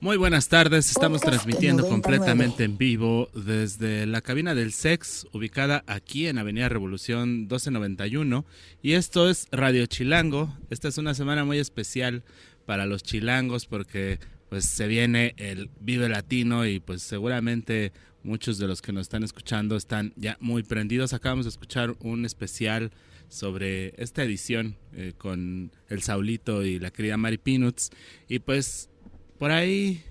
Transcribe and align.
Muy 0.00 0.16
buenas 0.16 0.48
tardes, 0.48 0.90
estamos 0.90 1.22
transmitiendo 1.22 1.88
completamente 1.88 2.62
en 2.62 2.78
vivo 2.78 3.28
desde 3.34 4.06
la 4.06 4.20
cabina 4.20 4.54
del 4.54 4.72
SEX, 4.72 5.26
ubicada 5.32 5.82
aquí 5.88 6.28
en 6.28 6.38
Avenida 6.38 6.68
Revolución 6.68 7.40
1291. 7.40 8.44
Y 8.80 8.92
esto 8.92 9.28
es 9.28 9.48
Radio 9.50 9.84
Chilango. 9.86 10.56
Esta 10.70 10.86
es 10.86 10.98
una 10.98 11.14
semana 11.14 11.44
muy 11.44 11.58
especial 11.58 12.22
para 12.64 12.86
los 12.86 13.02
chilangos 13.02 13.66
porque 13.66 14.20
pues 14.48 14.66
se 14.66 14.86
viene 14.86 15.34
el 15.36 15.68
Vive 15.80 16.08
Latino 16.08 16.64
y 16.64 16.78
pues 16.78 17.02
seguramente 17.02 17.90
muchos 18.22 18.58
de 18.58 18.68
los 18.68 18.80
que 18.80 18.92
nos 18.92 19.02
están 19.02 19.24
escuchando 19.24 19.76
están 19.76 20.12
ya 20.14 20.36
muy 20.38 20.62
prendidos. 20.62 21.12
Acabamos 21.12 21.44
de 21.44 21.50
escuchar 21.50 21.96
un 21.98 22.24
especial 22.24 22.92
sobre 23.28 24.00
esta 24.00 24.22
edición 24.22 24.76
eh, 24.92 25.12
con 25.18 25.72
el 25.88 26.02
Saulito 26.02 26.64
y 26.64 26.78
la 26.78 26.92
querida 26.92 27.16
Mari 27.16 27.38
Peanuts. 27.38 27.90
Y 28.28 28.38
pues 28.38 28.90
por 29.38 29.50
ahí, 29.50 30.02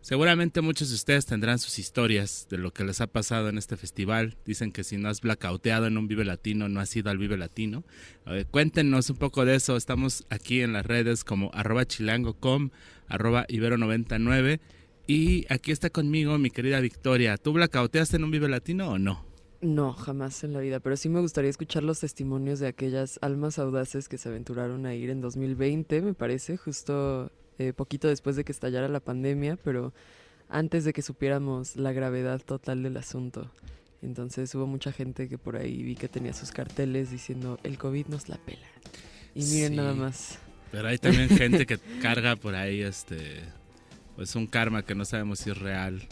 seguramente 0.00 0.60
muchos 0.60 0.88
de 0.90 0.94
ustedes 0.94 1.26
tendrán 1.26 1.58
sus 1.58 1.78
historias 1.78 2.46
de 2.50 2.58
lo 2.58 2.72
que 2.72 2.84
les 2.84 3.00
ha 3.00 3.06
pasado 3.06 3.48
en 3.48 3.58
este 3.58 3.76
festival. 3.76 4.36
Dicen 4.44 4.72
que 4.72 4.84
si 4.84 4.96
no 4.96 5.08
has 5.08 5.20
blackouteado 5.20 5.86
en 5.86 5.98
un 5.98 6.08
Vive 6.08 6.24
Latino, 6.24 6.68
no 6.68 6.80
has 6.80 6.94
ido 6.94 7.10
al 7.10 7.18
Vive 7.18 7.36
Latino. 7.36 7.84
cuéntenos 8.50 9.10
un 9.10 9.16
poco 9.16 9.44
de 9.44 9.56
eso. 9.56 9.76
Estamos 9.76 10.26
aquí 10.30 10.60
en 10.60 10.72
las 10.72 10.86
redes 10.86 11.24
como 11.24 11.50
arroba 11.54 11.84
chilango.com, 11.84 12.70
arroba 13.08 13.46
ibero99. 13.48 14.60
Y 15.06 15.46
aquí 15.52 15.72
está 15.72 15.90
conmigo 15.90 16.36
mi 16.38 16.50
querida 16.50 16.80
Victoria. 16.80 17.36
¿Tú 17.38 17.52
blackouteaste 17.52 18.16
en 18.16 18.24
un 18.24 18.30
Vive 18.30 18.48
Latino 18.48 18.90
o 18.90 18.98
no? 18.98 19.26
No, 19.60 19.92
jamás 19.92 20.44
en 20.44 20.52
la 20.52 20.60
vida, 20.60 20.78
pero 20.78 20.96
sí 20.96 21.08
me 21.08 21.18
gustaría 21.20 21.50
escuchar 21.50 21.82
los 21.82 21.98
testimonios 21.98 22.60
de 22.60 22.68
aquellas 22.68 23.18
almas 23.22 23.58
audaces 23.58 24.08
que 24.08 24.16
se 24.16 24.28
aventuraron 24.28 24.86
a 24.86 24.94
ir 24.94 25.10
en 25.10 25.20
2020, 25.20 26.00
me 26.02 26.14
parece, 26.14 26.56
justo 26.56 27.32
eh, 27.58 27.72
poquito 27.72 28.08
después 28.08 28.36
de 28.36 28.44
que 28.44 28.52
estallara 28.52 28.88
la 28.88 29.00
pandemia, 29.00 29.56
pero 29.62 29.92
antes 30.48 30.84
de 30.84 30.92
que 30.92 31.02
supiéramos 31.02 31.76
la 31.76 31.92
gravedad 31.92 32.40
total 32.40 32.82
del 32.82 32.96
asunto. 32.96 33.50
Entonces 34.00 34.54
hubo 34.54 34.66
mucha 34.66 34.92
gente 34.92 35.28
que 35.28 35.38
por 35.38 35.56
ahí 35.56 35.82
vi 35.82 35.96
que 35.96 36.08
tenía 36.08 36.32
sus 36.32 36.52
carteles 36.52 37.10
diciendo 37.10 37.58
el 37.64 37.78
COVID 37.78 38.06
nos 38.06 38.28
la 38.28 38.36
pela. 38.36 38.66
Y 39.34 39.44
miren 39.44 39.76
nada 39.76 39.94
más. 39.94 40.38
Pero 40.70 40.88
hay 40.88 40.98
también 40.98 41.28
gente 41.28 41.66
que 41.66 41.78
carga 42.00 42.36
por 42.36 42.54
ahí 42.54 42.82
este 42.82 43.42
pues 44.14 44.34
un 44.34 44.46
karma 44.46 44.84
que 44.84 44.94
no 44.94 45.04
sabemos 45.04 45.38
si 45.38 45.50
es 45.50 45.58
real 45.58 46.02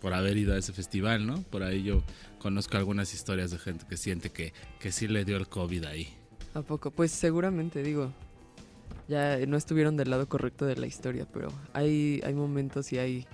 por 0.00 0.14
haber 0.14 0.36
ido 0.36 0.54
a 0.54 0.58
ese 0.58 0.72
festival, 0.72 1.26
¿no? 1.26 1.42
Por 1.42 1.62
ahí 1.62 1.82
yo 1.82 2.04
conozco 2.38 2.76
algunas 2.76 3.12
historias 3.12 3.50
de 3.50 3.58
gente 3.58 3.84
que 3.88 3.96
siente 3.96 4.30
que, 4.30 4.52
que 4.78 4.92
sí 4.92 5.08
le 5.08 5.24
dio 5.24 5.36
el 5.36 5.48
COVID 5.48 5.84
ahí. 5.86 6.08
¿A 6.54 6.62
poco? 6.62 6.92
Pues 6.92 7.10
seguramente, 7.10 7.82
digo, 7.82 8.12
ya 9.08 9.38
no 9.46 9.56
estuvieron 9.56 9.96
del 9.96 10.10
lado 10.10 10.28
correcto 10.28 10.66
de 10.66 10.76
la 10.76 10.86
historia, 10.86 11.26
pero 11.32 11.48
hay, 11.72 12.20
hay 12.24 12.34
momentos 12.34 12.92
y 12.92 12.98
hay 12.98 13.26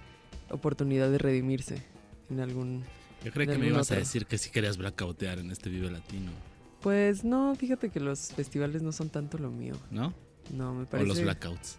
oportunidad 0.50 1.10
de 1.10 1.18
redimirse 1.18 1.82
en 2.30 2.40
algún... 2.40 2.84
Yo 3.24 3.32
creo 3.32 3.46
que 3.46 3.58
me 3.58 3.68
ibas 3.68 3.90
a 3.92 3.96
decir 3.96 4.26
que 4.26 4.36
sí 4.36 4.50
querías 4.50 4.76
blackoutear 4.76 5.38
en 5.38 5.50
este 5.50 5.70
Vive 5.70 5.90
Latino. 5.90 6.32
Pues 6.80 7.22
no, 7.22 7.54
fíjate 7.54 7.90
que 7.90 8.00
los 8.00 8.32
festivales 8.32 8.82
no 8.82 8.90
son 8.90 9.08
tanto 9.08 9.38
lo 9.38 9.50
mío. 9.50 9.76
¿No? 9.90 10.12
No, 10.50 10.74
me 10.74 10.86
parece... 10.86 11.10
O 11.10 11.14
los 11.14 11.22
blackouts. 11.22 11.78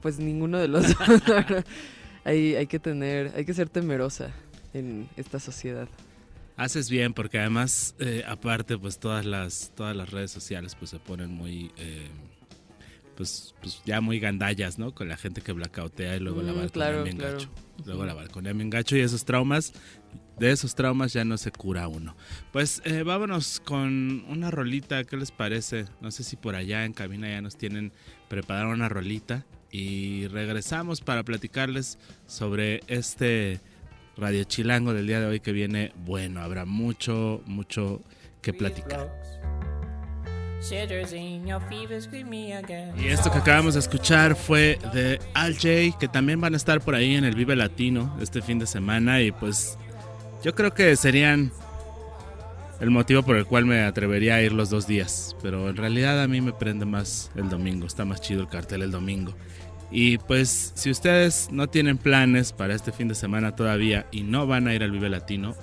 pues 0.00 0.18
ninguno 0.18 0.58
de 0.58 0.68
los 0.68 0.86
hay, 2.24 2.54
hay 2.54 2.66
que 2.66 2.78
tener, 2.78 3.32
hay 3.36 3.44
que 3.44 3.52
ser 3.52 3.68
temerosa 3.68 4.32
en 4.72 5.08
esta 5.16 5.38
sociedad. 5.38 5.88
Haces 6.56 6.90
bien 6.90 7.14
porque 7.14 7.38
además, 7.38 7.94
eh, 7.98 8.24
aparte, 8.26 8.76
pues 8.78 8.98
todas 8.98 9.24
las, 9.24 9.72
todas 9.74 9.94
las 9.94 10.10
redes 10.10 10.30
sociales 10.30 10.74
pues 10.74 10.90
se 10.90 10.98
ponen 10.98 11.30
muy... 11.30 11.70
Eh, 11.76 12.08
pues, 13.20 13.54
pues 13.60 13.82
ya 13.84 14.00
muy 14.00 14.18
gandallas, 14.18 14.78
¿no? 14.78 14.94
Con 14.94 15.06
la 15.06 15.18
gente 15.18 15.42
que 15.42 15.52
blackoutea 15.52 16.16
y 16.16 16.20
luego 16.20 16.40
la 16.40 16.54
mm, 16.54 16.56
balconea 16.56 17.02
bien 17.02 17.18
gacho. 17.18 17.50
Luego 17.84 18.06
la 18.06 18.14
balconea 18.14 18.54
bien 18.54 18.70
gacho 18.70 18.96
y 18.96 19.00
esos 19.00 19.26
traumas, 19.26 19.74
de 20.38 20.50
esos 20.50 20.74
traumas 20.74 21.12
ya 21.12 21.22
no 21.22 21.36
se 21.36 21.52
cura 21.52 21.86
uno. 21.86 22.16
Pues 22.50 22.80
eh, 22.86 23.02
vámonos 23.02 23.60
con 23.60 24.24
una 24.26 24.50
rolita, 24.50 25.04
¿qué 25.04 25.18
les 25.18 25.32
parece? 25.32 25.84
No 26.00 26.10
sé 26.10 26.24
si 26.24 26.36
por 26.36 26.54
allá 26.54 26.86
en 26.86 26.94
cabina 26.94 27.28
ya 27.28 27.42
nos 27.42 27.58
tienen 27.58 27.92
preparada 28.30 28.68
una 28.68 28.88
rolita 28.88 29.44
y 29.70 30.26
regresamos 30.28 31.02
para 31.02 31.22
platicarles 31.22 31.98
sobre 32.26 32.80
este 32.86 33.60
Radio 34.16 34.44
Chilango 34.44 34.94
del 34.94 35.06
día 35.06 35.20
de 35.20 35.26
hoy 35.26 35.40
que 35.40 35.52
viene. 35.52 35.92
Bueno, 36.06 36.40
habrá 36.40 36.64
mucho, 36.64 37.42
mucho 37.44 38.00
que 38.40 38.54
platicar. 38.54 39.10
Y 42.96 43.06
esto 43.08 43.30
que 43.32 43.38
acabamos 43.38 43.74
de 43.74 43.80
escuchar 43.80 44.36
fue 44.36 44.78
de 44.92 45.18
Al 45.32 45.54
J, 45.54 45.98
que 45.98 46.06
también 46.06 46.40
van 46.40 46.52
a 46.54 46.56
estar 46.58 46.80
por 46.80 46.94
ahí 46.94 47.14
en 47.14 47.24
el 47.24 47.34
Vive 47.34 47.56
Latino 47.56 48.16
este 48.20 48.42
fin 48.42 48.58
de 48.58 48.66
semana. 48.66 49.22
Y 49.22 49.32
pues 49.32 49.78
yo 50.44 50.54
creo 50.54 50.74
que 50.74 50.94
serían 50.96 51.50
el 52.80 52.90
motivo 52.90 53.22
por 53.22 53.36
el 53.36 53.46
cual 53.46 53.64
me 53.64 53.82
atrevería 53.82 54.34
a 54.36 54.42
ir 54.42 54.52
los 54.52 54.68
dos 54.68 54.86
días. 54.86 55.34
Pero 55.42 55.70
en 55.70 55.76
realidad 55.76 56.22
a 56.22 56.28
mí 56.28 56.40
me 56.40 56.52
prende 56.52 56.84
más 56.84 57.30
el 57.36 57.48
domingo, 57.48 57.86
está 57.86 58.04
más 58.04 58.20
chido 58.20 58.42
el 58.42 58.48
cartel 58.48 58.82
el 58.82 58.90
domingo. 58.90 59.34
Y 59.90 60.18
pues 60.18 60.72
si 60.74 60.90
ustedes 60.90 61.48
no 61.50 61.68
tienen 61.68 61.96
planes 61.96 62.52
para 62.52 62.74
este 62.74 62.92
fin 62.92 63.08
de 63.08 63.14
semana 63.14 63.56
todavía 63.56 64.06
y 64.12 64.22
no 64.22 64.46
van 64.46 64.68
a 64.68 64.74
ir 64.74 64.82
al 64.82 64.92
Vive 64.92 65.08
Latino, 65.08 65.56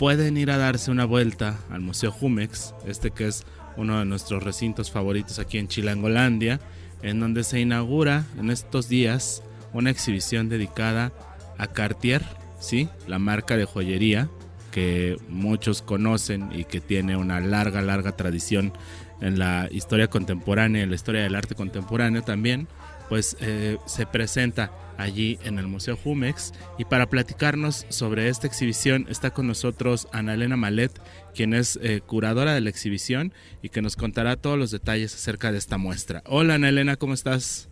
pueden 0.00 0.38
ir 0.38 0.50
a 0.50 0.56
darse 0.56 0.90
una 0.90 1.04
vuelta 1.04 1.58
al 1.70 1.82
Museo 1.82 2.10
Jumex, 2.10 2.74
este 2.86 3.10
que 3.10 3.28
es 3.28 3.44
uno 3.76 3.98
de 3.98 4.04
nuestros 4.04 4.42
recintos 4.42 4.90
favoritos 4.90 5.38
aquí 5.38 5.58
en 5.58 5.68
Chilangolandia, 5.68 6.60
en 7.02 7.20
donde 7.20 7.44
se 7.44 7.60
inaugura 7.60 8.24
en 8.38 8.50
estos 8.50 8.88
días 8.88 9.42
una 9.72 9.90
exhibición 9.90 10.48
dedicada 10.48 11.12
a 11.58 11.68
Cartier, 11.68 12.22
¿sí? 12.58 12.88
la 13.06 13.18
marca 13.18 13.56
de 13.56 13.64
joyería 13.64 14.28
que 14.70 15.16
muchos 15.28 15.82
conocen 15.82 16.50
y 16.52 16.64
que 16.64 16.80
tiene 16.80 17.16
una 17.16 17.40
larga, 17.40 17.82
larga 17.82 18.12
tradición 18.12 18.72
en 19.20 19.38
la 19.38 19.68
historia 19.70 20.08
contemporánea, 20.08 20.82
en 20.82 20.90
la 20.90 20.96
historia 20.96 21.22
del 21.22 21.34
arte 21.34 21.54
contemporáneo 21.54 22.22
también, 22.22 22.68
pues 23.10 23.36
eh, 23.40 23.76
se 23.86 24.06
presenta 24.06 24.70
allí 24.96 25.38
en 25.42 25.58
el 25.58 25.66
Museo 25.66 25.96
Jumex. 25.96 26.52
Y 26.78 26.84
para 26.84 27.10
platicarnos 27.10 27.84
sobre 27.88 28.28
esta 28.28 28.46
exhibición 28.46 29.06
está 29.10 29.32
con 29.32 29.48
nosotros 29.48 30.06
Ana 30.12 30.34
Elena 30.34 30.56
Malet, 30.56 30.92
quien 31.34 31.52
es 31.52 31.78
eh, 31.82 32.02
curadora 32.06 32.54
de 32.54 32.60
la 32.60 32.70
exhibición 32.70 33.34
y 33.62 33.70
que 33.70 33.82
nos 33.82 33.96
contará 33.96 34.36
todos 34.36 34.56
los 34.56 34.70
detalles 34.70 35.12
acerca 35.12 35.50
de 35.50 35.58
esta 35.58 35.76
muestra. 35.76 36.22
Hola 36.24 36.54
Ana 36.54 36.68
Elena, 36.68 36.96
¿cómo 36.96 37.12
estás? 37.12 37.68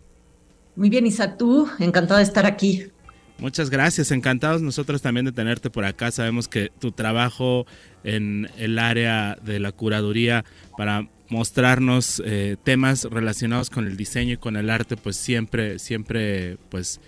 Muy 0.75 0.89
bien, 0.89 1.07
Isaac, 1.07 1.37
tú, 1.37 1.69
encantada 1.79 2.19
de 2.19 2.25
estar 2.25 2.45
aquí. 2.45 2.91
Muchas 3.39 3.69
gracias, 3.69 4.11
encantados 4.11 4.61
nosotros 4.61 5.01
también 5.01 5.25
de 5.25 5.31
tenerte 5.31 5.69
por 5.69 5.85
acá. 5.85 6.11
Sabemos 6.11 6.49
que 6.49 6.71
tu 6.77 6.91
trabajo 6.91 7.65
en 8.03 8.49
el 8.57 8.77
área 8.77 9.37
de 9.41 9.61
la 9.61 9.71
curaduría 9.71 10.43
para 10.77 11.07
mostrarnos 11.29 12.21
eh, 12.25 12.57
temas 12.63 13.05
relacionados 13.05 13.69
con 13.69 13.87
el 13.87 13.95
diseño 13.95 14.33
y 14.33 14.37
con 14.37 14.57
el 14.57 14.69
arte, 14.69 14.97
pues 14.97 15.15
siempre, 15.15 15.79
siempre, 15.79 16.57
pues 16.69 16.99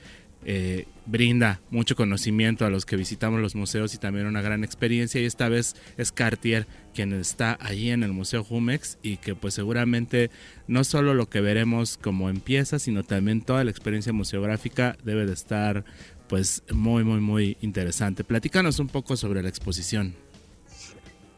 eh, 0.46 0.86
brinda 1.06 1.60
mucho 1.70 1.96
conocimiento 1.96 2.66
a 2.66 2.70
los 2.70 2.86
que 2.86 2.96
visitamos 2.96 3.42
los 3.42 3.54
museos 3.54 3.94
y 3.94 3.98
también 3.98 4.26
una 4.26 4.42
gran 4.42 4.64
experiencia. 4.64 5.20
Y 5.20 5.26
esta 5.26 5.50
vez 5.50 5.76
es 5.98 6.12
Cartier 6.12 6.66
quien 6.94 7.14
está 7.14 7.58
allí 7.60 7.90
en 7.90 8.04
el 8.04 8.14
Museo 8.14 8.44
Jumex 8.44 8.98
y 9.04 9.18
que 9.18 9.36
pues 9.36 9.54
seguramente 9.54 10.32
no 10.68 10.84
solo 10.84 11.14
lo 11.14 11.30
que 11.30 11.42
veremos 11.42 11.98
como 11.98 12.30
empieza, 12.30 12.80
sino 12.80 13.04
también 13.04 13.42
toda 13.42 13.64
la 13.64 13.72
experiencia 13.72 14.14
museográfica 14.14 14.98
debe 15.04 15.26
de 15.26 15.34
estar 15.34 15.84
pues 16.32 16.64
muy, 16.72 17.04
muy, 17.04 17.20
muy 17.20 17.58
interesante. 17.60 18.24
Platícanos 18.24 18.80
un 18.80 18.88
poco 18.88 19.18
sobre 19.18 19.44
la 19.44 19.50
exposición. 19.50 20.16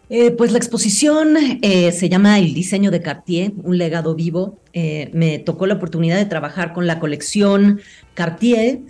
Eh, 0.07 0.29
pues 0.29 0.51
la 0.51 0.59
exposición 0.59 1.35
eh, 1.63 1.91
se 1.91 2.09
llama 2.09 2.37
El 2.37 2.53
diseño 2.53 2.91
de 2.91 3.01
Cartier, 3.01 3.53
un 3.63 3.79
legado 3.79 4.13
vivo. 4.13 4.59
Eh, 4.71 5.09
me 5.11 5.39
tocó 5.39 5.65
la 5.65 5.73
oportunidad 5.73 6.17
de 6.17 6.27
trabajar 6.27 6.73
con 6.73 6.85
la 6.85 6.99
colección 6.99 7.81
Cartier, 8.13 8.81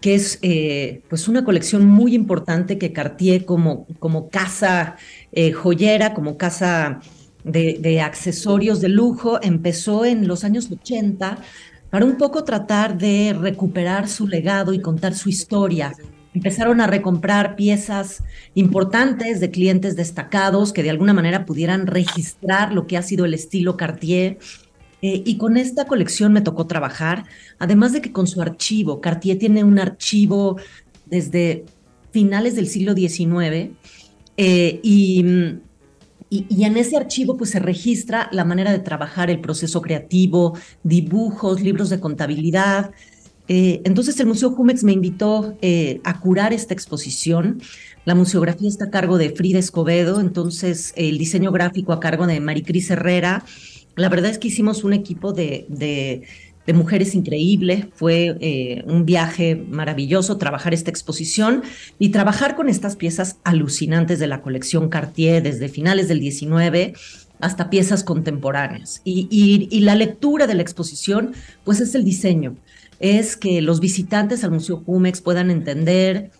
que 0.00 0.16
es 0.16 0.40
pues 1.08 1.28
una 1.28 1.44
colección 1.44 1.86
muy 1.86 2.16
importante 2.16 2.76
que 2.76 2.92
Cartier 2.92 3.44
como, 3.44 3.86
como 4.00 4.30
casa 4.30 4.96
joyera, 5.54 6.12
como 6.12 6.36
casa 6.36 6.98
de, 7.44 8.00
accesorios 8.00 8.80
de 8.80 8.88
lujo, 8.88 9.40
empezó 9.40 10.04
en 10.04 10.26
los 10.26 10.42
años 10.42 10.68
80 10.72 11.38
para 11.92 12.06
un 12.06 12.16
poco 12.16 12.42
tratar 12.42 12.96
de 12.96 13.36
recuperar 13.38 14.08
su 14.08 14.26
legado 14.26 14.72
y 14.72 14.80
contar 14.80 15.12
su 15.14 15.28
historia 15.28 15.92
empezaron 16.32 16.80
a 16.80 16.86
recomprar 16.86 17.54
piezas 17.54 18.22
importantes 18.54 19.40
de 19.40 19.50
clientes 19.50 19.94
destacados 19.94 20.72
que 20.72 20.82
de 20.82 20.88
alguna 20.88 21.12
manera 21.12 21.44
pudieran 21.44 21.86
registrar 21.86 22.72
lo 22.72 22.86
que 22.86 22.96
ha 22.96 23.02
sido 23.02 23.26
el 23.26 23.34
estilo 23.34 23.76
Cartier. 23.76 24.38
Eh, 25.02 25.22
y 25.26 25.36
con 25.36 25.58
esta 25.58 25.84
colección 25.84 26.32
me 26.32 26.40
tocó 26.40 26.66
trabajar, 26.66 27.26
además 27.58 27.92
de 27.92 28.00
que 28.00 28.10
con 28.10 28.26
su 28.26 28.40
archivo, 28.40 29.02
Cartier 29.02 29.38
tiene 29.38 29.62
un 29.62 29.78
archivo 29.78 30.56
desde 31.04 31.66
finales 32.10 32.56
del 32.56 32.68
siglo 32.68 32.94
XIX 32.94 33.76
eh, 34.38 34.80
y, 34.82 35.26
y, 36.32 36.64
en 36.64 36.76
ese 36.76 36.96
archivo 36.96 37.36
pues 37.36 37.50
se 37.50 37.58
registra 37.58 38.28
la 38.32 38.44
manera 38.44 38.72
de 38.72 38.78
trabajar, 38.78 39.28
el 39.28 39.40
proceso 39.40 39.82
creativo, 39.82 40.56
dibujos, 40.82 41.60
libros 41.60 41.90
de 41.90 42.00
contabilidad, 42.00 42.92
entonces 43.48 44.18
el 44.18 44.26
Museo 44.26 44.52
Jumex 44.52 44.82
me 44.82 44.92
invitó 44.92 45.58
a 46.04 46.20
curar 46.20 46.54
esta 46.54 46.72
exposición. 46.72 47.60
La 48.04 48.14
museografía 48.14 48.68
está 48.68 48.86
a 48.86 48.90
cargo 48.90 49.18
de 49.18 49.30
Frida 49.30 49.58
Escobedo, 49.58 50.20
entonces 50.20 50.92
el 50.96 51.18
diseño 51.18 51.52
gráfico 51.52 51.92
a 51.92 52.00
cargo 52.00 52.26
de 52.26 52.40
Maricris 52.40 52.90
Herrera. 52.90 53.44
La 53.94 54.08
verdad 54.08 54.30
es 54.30 54.38
que 54.38 54.48
hicimos 54.48 54.84
un 54.84 54.94
equipo 54.94 55.32
de, 55.32 56.22
mujeres 56.72 57.14
increíble, 57.14 57.88
fue 57.94 58.36
eh, 58.40 58.84
un 58.86 59.04
viaje 59.04 59.56
maravilloso 59.56 60.38
trabajar 60.38 60.72
esta 60.72 60.90
exposición 60.90 61.62
y 61.98 62.10
trabajar 62.10 62.54
con 62.54 62.68
estas 62.68 62.94
piezas 62.94 63.38
alucinantes 63.42 64.20
de 64.20 64.28
la 64.28 64.42
colección 64.42 64.88
Cartier 64.88 65.42
desde 65.42 65.68
finales 65.68 66.06
del 66.06 66.20
19 66.20 66.94
hasta 67.40 67.68
piezas 67.70 68.04
contemporáneas. 68.04 69.02
Y, 69.04 69.26
y, 69.28 69.80
la 69.80 69.96
lectura 69.96 70.46
de 70.46 70.54
la 70.54 70.62
exposición, 70.62 71.32
pues 71.64 71.80
es 71.80 71.96
el 71.96 72.04
diseño, 72.04 72.54
es 73.00 73.36
que 73.36 73.60
los 73.60 73.80
visitantes 73.80 74.44
al 74.44 74.52
Museo 74.52 74.84
Jumex 74.86 75.20
puedan 75.20 75.50
entender 75.50 76.30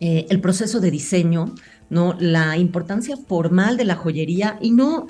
eh, 0.00 0.26
el 0.30 0.40
proceso 0.40 0.80
de 0.80 0.90
diseño, 0.90 1.54
¿no? 1.90 2.16
la 2.18 2.56
importancia 2.56 3.16
formal 3.16 3.76
de 3.76 3.84
la 3.84 3.94
joyería 3.94 4.58
y 4.60 4.70
no 4.70 5.06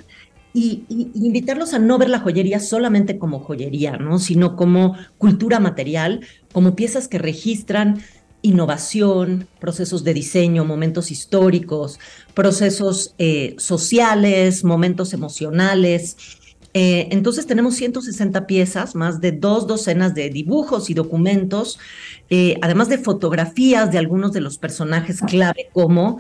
y, 0.57 0.85
invitarlos 1.15 1.75
a 1.75 1.79
no 1.79 1.99
ver 1.99 2.09
la 2.09 2.21
joyería 2.21 2.61
solamente 2.61 3.19
como 3.19 3.41
joyería, 3.41 3.99
¿no? 3.99 4.19
sino 4.19 4.57
como 4.57 4.97
cultura 5.19 5.61
material, 5.61 6.21
como 6.53 6.75
piezas 6.75 7.09
que 7.09 7.19
registran 7.19 8.01
innovación, 8.41 9.49
procesos 9.61 10.03
de 10.03 10.15
diseño, 10.15 10.65
momentos 10.65 11.11
históricos, 11.11 11.99
procesos 12.33 13.15
eh, 13.19 13.55
sociales, 13.59 14.65
momentos 14.65 15.13
emocionales. 15.13 16.17
Eh, 16.73 17.09
entonces 17.11 17.47
tenemos 17.47 17.75
160 17.75 18.47
piezas, 18.47 18.95
más 18.95 19.21
de 19.21 19.33
dos 19.33 19.67
docenas 19.67 20.15
de 20.15 20.31
dibujos 20.31 20.89
y 20.89 20.95
documentos 20.95 21.79
eh, 22.29 22.59
además 22.61 22.89
de 22.89 22.99
fotografías 22.99 23.93
de 23.93 23.99
algunos 23.99 24.33
de 24.33 24.41
los 24.41 24.59
personajes 24.59 25.21
clave 25.21 25.69
como 25.73 26.19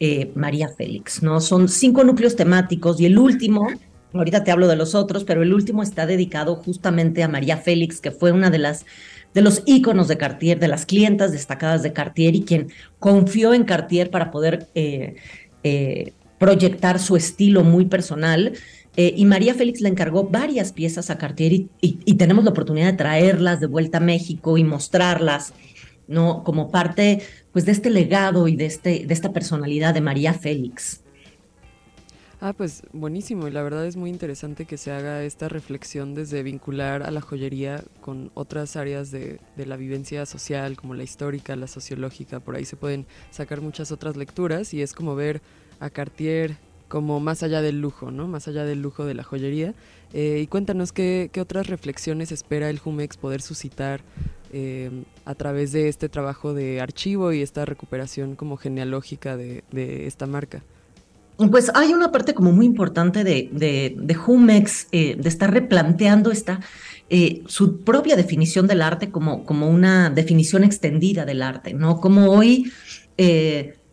eh, 0.00 0.30
María 0.34 0.68
Félix, 0.68 1.22
¿no? 1.22 1.40
Son 1.40 1.68
cinco 1.68 2.04
núcleos 2.04 2.36
temáticos 2.36 3.00
y 3.00 3.06
el 3.06 3.18
último, 3.18 3.68
ahorita 4.12 4.44
te 4.44 4.50
hablo 4.50 4.68
de 4.68 4.76
los 4.76 4.94
otros, 4.94 5.24
pero 5.24 5.42
el 5.42 5.52
último 5.52 5.82
está 5.82 6.06
dedicado 6.06 6.56
justamente 6.56 7.22
a 7.22 7.28
María 7.28 7.56
Félix, 7.56 8.00
que 8.00 8.10
fue 8.10 8.32
una 8.32 8.50
de 8.50 8.58
las 8.58 8.86
de 9.34 9.42
los 9.42 9.62
íconos 9.66 10.08
de 10.08 10.16
Cartier, 10.16 10.58
de 10.58 10.68
las 10.68 10.86
clientas 10.86 11.30
destacadas 11.30 11.82
de 11.82 11.92
Cartier 11.92 12.34
y 12.34 12.44
quien 12.44 12.68
confió 12.98 13.52
en 13.52 13.64
Cartier 13.64 14.10
para 14.10 14.30
poder 14.30 14.68
eh, 14.74 15.16
proyectar 16.38 16.98
su 16.98 17.16
estilo 17.16 17.64
muy 17.64 17.86
personal. 17.86 18.52
Eh, 18.96 19.12
y 19.16 19.26
María 19.26 19.54
Félix 19.54 19.80
le 19.80 19.90
encargó 19.90 20.24
varias 20.24 20.72
piezas 20.72 21.10
a 21.10 21.18
Cartier 21.18 21.52
y, 21.52 22.14
tenemos 22.14 22.44
la 22.44 22.50
oportunidad 22.50 22.86
de 22.86 22.96
traerlas 22.96 23.60
de 23.60 23.66
vuelta 23.66 23.98
a 23.98 24.00
México 24.00 24.56
y 24.56 24.64
mostrarlas, 24.64 25.52
¿no? 26.08 26.42
Como 26.44 26.70
parte, 26.70 27.20
pues, 27.56 27.64
de 27.64 27.72
este 27.72 27.88
legado 27.88 28.48
y 28.48 28.54
de, 28.54 28.66
este, 28.66 29.06
de 29.06 29.14
esta 29.14 29.32
personalidad 29.32 29.94
de 29.94 30.02
María 30.02 30.34
Félix. 30.34 31.00
Ah, 32.38 32.52
pues 32.52 32.82
buenísimo 32.92 33.48
y 33.48 33.50
la 33.50 33.62
verdad 33.62 33.86
es 33.86 33.96
muy 33.96 34.10
interesante 34.10 34.66
que 34.66 34.76
se 34.76 34.92
haga 34.92 35.22
esta 35.22 35.48
reflexión 35.48 36.14
desde 36.14 36.42
vincular 36.42 37.02
a 37.02 37.10
la 37.10 37.22
joyería 37.22 37.82
con 38.02 38.30
otras 38.34 38.76
áreas 38.76 39.10
de, 39.10 39.40
de, 39.56 39.64
la 39.64 39.78
vivencia 39.78 40.26
social 40.26 40.76
como 40.76 40.92
la 40.92 41.02
histórica, 41.02 41.56
la 41.56 41.66
sociológica, 41.66 42.40
por 42.40 42.56
ahí 42.56 42.66
se 42.66 42.76
pueden 42.76 43.06
sacar 43.30 43.62
muchas 43.62 43.90
otras 43.90 44.18
lecturas 44.18 44.74
y 44.74 44.82
es 44.82 44.92
como 44.92 45.14
ver 45.14 45.40
a 45.80 45.88
Cartier 45.88 46.58
como 46.88 47.20
más 47.20 47.42
allá 47.42 47.62
del 47.62 47.80
lujo, 47.80 48.10
¿no? 48.10 48.28
Más 48.28 48.48
allá 48.48 48.64
del 48.64 48.80
lujo 48.80 49.04
de 49.04 49.14
la 49.14 49.22
joyería. 49.22 49.74
Eh, 50.12 50.40
y 50.42 50.46
cuéntanos 50.46 50.92
qué, 50.92 51.30
otras 51.40 51.66
reflexiones 51.66 52.32
espera 52.32 52.70
el 52.70 52.78
Jumex 52.78 53.16
poder 53.16 53.42
suscitar 53.42 54.02
eh, 54.52 54.90
a 55.24 55.34
través 55.34 55.72
de 55.72 55.88
este 55.88 56.08
trabajo 56.08 56.54
de 56.54 56.80
archivo 56.80 57.32
y 57.32 57.42
esta 57.42 57.64
recuperación 57.64 58.36
como 58.36 58.56
genealógica 58.56 59.36
de, 59.36 59.62
esta 60.06 60.26
marca. 60.26 60.62
Pues 61.50 61.70
hay 61.74 61.92
una 61.92 62.12
parte 62.12 62.32
como 62.32 62.52
muy 62.52 62.64
importante 62.64 63.22
de, 63.22 63.50
de, 63.52 64.14
Jumex, 64.14 64.88
eh, 64.92 65.16
de 65.16 65.28
estar 65.28 65.52
replanteando 65.52 66.30
esta, 66.30 66.60
su 67.46 67.80
propia 67.80 68.16
definición 68.16 68.66
del 68.66 68.80
arte 68.80 69.10
como, 69.10 69.44
como 69.44 69.68
una 69.68 70.08
definición 70.08 70.64
extendida 70.64 71.26
del 71.26 71.42
arte, 71.42 71.74
¿no? 71.74 72.00
Como 72.00 72.30
hoy 72.30 72.72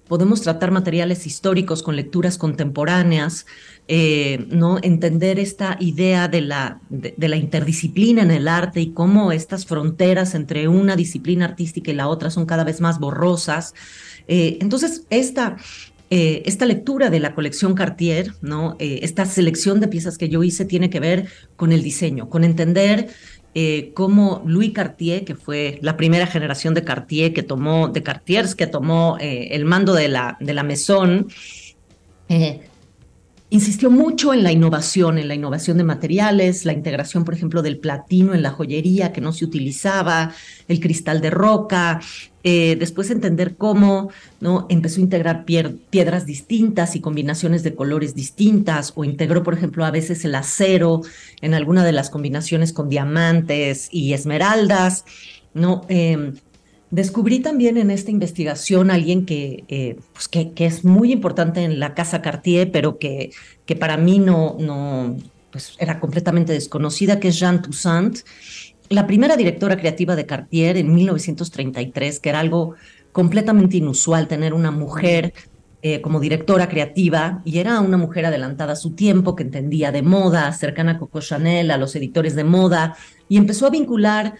podemos 0.07 0.41
tratar 0.41 0.71
materiales 0.71 1.25
históricos 1.25 1.81
con 1.83 1.95
lecturas 1.95 2.37
contemporáneas, 2.37 3.45
eh, 3.87 4.45
¿no? 4.49 4.77
entender 4.81 5.39
esta 5.39 5.77
idea 5.79 6.27
de 6.27 6.41
la, 6.41 6.79
de, 6.89 7.27
la 7.27 7.35
interdisciplina 7.35 8.21
en 8.21 8.31
el 8.31 8.47
arte 8.47 8.79
y 8.81 8.91
cómo 8.91 9.31
estas 9.31 9.65
fronteras 9.65 10.35
entre 10.35 10.67
una 10.67 10.95
disciplina 10.95 11.45
artística 11.45 11.91
y 11.91 11.95
la 11.95 12.07
otra 12.07 12.29
son 12.29 12.45
cada 12.45 12.63
vez 12.63 12.81
más 12.81 12.99
borrosas. 12.99 13.73
Eh, 14.27 14.57
entonces, 14.61 15.05
esta, 15.09 15.57
eh, 16.09 16.43
esta 16.45 16.65
lectura 16.65 17.09
de 17.09 17.19
la 17.19 17.35
colección 17.35 17.73
Cartier, 17.73 18.33
¿no? 18.41 18.75
esta 18.79 19.25
selección 19.25 19.79
de 19.79 19.87
piezas 19.87 20.17
que 20.17 20.29
yo 20.29 20.43
hice 20.43 20.65
tiene 20.65 20.89
que 20.89 20.99
ver 20.99 21.27
con 21.55 21.71
el 21.71 21.83
diseño, 21.83 22.29
con 22.29 22.43
entender 22.43 23.09
eh, 23.55 23.91
como 23.93 24.41
Louis 24.45 24.71
Cartier, 24.71 25.25
que 25.25 25.35
fue 25.35 25.77
la 25.81 25.97
primera 25.97 26.25
generación 26.25 26.73
de 26.73 26.83
Cartier 26.83 27.33
que 27.33 27.43
tomó, 27.43 27.89
de 27.89 28.01
Cartiers 28.01 28.55
que 28.55 28.65
tomó 28.65 29.17
el 29.19 29.65
mando 29.65 29.93
de 29.93 30.07
la, 30.07 30.37
de 30.39 30.53
la 30.53 30.63
eh, 32.29 32.61
insistió 33.53 33.91
mucho 33.91 34.33
en 34.33 34.41
la 34.41 34.51
innovación, 34.51 35.19
en 35.19 35.27
la 35.27 35.35
innovación 35.35 35.77
de 35.77 35.83
materiales, 35.83 36.65
la 36.65 36.73
integración, 36.73 37.23
por 37.23 37.35
ejemplo, 37.35 37.61
del 37.61 37.77
platino 37.77 38.33
en 38.33 38.41
la 38.41 38.49
joyería 38.49 39.13
que 39.13 39.21
no 39.21 39.31
se 39.31 39.45
utilizaba, 39.45 40.31
el 40.67 40.79
cristal 40.79 41.21
de 41.21 41.29
roca, 41.29 42.01
eh, 42.43 42.75
después 42.79 43.11
entender 43.11 43.55
cómo 43.55 44.09
¿no? 44.41 44.65
empezó 44.69 44.99
a 44.99 45.03
integrar 45.03 45.45
piedras 45.45 46.25
distintas 46.25 46.95
y 46.95 46.99
combinaciones 46.99 47.61
de 47.61 47.75
colores 47.75 48.15
distintas, 48.15 48.91
o 48.95 49.03
integró, 49.03 49.43
por 49.43 49.53
ejemplo, 49.53 49.85
a 49.85 49.91
veces 49.91 50.25
el 50.25 50.33
acero 50.33 51.01
en 51.41 51.53
alguna 51.53 51.85
de 51.85 51.91
las 51.91 52.09
combinaciones 52.09 52.73
con 52.73 52.89
diamantes 52.89 53.87
y 53.91 54.13
esmeraldas, 54.13 55.05
¿no? 55.53 55.85
Em, 55.89 56.33
Descubrí 56.93 57.39
también 57.39 57.77
en 57.77 57.89
esta 57.89 58.11
investigación 58.11 58.91
alguien 58.91 59.25
que, 59.25 59.63
eh, 59.67 59.97
pues 60.13 60.27
que, 60.27 60.51
que, 60.51 60.67
es 60.67 60.85
muy 60.85 61.11
importante 61.11 61.63
en 61.63 61.79
la 61.79 61.95
casa 61.95 62.21
Cartier, 62.21 62.71
pero 62.71 62.99
que, 62.99 63.31
para 63.79 63.97
mí 63.97 64.19
no, 64.19 64.57
no 64.59 65.17
pues 65.49 65.73
era 65.79 65.99
completamente 65.99 66.53
desconocida, 66.53 67.19
que 67.19 67.29
es 67.29 67.39
Jean 67.39 67.63
Toussaint, 67.63 68.19
la 68.89 69.07
primera 69.07 69.35
directora 69.35 69.75
creativa 69.75 70.15
de 70.15 70.27
Cartier 70.27 70.77
en 70.77 70.93
1933, 70.93 72.19
que 72.19 72.29
era 72.29 72.39
algo 72.39 72.75
completamente 73.11 73.77
inusual 73.77 74.27
tener 74.27 74.53
una 74.53 74.69
mujer 74.69 75.33
eh, 75.81 75.99
como 75.99 76.19
directora 76.19 76.69
creativa 76.69 77.41
y 77.43 77.57
era 77.57 77.79
una 77.79 77.97
mujer 77.97 78.27
adelantada 78.27 78.73
a 78.73 78.75
su 78.75 78.91
tiempo, 78.91 79.35
que 79.35 79.41
entendía 79.41 79.91
de 79.91 80.03
moda, 80.03 80.51
cercana 80.53 80.91
a 80.91 80.99
Coco 80.99 81.21
Chanel, 81.21 81.71
a 81.71 81.77
los 81.79 81.95
editores 81.95 82.35
de 82.35 82.43
moda, 82.43 82.95
y 83.27 83.37
empezó 83.37 83.65
a 83.65 83.71
vincular 83.71 84.35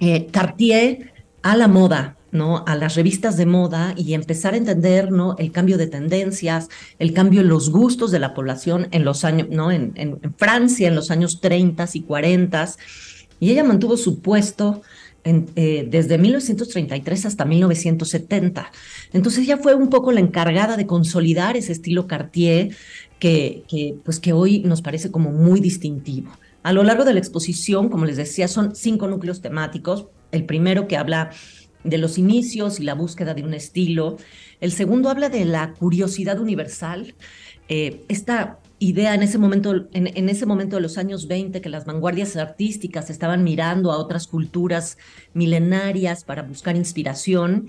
eh, 0.00 0.26
Cartier 0.32 1.19
a 1.42 1.56
la 1.56 1.68
moda, 1.68 2.16
¿no? 2.32 2.64
a 2.66 2.76
las 2.76 2.94
revistas 2.94 3.36
de 3.36 3.46
moda 3.46 3.94
y 3.96 4.14
empezar 4.14 4.54
a 4.54 4.56
entender 4.56 5.10
¿no? 5.10 5.36
el 5.38 5.52
cambio 5.52 5.78
de 5.78 5.86
tendencias, 5.86 6.68
el 6.98 7.12
cambio 7.12 7.40
en 7.40 7.48
los 7.48 7.70
gustos 7.70 8.10
de 8.10 8.18
la 8.18 8.34
población 8.34 8.88
en 8.90 9.04
los 9.04 9.24
años, 9.24 9.48
¿no? 9.50 9.70
en, 9.70 10.20
Francia 10.36 10.88
en 10.88 10.94
los 10.94 11.10
años 11.10 11.40
30 11.40 11.88
y 11.94 12.02
40. 12.02 12.74
Y 13.40 13.50
ella 13.50 13.64
mantuvo 13.64 13.96
su 13.96 14.20
puesto 14.20 14.82
eh, 15.24 15.86
desde 15.88 16.18
1933 16.18 17.26
hasta 17.26 17.44
1970. 17.44 18.70
Entonces 19.12 19.44
ella 19.44 19.56
fue 19.56 19.74
un 19.74 19.88
poco 19.88 20.12
la 20.12 20.20
encargada 20.20 20.76
de 20.76 20.86
consolidar 20.86 21.56
ese 21.56 21.72
estilo 21.72 22.06
Cartier 22.06 22.74
que, 23.18 23.64
que, 23.68 23.96
pues 24.04 24.20
que 24.20 24.32
hoy 24.32 24.60
nos 24.60 24.82
parece 24.82 25.10
como 25.10 25.30
muy 25.30 25.60
distintivo. 25.60 26.30
A 26.62 26.72
lo 26.74 26.82
largo 26.82 27.04
de 27.04 27.14
la 27.14 27.20
exposición, 27.20 27.88
como 27.88 28.04
les 28.04 28.18
decía, 28.18 28.46
son 28.46 28.74
cinco 28.74 29.08
núcleos 29.08 29.40
temáticos, 29.40 30.06
el 30.32 30.44
primero 30.44 30.88
que 30.88 30.96
habla 30.96 31.30
de 31.84 31.98
los 31.98 32.18
inicios 32.18 32.80
y 32.80 32.84
la 32.84 32.94
búsqueda 32.94 33.34
de 33.34 33.42
un 33.42 33.54
estilo. 33.54 34.16
El 34.60 34.72
segundo 34.72 35.08
habla 35.08 35.28
de 35.28 35.44
la 35.44 35.72
curiosidad 35.74 36.38
universal. 36.38 37.14
Eh, 37.68 38.04
esta 38.08 38.58
idea 38.78 39.14
en 39.14 39.22
ese, 39.22 39.38
momento, 39.38 39.88
en, 39.92 40.28
ese 40.28 40.46
momento 40.46 40.76
de 40.76 40.82
los 40.82 40.98
años 40.98 41.28
20 41.28 41.60
que 41.60 41.68
las 41.68 41.84
vanguardias 41.84 42.36
artísticas 42.36 43.10
estaban 43.10 43.44
mirando 43.44 43.92
a 43.92 43.98
otras 43.98 44.26
culturas 44.26 44.98
milenarias 45.34 46.24
para 46.24 46.42
buscar 46.42 46.76
inspiración. 46.76 47.68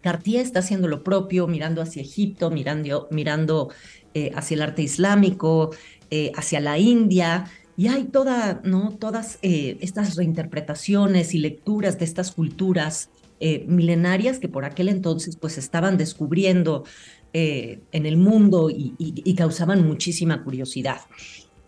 Cartier 0.00 0.40
está 0.40 0.60
haciendo 0.60 0.88
lo 0.88 1.04
propio, 1.04 1.46
mirando 1.46 1.82
hacia 1.82 2.02
Egipto, 2.02 2.50
mirando, 2.50 3.08
mirando 3.10 3.70
eh, 4.14 4.32
hacia 4.34 4.56
el 4.56 4.62
arte 4.62 4.82
islámico, 4.82 5.70
eh, 6.10 6.32
hacia 6.34 6.60
la 6.60 6.78
India, 6.78 7.46
y 7.76 7.88
hay 7.88 8.04
toda, 8.04 8.60
¿no? 8.64 8.96
todas 8.98 9.38
eh, 9.42 9.78
estas 9.80 10.16
reinterpretaciones 10.16 11.34
y 11.34 11.38
lecturas 11.38 11.98
de 11.98 12.04
estas 12.04 12.32
culturas 12.32 13.10
eh, 13.40 13.64
milenarias 13.66 14.38
que 14.38 14.48
por 14.48 14.64
aquel 14.64 14.88
entonces 14.88 15.36
pues 15.36 15.58
estaban 15.58 15.96
descubriendo 15.96 16.84
eh, 17.32 17.80
en 17.92 18.06
el 18.06 18.18
mundo 18.18 18.68
y, 18.70 19.34
causaban 19.34 19.86
muchísima 19.86 20.44
curiosidad. 20.44 21.00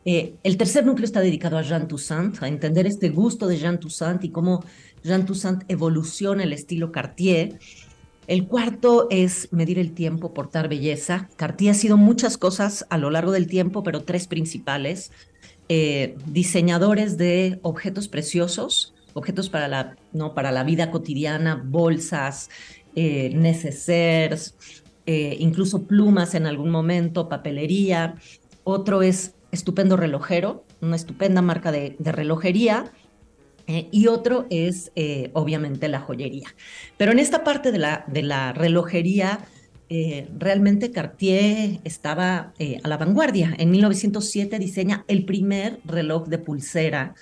El 0.04 0.58
tercer 0.58 0.84
núcleo 0.84 1.06
está 1.06 1.20
dedicado 1.20 1.56
a 1.56 1.62
Jean 1.62 1.88
Toussaint, 1.88 2.42
a 2.42 2.48
entender 2.48 2.86
este 2.86 3.08
gusto 3.08 3.46
de 3.46 3.56
Jean 3.56 3.80
Toussaint 3.80 4.22
y 4.22 4.28
cómo 4.28 4.62
Jean 5.02 5.24
Toussaint 5.24 5.64
evoluciona 5.68 6.42
el 6.42 6.52
estilo 6.52 6.92
Cartier. 6.92 7.58
El 8.26 8.46
cuarto 8.46 9.06
es 9.10 9.48
medir 9.50 9.78
el 9.78 9.92
tiempo, 9.92 10.34
portar 10.34 10.68
belleza. 10.68 11.30
Cartier 11.36 11.72
ha 11.72 11.74
sido 11.74 11.96
muchas 11.96 12.36
cosas 12.36 12.86
a 12.90 12.98
lo 12.98 13.10
largo 13.10 13.32
del 13.32 13.46
tiempo, 13.46 13.82
pero 13.82 14.02
tres 14.02 14.26
principales. 14.26 15.10
Eh, 15.68 16.16
diseñadores 16.26 17.16
de 17.16 17.58
objetos 17.62 18.08
preciosos, 18.08 18.94
objetos 19.14 19.48
para 19.48 19.68
la, 19.68 19.96
¿no? 20.12 20.34
para 20.34 20.52
la 20.52 20.64
vida 20.64 20.90
cotidiana, 20.90 21.62
bolsas, 21.64 22.50
eh, 22.96 23.32
eh, 25.06 25.36
incluso 25.38 25.86
plumas 25.86 26.34
en 26.34 26.46
algún 26.46 26.70
momento, 26.70 27.28
papelería. 27.28 28.14
Otro 28.64 29.02
es 29.02 29.34
estupendo 29.52 29.96
relojero, 29.96 30.64
una 30.80 30.96
estupenda 30.96 31.42
marca 31.42 31.72
de, 31.72 31.96
relojería. 31.98 32.92
Eh, 33.66 33.88
y 33.90 34.08
otro 34.08 34.46
es, 34.50 34.92
obviamente, 35.32 35.88
la 35.88 36.00
joyería. 36.00 36.48
Pero 36.98 37.12
en 37.12 37.18
esta 37.18 37.44
parte 37.44 37.72
de 37.72 37.78
la, 37.78 38.04
de 38.08 38.22
la 38.22 38.52
relojería, 38.52 39.40
realmente 39.88 40.90
Cartier 40.90 41.80
estaba 41.84 42.52
a 42.82 42.88
la 42.88 42.96
vanguardia. 42.96 43.54
En 43.58 43.70
1907 43.70 44.58
diseña 44.58 45.04
el 45.08 45.24
primer 45.24 45.80
reloj 45.84 46.26
de 46.28 46.38
pulsera 46.38 47.14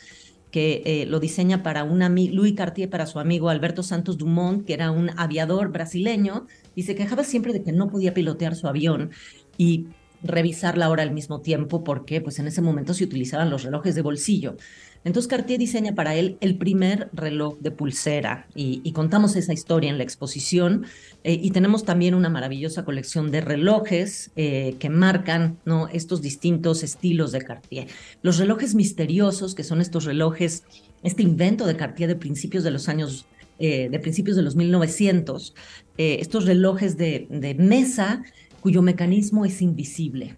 que 0.50 1.07
lo 1.09 1.19
diseña 1.19 1.62
para 1.62 1.83
un 1.83 2.02
amigo, 2.02 2.35
Louis 2.37 2.54
Cartier 2.54 2.90
para 2.90 3.07
su 3.07 3.19
amigo 3.19 3.49
Alberto 3.49 3.83
Santos 3.83 4.19
Dumont, 4.19 4.66
que 4.66 4.75
era 4.75 4.90
un 4.90 5.11
aviador 5.16 5.73
brasileño, 5.73 6.47
y 6.75 6.83
se 6.83 6.95
quejaba 6.95 7.25
siempre 7.25 7.54
de 7.54 7.62
que 7.62 7.73
no 7.73 7.88
podía 7.88 8.12
pilotear 8.12 8.54
su 8.54 8.69
avión 8.69 9.11
y 9.57 9.87
revisar 10.23 10.78
la 10.78 10.88
hora 10.88 11.02
al 11.02 11.11
mismo 11.11 11.40
tiempo 11.40 11.83
porque 11.83 12.21
pues 12.21 12.38
en 12.38 12.47
ese 12.47 12.62
momento 12.62 12.95
se 12.95 13.04
utilizaban 13.04 13.50
los 13.50 13.64
relojes 13.64 13.95
de 13.95 14.02
bolsillo. 14.02 14.57
Entonces 15.04 15.28
Cartier 15.28 15.59
diseña 15.59 15.94
para 15.94 16.14
él 16.14 16.37
el 16.40 16.56
primer 16.56 17.09
reloj 17.12 17.59
de 17.61 17.71
pulsera 17.71 18.47
y, 18.54 18.92
contamos 18.92 19.37
esa 19.37 19.52
historia 19.52 19.90
en 19.90 19.99
la 19.99 20.04
exposición 20.04 20.85
eh, 21.25 21.38
y 21.40 21.50
tenemos 21.50 21.85
también 21.85 22.14
una 22.14 22.28
maravillosa 22.28 22.85
colección 22.85 23.30
de 23.30 23.40
relojes 23.40 24.30
eh, 24.37 24.76
que 24.78 24.90
marcan 24.90 25.59
estos 25.92 26.23
distintos 26.23 26.82
estilos 26.82 27.32
de 27.32 27.42
Cartier. 27.42 27.88
Los 28.23 28.38
relojes 28.38 28.75
misteriosos, 28.75 29.54
que 29.54 29.64
son 29.64 29.80
estos 29.80 30.04
relojes, 30.04 30.64
este 31.02 31.23
invento 31.23 31.66
de 31.66 31.76
Cartier 31.76 32.09
de 32.09 32.16
principios 32.16 32.62
de 32.64 32.71
los 32.71 32.88
años 32.88 33.26
eh, 33.59 33.88
de 33.90 33.99
principios 34.00 34.37
de 34.37 34.42
los 34.42 34.56
1900, 34.56 35.54
eh, 35.97 36.16
estos 36.21 36.47
relojes 36.47 36.97
de 36.97 37.56
mesa 37.59 38.25
cuyo 38.61 38.82
mecanismo 38.82 39.44
es 39.44 39.62
invisible. 39.62 40.37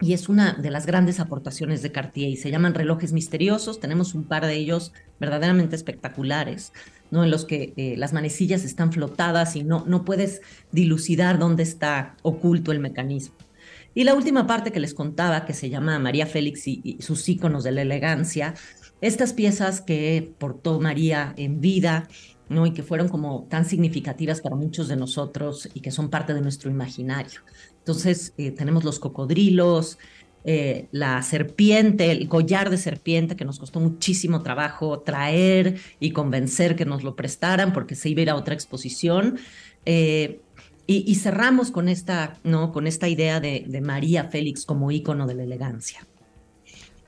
Y 0.00 0.14
es 0.14 0.28
una 0.28 0.54
de 0.54 0.70
las 0.70 0.86
grandes 0.86 1.20
aportaciones 1.20 1.82
de 1.82 1.92
Cartier 1.92 2.30
y 2.30 2.36
se 2.36 2.50
llaman 2.50 2.74
relojes 2.74 3.12
misteriosos. 3.12 3.80
Tenemos 3.80 4.14
un 4.14 4.24
par 4.24 4.46
de 4.46 4.54
ellos 4.54 4.92
verdaderamente 5.18 5.76
espectaculares, 5.76 6.72
¿no? 7.10 7.22
en 7.22 7.30
los 7.30 7.44
que 7.44 7.74
eh, 7.76 7.96
las 7.98 8.14
manecillas 8.14 8.64
están 8.64 8.92
flotadas 8.92 9.56
y 9.56 9.62
no, 9.62 9.84
no 9.86 10.04
puedes 10.04 10.40
dilucidar 10.72 11.38
dónde 11.38 11.62
está 11.62 12.16
oculto 12.22 12.72
el 12.72 12.80
mecanismo. 12.80 13.34
Y 13.94 14.04
la 14.04 14.14
última 14.14 14.46
parte 14.46 14.72
que 14.72 14.80
les 14.80 14.94
contaba, 14.94 15.44
que 15.44 15.52
se 15.52 15.68
llama 15.68 15.98
María 15.98 16.24
Félix 16.24 16.66
y 16.66 16.96
sus 17.00 17.28
íconos 17.28 17.64
de 17.64 17.72
la 17.72 17.82
elegancia, 17.82 18.54
estas 19.00 19.32
piezas 19.32 19.80
que 19.80 20.32
portó 20.38 20.80
María 20.80 21.34
en 21.36 21.60
vida 21.60 22.08
¿no? 22.50 22.66
y 22.66 22.72
que 22.72 22.82
fueron 22.82 23.08
como 23.08 23.46
tan 23.48 23.64
significativas 23.64 24.40
para 24.40 24.56
muchos 24.56 24.88
de 24.88 24.96
nosotros 24.96 25.68
y 25.72 25.80
que 25.80 25.90
son 25.90 26.10
parte 26.10 26.34
de 26.34 26.42
nuestro 26.42 26.70
imaginario. 26.70 27.40
Entonces, 27.90 28.34
eh, 28.38 28.52
tenemos 28.52 28.84
los 28.84 29.00
cocodrilos, 29.00 29.98
eh, 30.44 30.86
la 30.92 31.20
serpiente, 31.22 32.12
el 32.12 32.28
collar 32.28 32.70
de 32.70 32.78
serpiente 32.78 33.34
que 33.34 33.44
nos 33.44 33.58
costó 33.58 33.80
muchísimo 33.80 34.44
trabajo 34.44 35.00
traer 35.00 35.80
y 35.98 36.12
convencer 36.12 36.76
que 36.76 36.84
nos 36.84 37.02
lo 37.02 37.16
prestaran 37.16 37.72
porque 37.72 37.96
se 37.96 38.08
iba 38.08 38.20
a 38.20 38.22
ir 38.22 38.30
a 38.30 38.36
otra 38.36 38.54
exposición. 38.54 39.38
Eh, 39.86 40.40
y, 40.86 41.14
cerramos 41.16 41.70
con 41.70 41.88
esta, 41.88 42.38
¿no? 42.42 42.72
con 42.72 42.86
esta 42.86 43.08
idea 43.08 43.38
de, 43.38 43.64
de 43.66 43.80
María 43.80 44.24
Félix 44.24 44.64
como 44.64 44.90
ícono 44.90 45.26
de 45.26 45.34
la 45.34 45.44
elegancia. 45.44 46.06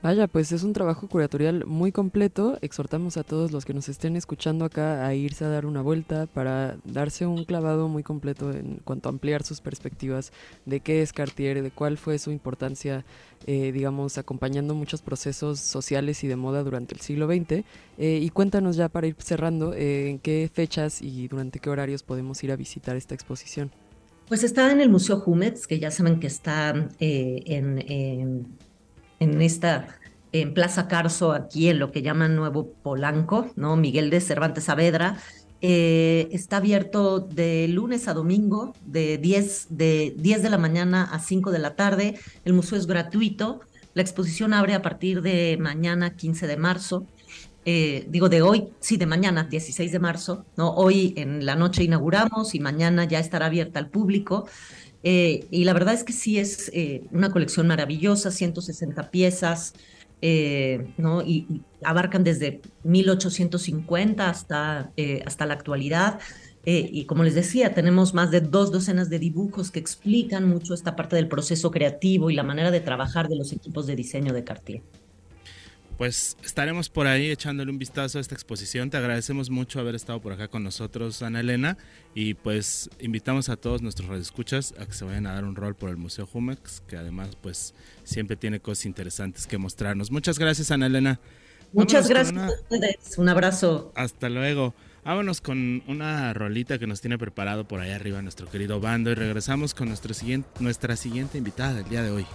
Vaya, 0.03 0.27
pues 0.27 0.51
es 0.51 0.63
un 0.63 0.73
trabajo 0.73 1.07
curatorial 1.07 1.65
muy 1.65 1.93
completo. 1.93 2.57
Exhortamos 2.59 3.15
a 3.15 3.23
todos 3.23 3.53
los 3.53 3.63
que 3.63 3.73
nos 3.73 3.87
estén 3.87 4.17
escuchando 4.17 4.65
acá 4.65 5.07
a 5.07 5.15
irse 5.15 5.45
a 5.45 5.47
dar 5.47 5.65
una 5.65 5.81
vuelta 5.81 6.25
para 6.25 6.75
darse 6.83 7.25
un 7.25 7.45
clavado 7.45 7.87
muy 7.87 8.03
completo 8.03 8.51
en 8.51 8.81
cuanto 8.83 9.07
a 9.07 9.13
ampliar 9.13 9.43
sus 9.43 9.61
perspectivas 9.61 10.33
de 10.65 10.81
qué 10.81 11.01
es 11.01 11.13
Cartier, 11.13 11.63
de 11.63 11.71
cuál 11.71 11.97
fue 11.97 12.19
su 12.19 12.31
importancia, 12.31 13.05
eh, 13.47 13.71
digamos, 13.71 14.17
acompañando 14.17 14.75
muchos 14.75 15.01
procesos 15.01 15.61
sociales 15.61 16.21
y 16.25 16.27
de 16.27 16.35
moda 16.35 16.63
durante 16.63 16.93
el 16.95 16.99
siglo 16.99 17.25
XX. 17.27 17.63
Eh, 17.97 18.19
y 18.21 18.29
cuéntanos 18.29 18.75
ya 18.75 18.89
para 18.89 19.07
ir 19.07 19.15
cerrando 19.19 19.73
eh, 19.73 20.09
en 20.09 20.19
qué 20.19 20.51
fechas 20.53 21.01
y 21.01 21.29
durante 21.29 21.59
qué 21.59 21.69
horarios 21.69 22.03
podemos 22.03 22.43
ir 22.43 22.51
a 22.51 22.57
visitar 22.57 22.97
esta 22.97 23.15
exposición. 23.15 23.71
Pues 24.27 24.43
está 24.43 24.69
en 24.69 24.81
el 24.81 24.89
Museo 24.89 25.21
Jumetz, 25.21 25.65
que 25.65 25.79
ya 25.79 25.91
saben 25.91 26.19
que 26.19 26.27
está 26.27 26.89
en 26.99 28.57
en 29.23 29.41
esta 29.41 29.87
en 30.33 30.53
Plaza 30.53 30.87
Carso, 30.87 31.31
aquí 31.31 31.69
en 31.69 31.79
lo 31.79 31.91
que 31.91 32.01
llaman 32.01 32.35
Nuevo 32.35 32.73
Polanco, 32.81 33.51
¿no? 33.55 33.75
Miguel 33.75 34.09
de 34.09 34.19
Cervantes 34.19 34.65
Saavedra. 34.65 35.17
Eh, 35.61 36.27
está 36.31 36.57
abierto 36.57 37.19
de 37.19 37.67
lunes 37.69 38.07
a 38.07 38.13
domingo, 38.13 38.73
de 38.83 39.17
10, 39.19 39.67
de 39.69 40.13
10 40.17 40.43
de 40.43 40.49
la 40.49 40.57
mañana 40.57 41.03
a 41.03 41.19
5 41.19 41.51
de 41.51 41.59
la 41.59 41.75
tarde. 41.75 42.19
El 42.45 42.53
museo 42.53 42.77
es 42.77 42.87
gratuito. 42.87 43.61
La 43.93 44.01
exposición 44.01 44.53
abre 44.53 44.73
a 44.73 44.81
partir 44.81 45.21
de 45.21 45.55
mañana, 45.59 46.15
15 46.15 46.47
de 46.47 46.57
marzo. 46.57 47.05
Eh, 47.65 48.05
digo 48.09 48.27
de 48.27 48.41
hoy, 48.41 48.69
sí, 48.79 48.97
de 48.97 49.05
mañana, 49.05 49.43
16 49.43 49.91
de 49.91 49.99
marzo. 49.99 50.45
¿no? 50.57 50.73
Hoy 50.73 51.13
en 51.15 51.45
la 51.45 51.55
noche 51.55 51.83
inauguramos 51.83 52.55
y 52.55 52.59
mañana 52.59 53.05
ya 53.05 53.19
estará 53.19 53.45
abierta 53.45 53.79
al 53.79 53.89
público. 53.89 54.47
Eh, 55.03 55.45
y 55.51 55.65
la 55.65 55.73
verdad 55.73 55.93
es 55.93 56.03
que 56.03 56.13
sí 56.13 56.39
es 56.39 56.71
eh, 56.73 57.03
una 57.11 57.31
colección 57.31 57.67
maravillosa, 57.67 58.31
160 58.31 59.11
piezas, 59.11 59.73
eh, 60.21 60.93
¿no? 60.97 61.21
Y, 61.21 61.61
abarcan 61.83 62.23
desde 62.23 62.61
1850 62.83 64.29
hasta, 64.29 64.93
hasta 65.25 65.45
la 65.45 65.53
actualidad. 65.53 66.19
y 66.65 67.03
como 67.05 67.23
les 67.25 67.35
decía, 67.35 67.73
tenemos 67.73 68.13
más 68.13 68.31
de 68.31 68.39
dos 68.39 68.71
docenas 68.71 69.09
de 69.09 69.19
dibujos 69.19 69.69
que 69.69 69.79
explican 69.79 70.47
mucho 70.47 70.73
esta 70.73 70.95
parte 70.95 71.17
del 71.17 71.27
proceso 71.27 71.71
creativo 71.71 72.29
y 72.29 72.35
la 72.35 72.43
manera 72.43 72.71
de 72.71 72.79
trabajar 72.79 73.27
de 73.27 73.35
los 73.35 73.51
equipos 73.51 73.85
de 73.85 73.97
diseño 73.97 74.31
de 74.31 74.45
Cartier 74.45 74.81
pues 76.03 76.35
estaremos 76.43 76.89
por 76.89 77.07
ahí 77.07 77.31
echándole 77.31 77.71
un 77.71 77.77
vistazo 77.77 78.17
a 78.17 78.21
esta 78.21 78.35
exposición. 78.35 78.89
Te 78.89 78.97
agradecemos 78.97 79.49
mucho 79.49 79.79
haber 79.79 79.95
estado 79.95 80.19
por 80.19 80.33
acá 80.33 80.49
con 80.49 80.61
nosotros, 80.61 81.21
Ana 81.21 81.39
Elena, 81.39 81.77
y 82.13 82.33
pues 82.33 82.89
invitamos 82.99 83.47
a 83.47 83.55
todos 83.55 83.81
nuestros 83.81 84.09
radioescuchas 84.09 84.73
a 84.77 84.85
que 84.85 84.91
se 84.91 85.05
vayan 85.05 85.27
a 85.27 85.33
dar 85.33 85.45
un 85.45 85.55
rol 85.55 85.75
por 85.75 85.89
el 85.89 85.95
Museo 85.95 86.25
Jumex, 86.25 86.81
que 86.89 86.97
además 86.97 87.37
pues 87.41 87.73
siempre 88.03 88.35
tiene 88.35 88.59
cosas 88.59 88.85
interesantes 88.85 89.47
que 89.47 89.57
mostrarnos. 89.57 90.11
Muchas 90.11 90.39
gracias, 90.39 90.71
Ana 90.71 90.87
Elena. 90.87 91.21
Muchas 91.71 92.09
gracias 92.09 92.37
a 92.37 92.49
ustedes. 92.49 93.17
Un 93.17 93.29
abrazo. 93.29 93.93
Hasta 93.95 94.27
luego. 94.27 94.75
Vámonos 95.05 95.39
con 95.39 95.83
una 95.87 96.33
rolita 96.33 96.79
que 96.79 96.85
nos 96.85 96.99
tiene 96.99 97.17
preparado 97.17 97.65
por 97.65 97.79
ahí 97.79 97.91
arriba 97.91 98.21
nuestro 98.21 98.49
querido 98.49 98.81
bando 98.81 99.09
y 99.09 99.15
regresamos 99.15 99.73
con 99.73 99.87
nuestro 99.87 100.13
siguiente, 100.13 100.49
nuestra 100.59 100.97
siguiente 100.97 101.37
invitada 101.37 101.75
del 101.75 101.87
día 101.87 102.03
de 102.03 102.11
hoy. 102.11 102.25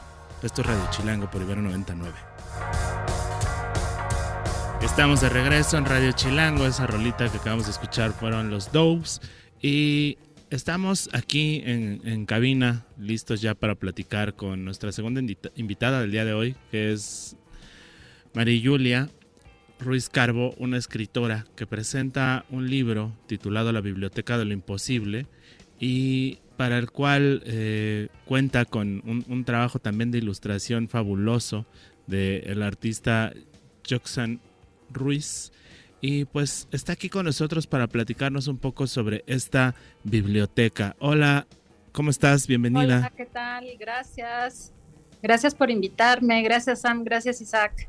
Esto 0.42 0.62
es 0.62 0.68
Radio 0.68 0.88
Chilango 0.90 1.30
por 1.30 1.42
Ibero 1.42 1.60
99. 1.60 2.14
Estamos 4.98 5.20
de 5.20 5.28
regreso 5.28 5.78
en 5.78 5.84
Radio 5.84 6.10
Chilango. 6.10 6.66
Esa 6.66 6.84
rolita 6.84 7.30
que 7.30 7.38
acabamos 7.38 7.66
de 7.66 7.70
escuchar 7.70 8.10
fueron 8.10 8.50
los 8.50 8.72
Doves. 8.72 9.20
Y 9.62 10.18
estamos 10.50 11.08
aquí 11.12 11.62
en, 11.64 12.26
cabina, 12.26 12.84
listos 12.98 13.40
ya 13.40 13.54
para 13.54 13.76
platicar 13.76 14.34
con 14.34 14.64
nuestra 14.64 14.90
segunda 14.90 15.22
invitada 15.54 16.00
del 16.00 16.10
día 16.10 16.24
de 16.24 16.32
hoy, 16.32 16.56
que 16.72 16.90
es 16.92 17.36
María 18.34 18.60
Julia 18.60 19.08
Ruiz 19.78 20.08
Carbo, 20.08 20.52
una 20.58 20.78
escritora 20.78 21.46
que 21.54 21.64
presenta 21.64 22.44
un 22.50 22.68
libro 22.68 23.16
titulado 23.28 23.70
La 23.70 23.80
Biblioteca 23.80 24.36
de 24.36 24.46
lo 24.46 24.52
Imposible 24.52 25.26
y 25.78 26.40
para 26.56 26.76
el 26.76 26.90
cual 26.90 27.44
eh, 27.46 28.08
cuenta 28.24 28.64
con 28.64 29.04
un, 29.28 29.44
trabajo 29.44 29.78
también 29.78 30.10
de 30.10 30.18
ilustración 30.18 30.88
fabuloso 30.88 31.66
del 32.08 32.64
artista 32.64 33.32
Joxan 33.88 34.40
Ruiz. 34.90 35.52
Y 36.00 36.26
pues 36.26 36.68
está 36.70 36.92
aquí 36.92 37.08
con 37.08 37.24
nosotros 37.26 37.66
para 37.66 37.88
platicarnos 37.88 38.46
un 38.46 38.58
poco 38.58 38.86
sobre 38.86 39.24
esta 39.26 39.74
biblioteca. 40.04 40.94
Hola, 41.00 41.46
¿cómo 41.92 42.10
estás? 42.10 42.46
Bienvenida. 42.46 42.98
Hola, 42.98 43.12
¿qué 43.16 43.26
tal? 43.26 43.66
Gracias. 43.78 44.72
Gracias 45.22 45.54
por 45.54 45.70
invitarme. 45.70 46.42
Gracias, 46.42 46.82
Sam. 46.82 47.02
Gracias, 47.02 47.40
Isaac. 47.40 47.88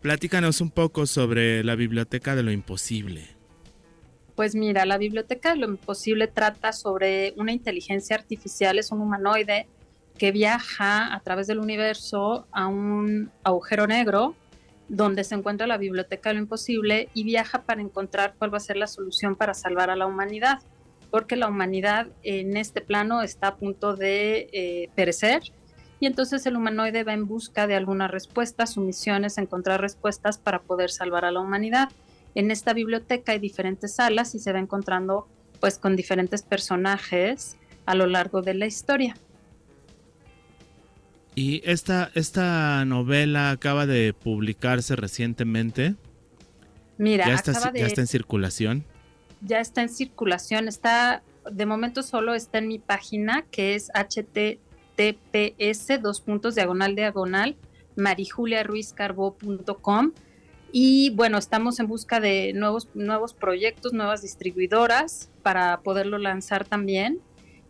Platícanos 0.00 0.60
un 0.60 0.70
poco 0.70 1.06
sobre 1.06 1.64
la 1.64 1.74
Biblioteca 1.74 2.36
de 2.36 2.44
lo 2.44 2.52
Imposible. 2.52 3.26
Pues 4.36 4.54
mira, 4.54 4.84
la 4.86 4.98
Biblioteca 4.98 5.50
de 5.50 5.56
lo 5.56 5.66
Imposible 5.66 6.28
trata 6.28 6.72
sobre 6.72 7.34
una 7.36 7.52
inteligencia 7.52 8.14
artificial, 8.14 8.78
es 8.78 8.92
un 8.92 9.00
humanoide 9.00 9.66
que 10.16 10.30
viaja 10.30 11.12
a 11.14 11.20
través 11.20 11.46
del 11.46 11.58
universo 11.58 12.46
a 12.52 12.68
un 12.68 13.30
agujero 13.42 13.86
negro 13.86 14.36
donde 14.88 15.24
se 15.24 15.34
encuentra 15.34 15.66
la 15.66 15.78
biblioteca 15.78 16.30
de 16.30 16.34
lo 16.34 16.40
imposible 16.40 17.08
y 17.14 17.24
viaja 17.24 17.62
para 17.62 17.80
encontrar 17.80 18.34
cuál 18.38 18.52
va 18.52 18.58
a 18.58 18.60
ser 18.60 18.76
la 18.76 18.86
solución 18.86 19.36
para 19.36 19.54
salvar 19.54 19.90
a 19.90 19.96
la 19.96 20.06
humanidad, 20.06 20.60
porque 21.10 21.36
la 21.36 21.48
humanidad 21.48 22.08
en 22.22 22.56
este 22.56 22.80
plano 22.80 23.22
está 23.22 23.48
a 23.48 23.56
punto 23.56 23.96
de 23.96 24.48
eh, 24.52 24.90
perecer 24.94 25.42
y 25.98 26.06
entonces 26.06 26.44
el 26.46 26.56
humanoide 26.56 27.04
va 27.04 27.14
en 27.14 27.26
busca 27.26 27.66
de 27.66 27.74
alguna 27.74 28.06
respuesta, 28.06 28.66
su 28.66 28.80
misión 28.80 29.24
encontrar 29.36 29.80
respuestas 29.80 30.38
para 30.38 30.60
poder 30.60 30.90
salvar 30.90 31.24
a 31.24 31.30
la 31.30 31.40
humanidad. 31.40 31.88
En 32.34 32.50
esta 32.50 32.74
biblioteca 32.74 33.32
hay 33.32 33.38
diferentes 33.38 33.94
salas 33.94 34.34
y 34.34 34.38
se 34.38 34.52
va 34.52 34.58
encontrando 34.58 35.26
pues 35.58 35.78
con 35.78 35.96
diferentes 35.96 36.42
personajes 36.42 37.56
a 37.86 37.94
lo 37.94 38.06
largo 38.06 38.42
de 38.42 38.54
la 38.54 38.66
historia. 38.66 39.16
Y 41.36 41.62
esta, 41.66 42.10
esta 42.14 42.84
novela 42.86 43.50
acaba 43.50 43.84
de 43.84 44.14
publicarse 44.14 44.96
recientemente. 44.96 45.94
Mira, 46.96 47.26
ya 47.26 47.34
está, 47.34 47.52
ya 47.74 47.84
está 47.84 48.00
en 48.00 48.06
circulación. 48.06 48.86
Ya 49.42 49.60
está 49.60 49.82
en 49.82 49.90
circulación. 49.90 50.66
Está, 50.66 51.22
de 51.50 51.66
momento 51.66 52.02
solo 52.02 52.34
está 52.34 52.56
en 52.56 52.68
mi 52.68 52.78
página, 52.78 53.44
que 53.50 53.74
es 53.74 53.90
https 53.94 54.60
dos 56.00 56.22
puntos 56.22 56.54
diagonal 56.54 56.96
diagonal 56.96 57.54
marijuliaruizcarbo.com. 57.96 60.12
Y 60.72 61.10
bueno, 61.10 61.36
estamos 61.36 61.78
en 61.80 61.86
busca 61.86 62.18
de 62.18 62.54
nuevos, 62.54 62.88
nuevos 62.94 63.34
proyectos, 63.34 63.92
nuevas 63.92 64.22
distribuidoras 64.22 65.28
para 65.42 65.80
poderlo 65.80 66.16
lanzar 66.16 66.64
también. 66.64 67.20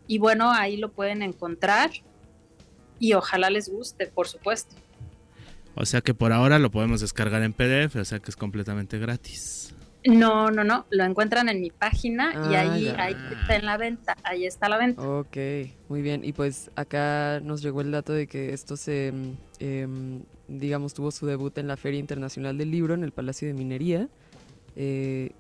Y 0.07 0.19
bueno, 0.19 0.53
ahí 0.53 0.77
lo 0.77 0.93
pueden 0.93 1.23
encontrar 1.23 1.91
y 2.99 3.15
ojalá 3.15 3.51
les 3.51 3.69
guste, 3.69 4.07
por 4.07 4.29
supuesto. 4.29 4.75
O 5.75 5.85
sea 5.85 6.01
que 6.01 6.15
por 6.15 6.33
ahora 6.33 6.59
lo 6.59 6.71
podemos 6.71 7.01
descargar 7.01 7.43
en 7.43 7.53
PDF, 7.53 7.97
o 7.97 8.05
sea 8.05 8.19
que 8.19 8.31
es 8.31 8.37
completamente 8.37 8.99
gratis. 8.99 9.75
No, 10.07 10.51
no, 10.51 10.63
no, 10.63 10.87
lo 10.91 11.05
encuentran 11.05 11.49
en 11.49 11.61
mi 11.61 11.71
página 11.71 12.33
y 12.33 12.55
ah, 12.55 12.61
ahí, 12.61 12.89
ahí, 12.97 13.17
está 13.41 13.57
en 13.57 13.67
la 13.67 13.77
venta, 13.77 14.17
ahí 14.23 14.47
está 14.47 14.69
la 14.69 14.79
venta. 14.79 15.03
Ok, 15.03 15.37
muy 15.89 16.01
bien. 16.01 16.25
Y 16.25 16.33
pues 16.33 16.71
acá 16.77 17.41
nos 17.41 17.61
llegó 17.61 17.81
el 17.81 17.91
dato 17.91 18.13
de 18.13 18.27
que 18.27 18.53
esto 18.53 18.77
se, 18.77 19.13
em, 19.59 20.23
digamos, 20.49 20.95
tuvo 20.95 21.11
su 21.11 21.27
debut 21.27 21.59
en 21.59 21.67
la 21.67 21.77
Feria 21.77 21.99
Internacional 21.99 22.57
del 22.57 22.71
Libro 22.71 22.95
en 22.95 23.03
el 23.03 23.13
Palacio 23.13 23.49
de 23.49 23.55
Minería, 23.55 24.09
eh, 24.77 25.33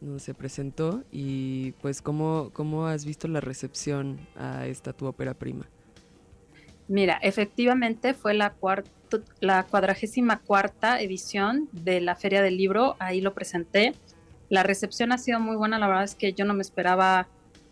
donde 0.00 0.20
se 0.20 0.32
presentó. 0.32 1.04
Y 1.12 1.72
pues, 1.82 2.00
¿cómo, 2.00 2.50
¿cómo 2.52 2.86
has 2.86 3.04
visto 3.04 3.28
la 3.28 3.40
recepción 3.40 4.18
a 4.36 4.66
esta 4.66 4.94
tu 4.94 5.06
ópera 5.06 5.34
prima? 5.34 5.66
Mira, 6.88 7.18
efectivamente 7.22 8.14
fue 8.14 8.34
la, 8.34 8.54
la 9.40 9.64
cuadragésima 9.64 10.38
cuarta 10.40 11.00
edición 11.00 11.68
de 11.72 12.00
la 12.00 12.14
Feria 12.14 12.42
del 12.42 12.56
Libro, 12.56 12.96
ahí 12.98 13.20
lo 13.20 13.34
presenté. 13.34 13.94
La 14.48 14.62
recepción 14.62 15.12
ha 15.12 15.18
sido 15.18 15.40
muy 15.40 15.56
buena, 15.56 15.78
la 15.78 15.88
verdad 15.88 16.04
es 16.04 16.14
que 16.14 16.32
yo 16.32 16.44
no 16.44 16.54
me 16.54 16.62
esperaba 16.62 17.28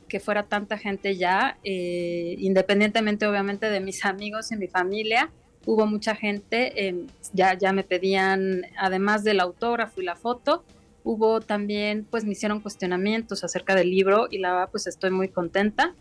que 0.09 0.21
fuera 0.21 0.45
tanta 0.45 0.79
gente 0.79 1.17
ya, 1.17 1.59
eh, 1.65 2.37
independientemente 2.39 3.27
obviamente 3.27 3.71
de 3.71 3.81
mis 3.81 4.05
amigos 4.05 4.51
y 4.53 4.57
mi 4.57 4.69
familia, 4.69 5.31
hubo 5.67 5.87
mucha 5.87 6.15
gente, 6.15 6.89
em, 6.89 7.07
ya, 7.33 7.57
ya 7.57 7.73
me 7.73 7.85
pedían, 7.85 8.63
además 8.77 9.25
del 9.25 9.41
autógrafo 9.41 10.01
y 10.01 10.05
la 10.05 10.17
foto, 10.17 10.65
hubo 11.05 11.41
también, 11.41 12.07
pues 12.11 12.25
me 12.25 12.33
hicieron 12.33 12.61
cuestionamientos 12.61 13.45
acerca 13.45 13.75
del 13.75 13.91
libro 13.91 14.27
y 14.31 14.39
la 14.39 14.53
verdad 14.53 14.69
pues 14.71 14.87
estoy 14.87 15.11
muy 15.11 15.29
contenta. 15.29 15.95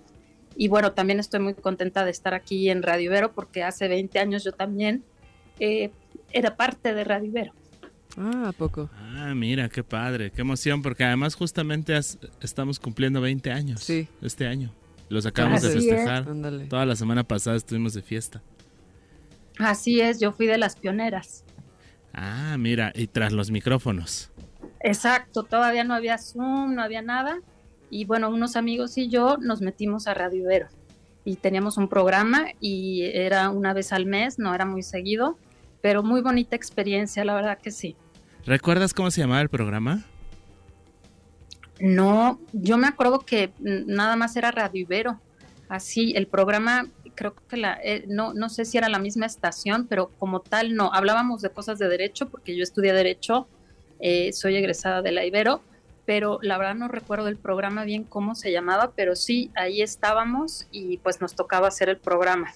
Y 0.56 0.68
bueno, 0.68 0.92
también 0.92 1.20
estoy 1.20 1.40
muy 1.40 1.54
contenta 1.54 2.06
de 2.06 2.12
estar 2.12 2.34
aquí 2.34 2.70
en 2.70 2.84
Radio 2.84 3.06
Ibero 3.06 3.34
porque 3.34 3.64
hace 3.64 3.88
20 3.88 4.20
años 4.20 4.44
yo 4.44 4.52
también 4.52 5.04
eh, 5.60 5.92
era 6.32 6.56
parte 6.56 6.94
de 6.94 7.04
Radio 7.04 7.28
Ibero. 7.28 7.54
Ah, 8.18 8.50
¿a 8.50 8.52
poco? 8.52 8.90
Ah, 8.96 9.34
mira, 9.36 9.70
qué 9.70 9.84
padre, 9.84 10.32
qué 10.32 10.42
emoción, 10.42 10.82
porque 10.82 11.04
además 11.04 11.36
justamente 11.36 11.98
estamos 12.42 12.80
cumpliendo 12.80 13.22
20 13.22 13.52
años 13.52 13.82
sí. 13.82 14.08
este 14.22 14.46
año. 14.46 14.72
Los 15.10 15.26
acabamos 15.26 15.62
de 15.62 15.72
festejar. 15.72 16.26
Toda 16.70 16.86
la 16.86 16.96
semana 16.96 17.24
pasada 17.24 17.56
estuvimos 17.56 17.94
de 17.94 18.02
fiesta. 18.02 18.42
Así 19.58 20.02
es, 20.02 20.20
yo 20.20 20.32
fui 20.32 20.48
de 20.48 20.58
las 20.58 20.76
pioneras. 20.76 21.44
Ah, 22.14 22.56
mira, 22.60 22.92
y 22.96 23.08
tras 23.08 23.32
los 23.32 23.52
micrófonos. 23.52 24.32
Exacto, 24.80 25.44
todavía 25.44 25.84
no 25.84 25.94
había 25.94 26.18
Zoom, 26.18 26.76
no 26.76 26.82
había 26.82 27.02
nada. 27.02 27.40
Y 27.94 28.06
bueno, 28.06 28.32
unos 28.32 28.56
amigos 28.56 28.98
y 28.98 29.08
yo 29.08 29.38
nos 29.38 29.62
metimos 29.62 30.08
a 30.08 30.16
Radio 30.16 30.40
Ibero 30.40 30.68
y 31.24 31.36
teníamos 31.36 31.78
un 31.78 31.88
programa 31.88 32.48
y 32.60 33.04
era 33.04 33.52
una 33.52 33.72
vez 33.72 33.94
al 33.94 34.08
mes, 34.08 34.40
no 34.40 34.56
era 34.56 34.66
muy 34.66 34.82
seguido, 34.82 35.38
pero 35.80 36.02
muy 36.02 36.22
bonita 36.22 36.56
experiencia, 36.56 37.24
la 37.24 37.36
verdad 37.36 37.60
que 37.62 37.70
sí. 37.70 37.96
¿Recuerdas 38.48 38.96
cómo 38.96 39.12
se 39.12 39.22
llamaba 39.22 39.42
el 39.42 39.50
programa? 39.50 40.04
No, 41.80 42.40
yo 42.52 42.80
me 42.80 42.88
acuerdo 42.88 43.20
que 43.20 43.54
nada 43.60 44.16
más 44.16 44.36
era 44.38 44.50
Radio 44.50 44.82
Ibero. 44.82 45.22
Así, 45.70 46.14
el 46.16 46.26
programa, 46.26 46.88
creo 47.14 47.36
que 47.48 47.58
la, 47.58 47.80
eh, 47.84 48.06
no, 48.08 48.34
no 48.34 48.50
sé 48.50 48.66
si 48.66 48.80
era 48.80 48.90
la 48.90 48.98
misma 48.98 49.28
estación, 49.28 49.86
pero 49.88 50.10
como 50.18 50.40
tal 50.40 50.74
no. 50.74 50.92
Hablábamos 50.92 51.44
de 51.44 51.52
cosas 51.52 51.78
de 51.78 51.88
derecho, 51.90 52.28
porque 52.30 52.58
yo 52.58 52.64
estudié 52.64 52.92
derecho, 52.92 53.48
eh, 54.00 54.34
soy 54.34 54.56
egresada 54.56 55.04
de 55.04 55.12
la 55.12 55.26
Ibero, 55.26 55.62
pero 56.06 56.40
la 56.42 56.58
verdad 56.58 56.76
no 56.76 56.88
recuerdo 56.88 57.28
el 57.28 57.38
programa 57.38 57.84
bien 57.84 58.04
cómo 58.04 58.36
se 58.36 58.52
llamaba, 58.52 58.92
pero 58.96 59.16
sí, 59.16 59.52
ahí 59.56 59.82
estábamos 59.82 60.68
y 60.72 60.98
pues 60.98 61.22
nos 61.22 61.36
tocaba 61.36 61.68
hacer 61.68 61.90
el 61.90 61.98
programa. 61.98 62.54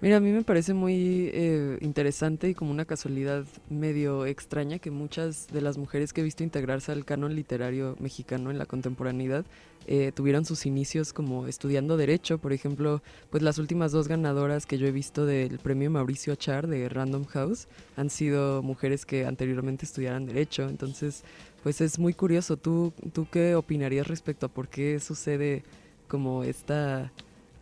Mira, 0.00 0.18
a 0.18 0.20
mí 0.20 0.32
me 0.32 0.42
parece 0.42 0.74
muy 0.74 1.30
eh, 1.32 1.78
interesante 1.80 2.50
y 2.50 2.54
como 2.54 2.70
una 2.70 2.84
casualidad 2.84 3.46
medio 3.70 4.26
extraña 4.26 4.78
que 4.78 4.90
muchas 4.90 5.48
de 5.48 5.62
las 5.62 5.78
mujeres 5.78 6.12
que 6.12 6.20
he 6.20 6.24
visto 6.24 6.42
integrarse 6.42 6.92
al 6.92 7.06
canon 7.06 7.34
literario 7.34 7.96
mexicano 8.00 8.50
en 8.50 8.58
la 8.58 8.66
contemporaneidad 8.66 9.46
eh, 9.86 10.12
tuvieron 10.14 10.44
sus 10.44 10.66
inicios 10.66 11.12
como 11.12 11.46
estudiando 11.46 11.96
derecho. 11.96 12.36
Por 12.36 12.52
ejemplo, 12.52 13.02
pues 13.30 13.42
las 13.42 13.58
últimas 13.58 13.92
dos 13.92 14.08
ganadoras 14.08 14.66
que 14.66 14.76
yo 14.78 14.86
he 14.86 14.92
visto 14.92 15.24
del 15.26 15.58
premio 15.58 15.90
Mauricio 15.90 16.32
Achar 16.32 16.66
de 16.66 16.88
Random 16.88 17.24
House 17.24 17.68
han 17.96 18.10
sido 18.10 18.62
mujeres 18.62 19.06
que 19.06 19.24
anteriormente 19.24 19.86
estudiaran 19.86 20.26
derecho. 20.26 20.68
Entonces, 20.68 21.24
pues 21.64 21.80
es 21.80 21.98
muy 21.98 22.12
curioso. 22.12 22.58
¿Tú, 22.58 22.92
tú 23.14 23.26
qué 23.32 23.54
opinarías 23.54 24.06
respecto 24.06 24.46
a 24.46 24.48
por 24.50 24.68
qué 24.68 25.00
sucede 25.00 25.64
como 26.08 26.44
esta 26.44 27.10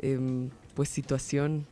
em, 0.00 0.50
pues 0.74 0.88
situación? 0.88 1.68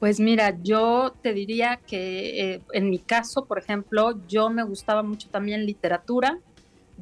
Pues 0.00 0.18
mira, 0.18 0.58
yo 0.60 1.14
te 1.22 1.32
diría 1.32 1.76
que 1.86 2.54
eh, 2.54 2.62
en 2.72 2.90
mi 2.90 2.98
caso, 2.98 3.44
por 3.44 3.60
ejemplo, 3.60 4.18
yo 4.26 4.50
me 4.50 4.64
gustaba 4.64 5.04
mucho 5.04 5.28
también 5.30 5.64
literatura. 5.64 6.40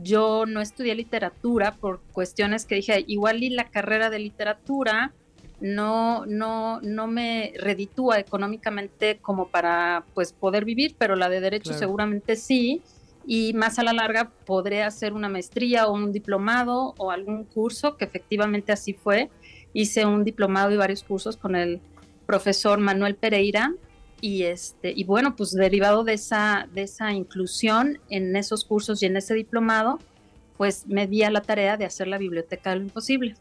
Yo 0.03 0.45
no 0.45 0.61
estudié 0.61 0.95
literatura 0.95 1.73
por 1.77 2.03
cuestiones 2.13 2.67
que 2.67 2.75
dije, 2.75 3.03
igual 3.07 3.43
y 3.43 3.49
la 3.49 3.71
carrera 3.71 4.11
de 4.11 4.19
literatura 4.19 5.15
no, 5.63 6.27
no, 6.27 6.83
no 6.83 7.07
me 7.07 7.55
reditúa 7.57 8.19
económicamente 8.19 9.21
como 9.23 9.49
para 9.49 10.05
pues 10.13 10.35
poder 10.35 10.67
vivir, 10.67 10.97
pero 10.99 11.17
la 11.17 11.31
de 11.31 11.41
derecho 11.41 11.73
seguramente 11.73 12.37
sí 12.37 12.83
y 13.27 13.53
más 13.55 13.79
a 13.79 13.83
la 13.83 13.93
larga 13.93 14.31
podré 14.47 14.83
hacer 14.83 15.13
una 15.13 15.29
maestría 15.29 15.87
o 15.87 15.93
un 15.93 16.13
diplomado 16.13 16.95
o 16.99 17.11
algún 17.11 17.45
curso, 17.45 17.97
que 17.97 18.05
efectivamente 18.05 18.73
así 18.73 18.93
fue. 18.93 19.31
Hice 19.73 20.05
un 20.07 20.25
diplomado 20.25 20.73
y 20.73 20.77
varios 20.77 21.05
cursos 21.05 21.37
con 21.37 21.55
el 21.55 21.81
profesor 22.27 22.79
Manuel 22.79 23.17
Pereira 23.17 23.75
y 24.21 24.43
este 24.43 24.93
y 24.95 25.05
bueno, 25.05 25.37
pues 25.37 25.53
derivado 25.53 26.05
de 26.05 26.15
esa 26.15 26.69
de 26.75 26.83
esa 26.83 27.13
inclusión 27.13 27.99
en 28.09 28.37
esos 28.37 28.65
cursos 28.65 29.03
y 29.03 29.07
en 29.07 29.17
ese 29.17 29.35
diplomado, 29.35 29.99
pues 30.57 30.87
me 30.87 31.07
di 31.07 31.23
a 31.23 31.31
la 31.31 31.43
tarea 31.43 31.77
de 31.77 31.85
hacer 31.85 32.07
la 32.07 32.19
biblioteca 32.19 32.71
de 32.71 32.77
lo 32.77 32.83
imposible. 32.83 33.35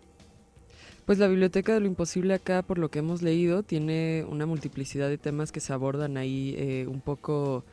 Pues 1.10 1.18
la 1.18 1.28
Biblioteca 1.28 1.74
de 1.74 1.80
lo 1.80 1.88
Imposible 1.88 2.36
acá, 2.36 2.62
por 2.62 2.78
lo 2.78 2.92
que 2.92 3.00
hemos 3.00 3.24
leído, 3.24 3.64
tiene 3.64 4.28
una 4.30 4.46
multiplicidad 4.46 5.10
de 5.10 5.18
temas 5.18 5.52
que 5.52 5.60
se 5.60 5.74
abordan 5.74 6.18
ahí 6.18 6.54
eh, 6.56 6.86
un 6.88 7.02
poco 7.02 7.66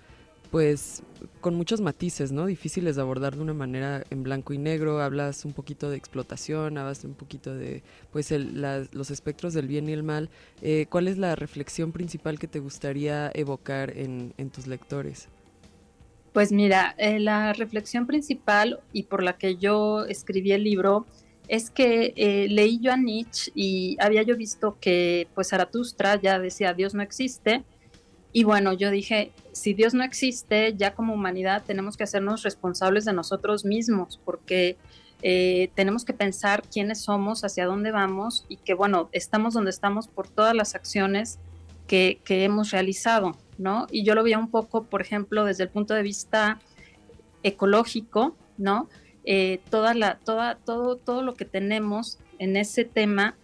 pues 0.51 1.03
con 1.41 1.55
muchos 1.55 1.81
matices, 1.81 2.33
¿no? 2.33 2.47
Difíciles 2.47 2.97
de 2.97 3.03
abordar 3.03 3.37
de 3.37 3.43
una 3.43 3.55
manera 3.55 4.05
en 4.11 4.23
blanco 4.23 4.53
y 4.53 4.59
negro. 4.59 5.01
Hablas 5.01 5.45
un 5.45 5.53
poquito 5.53 5.91
de 5.91 5.97
explotación, 5.97 6.79
hablas 6.79 7.05
un 7.05 7.15
poquito 7.15 7.55
de, 7.55 7.83
pues, 8.13 8.31
los 8.31 9.11
espectros 9.11 9.55
del 9.55 9.67
bien 9.69 9.89
y 9.89 9.93
el 9.93 10.03
mal. 10.03 10.31
Eh, 10.63 10.87
¿Cuál 10.91 11.09
es 11.09 11.19
la 11.19 11.37
reflexión 11.37 11.93
principal 11.93 12.39
que 12.39 12.49
te 12.49 12.59
gustaría 12.59 13.31
evocar 13.35 13.97
en, 13.97 14.33
tus 14.51 14.67
lectores? 14.67 15.29
Pues 16.33 16.53
mira, 16.53 16.95
eh, 16.99 17.19
la 17.19 17.53
reflexión 17.53 18.07
principal 18.07 18.81
y 18.93 19.05
por 19.05 19.23
la 19.23 19.39
que 19.39 19.57
yo 19.57 20.05
escribí 20.05 20.53
el 20.53 20.65
libro 20.65 21.07
es 21.49 21.71
que 21.71 22.13
eh, 22.17 22.49
leí 22.49 22.79
yo 22.81 22.93
a 22.93 22.97
Nietzsche 22.97 23.53
y 23.55 23.97
había 24.01 24.23
yo 24.23 24.37
visto 24.37 24.77
que 24.81 25.29
pues 25.35 25.49
Zaratustra 25.49 26.21
ya 26.21 26.39
decía 26.39 26.75
Dios 26.75 26.93
no 26.93 27.03
existe 27.03 27.65
y 28.37 28.45
bueno, 28.45 28.75
yo 28.75 28.91
dije, 28.91 29.33
si 29.53 29.73
Dios 29.73 29.95
no 29.95 30.05
existe, 30.05 30.75
ya 30.77 30.95
como 30.95 31.15
humanidad 31.15 31.65
tenemos 31.65 31.97
que 31.97 32.05
hacernos 32.05 32.43
responsables 32.43 33.07
de 33.07 33.15
nosotros 33.15 33.65
mismos, 33.65 34.21
porque 34.27 34.77
eh, 35.23 35.71
tenemos 35.75 36.05
que 36.05 36.13
pensar 36.13 36.63
quiénes 36.71 37.01
somos, 37.01 37.45
hacia 37.45 37.65
dónde 37.65 37.93
vamos 37.93 38.45
y 38.51 38.59
que, 38.59 38.75
bueno, 38.75 39.09
estamos 39.13 39.55
donde 39.55 39.71
estamos 39.71 40.07
por 40.07 40.29
todas 40.29 40.55
las 40.55 40.75
acciones 40.75 41.39
que, 41.87 42.21
hemos 42.29 42.73
realizado, 42.73 43.39
¿no? 43.57 43.87
Y 43.91 44.05
yo 44.05 44.15
lo 44.15 44.23
veía 44.23 44.37
un 44.37 44.51
poco, 44.51 44.85
por 44.85 45.01
ejemplo, 45.01 45.47
desde 45.47 45.63
el 45.63 45.71
punto 45.71 45.95
de 45.95 46.03
vista 46.03 46.61
ecológico, 47.43 48.37
¿no? 48.59 48.91
Eh, 49.25 49.61
toda 49.71 49.95
la, 49.95 50.19
toda, 50.19 50.57
todo, 50.57 50.97
todo 50.97 51.23
lo 51.23 51.37
que 51.37 51.47
tenemos 51.47 52.19
en 52.39 52.59
ese 52.59 52.85
tema, 52.85 53.35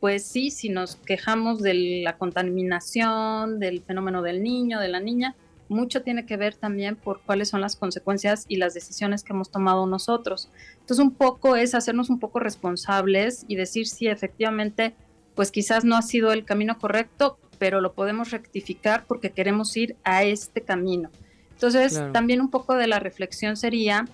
pues 0.00 0.24
sí, 0.24 0.50
si 0.50 0.68
nos 0.68 0.96
quejamos 0.96 1.60
de 1.60 2.02
la 2.04 2.16
contaminación, 2.16 3.58
del 3.58 3.82
fenómeno 3.82 4.22
del 4.22 4.42
niño, 4.42 4.78
de 4.78 4.88
la 4.88 5.00
niña, 5.00 5.34
mucho 5.68 6.02
tiene 6.02 6.24
que 6.24 6.36
ver 6.36 6.54
también 6.54 6.96
por 6.96 7.20
cuáles 7.20 7.48
son 7.48 7.60
las 7.60 7.76
consecuencias 7.76 8.44
y 8.48 8.56
las 8.56 8.74
decisiones 8.74 9.22
que 9.22 9.32
hemos 9.32 9.50
tomado 9.50 9.86
nosotros. 9.86 10.48
Entonces, 10.80 10.98
un 10.98 11.12
poco 11.12 11.56
es 11.56 11.74
hacernos 11.74 12.10
un 12.10 12.18
poco 12.18 12.38
responsables 12.40 13.44
y 13.48 13.56
decir 13.56 13.86
si 13.86 14.06
efectivamente, 14.06 14.94
pues 15.34 15.50
quizás 15.50 15.84
no 15.84 15.96
ha 15.96 16.02
sido 16.02 16.32
el 16.32 16.44
camino 16.44 16.78
correcto, 16.78 17.38
pero 17.58 17.80
lo 17.80 17.92
podemos 17.92 18.30
rectificar 18.30 19.04
porque 19.06 19.30
queremos 19.30 19.76
ir 19.76 19.96
a 20.04 20.24
este 20.24 20.62
camino. 20.62 21.10
Entonces, 21.52 22.00
también 22.12 22.40
un 22.40 22.50
poco 22.50 22.76
de 22.76 22.86
la 22.86 23.00
reflexión 23.00 23.56
sería 23.56 24.06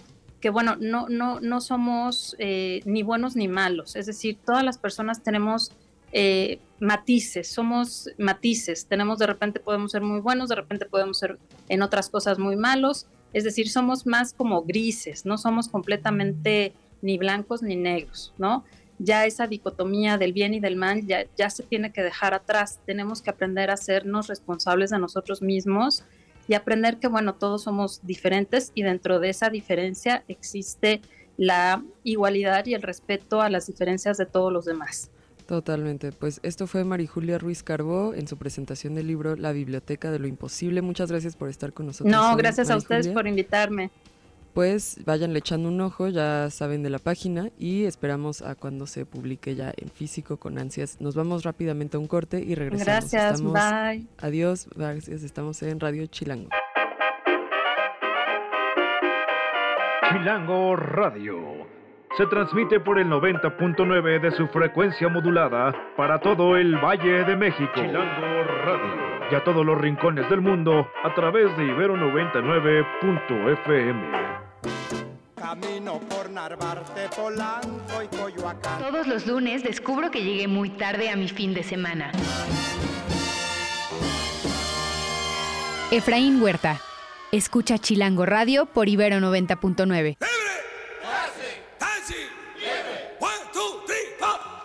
que, 0.44 0.50
bueno, 0.50 0.76
no, 0.78 1.08
no, 1.08 1.40
no 1.40 1.62
somos 1.62 2.36
eh, 2.38 2.82
ni 2.84 3.02
buenos 3.02 3.34
ni 3.34 3.48
malos, 3.48 3.96
es 3.96 4.04
decir, 4.04 4.36
todas 4.44 4.62
las 4.62 4.76
personas 4.76 5.22
tenemos 5.22 5.72
eh, 6.12 6.58
matices, 6.80 7.48
somos 7.48 8.10
matices, 8.18 8.84
tenemos 8.84 9.18
de 9.18 9.26
repente 9.26 9.58
podemos 9.58 9.92
ser 9.92 10.02
muy 10.02 10.20
buenos, 10.20 10.50
de 10.50 10.56
repente 10.56 10.84
podemos 10.84 11.18
ser 11.18 11.38
en 11.70 11.80
otras 11.80 12.10
cosas 12.10 12.38
muy 12.38 12.56
malos, 12.56 13.06
es 13.32 13.44
decir, 13.44 13.70
somos 13.70 14.04
más 14.04 14.34
como 14.34 14.64
grises, 14.64 15.24
no 15.24 15.38
somos 15.38 15.68
completamente 15.68 16.74
ni 17.00 17.16
blancos 17.16 17.62
ni 17.62 17.76
negros, 17.76 18.34
¿no? 18.36 18.64
Ya 18.98 19.24
esa 19.24 19.46
dicotomía 19.46 20.18
del 20.18 20.34
bien 20.34 20.52
y 20.52 20.60
del 20.60 20.76
mal 20.76 21.06
ya, 21.06 21.24
ya 21.38 21.48
se 21.48 21.62
tiene 21.62 21.90
que 21.90 22.02
dejar 22.02 22.34
atrás, 22.34 22.80
tenemos 22.84 23.22
que 23.22 23.30
aprender 23.30 23.70
a 23.70 23.78
sernos 23.78 24.26
responsables 24.26 24.90
de 24.90 24.98
nosotros 24.98 25.40
mismos 25.40 26.04
y 26.48 26.54
aprender 26.54 26.98
que, 26.98 27.08
bueno, 27.08 27.34
todos 27.34 27.62
somos 27.62 28.00
diferentes 28.02 28.72
y 28.74 28.82
dentro 28.82 29.20
de 29.20 29.30
esa 29.30 29.50
diferencia 29.50 30.24
existe 30.28 31.00
la 31.36 31.82
igualdad 32.04 32.66
y 32.66 32.74
el 32.74 32.82
respeto 32.82 33.40
a 33.40 33.50
las 33.50 33.66
diferencias 33.66 34.16
de 34.16 34.26
todos 34.26 34.52
los 34.52 34.64
demás. 34.64 35.10
Totalmente. 35.46 36.12
Pues 36.12 36.40
esto 36.42 36.66
fue 36.66 36.84
Marijulia 36.84 37.38
Ruiz 37.38 37.62
Carbó 37.62 38.14
en 38.14 38.26
su 38.26 38.38
presentación 38.38 38.94
del 38.94 39.06
libro 39.06 39.36
La 39.36 39.52
Biblioteca 39.52 40.10
de 40.10 40.18
lo 40.18 40.26
Imposible. 40.26 40.80
Muchas 40.80 41.10
gracias 41.10 41.36
por 41.36 41.50
estar 41.50 41.72
con 41.72 41.86
nosotros. 41.86 42.10
No, 42.10 42.34
gracias 42.36 42.70
a 42.70 42.76
ustedes 42.76 43.08
por 43.08 43.26
invitarme. 43.26 43.90
Pues 44.54 45.00
vayan 45.04 45.36
echando 45.36 45.68
un 45.68 45.80
ojo, 45.80 46.08
ya 46.08 46.48
saben 46.48 46.84
de 46.84 46.90
la 46.90 47.00
página 47.00 47.50
y 47.58 47.84
esperamos 47.84 48.40
a 48.40 48.54
cuando 48.54 48.86
se 48.86 49.04
publique 49.04 49.56
ya 49.56 49.74
en 49.76 49.90
físico 49.90 50.36
con 50.36 50.58
ansias. 50.58 51.00
Nos 51.00 51.16
vamos 51.16 51.42
rápidamente 51.42 51.96
a 51.96 52.00
un 52.00 52.06
corte 52.06 52.40
y 52.40 52.54
regresamos. 52.54 52.86
Gracias, 52.86 53.42
bye. 53.42 54.06
Adiós, 54.18 54.68
gracias. 54.74 55.24
Estamos 55.24 55.60
en 55.64 55.80
Radio 55.80 56.06
Chilango. 56.06 56.50
Chilango 60.12 60.76
Radio 60.76 61.74
se 62.16 62.26
transmite 62.26 62.78
por 62.78 63.00
el 63.00 63.08
90.9 63.08 64.20
de 64.20 64.30
su 64.30 64.46
frecuencia 64.48 65.08
modulada 65.08 65.74
para 65.96 66.20
todo 66.20 66.56
el 66.56 66.76
Valle 66.76 67.24
de 67.24 67.34
México. 67.34 67.72
Chilango 67.74 68.44
Radio. 68.64 69.14
Y 69.32 69.34
a 69.34 69.42
todos 69.42 69.66
los 69.66 69.76
rincones 69.80 70.30
del 70.30 70.40
mundo 70.40 70.86
a 71.02 71.12
través 71.14 71.56
de 71.56 71.64
Ibero 71.64 71.96
99.fm. 71.96 74.43
Camino 75.84 76.00
por 76.08 76.30
Narvarte, 76.30 77.08
Polanco 77.14 78.02
y 78.02 78.16
Coyoacán. 78.16 78.80
Todos 78.80 79.06
los 79.06 79.26
lunes 79.26 79.62
descubro 79.62 80.10
que 80.10 80.22
llegué 80.22 80.48
muy 80.48 80.70
tarde 80.70 81.10
a 81.10 81.16
mi 81.16 81.28
fin 81.28 81.52
de 81.52 81.62
semana. 81.62 82.10
Efraín 85.90 86.42
Huerta. 86.42 86.80
Escucha 87.32 87.78
Chilango 87.78 88.24
Radio 88.24 88.66
por 88.66 88.88
Ibero 88.88 89.18
90.9. 89.18 90.16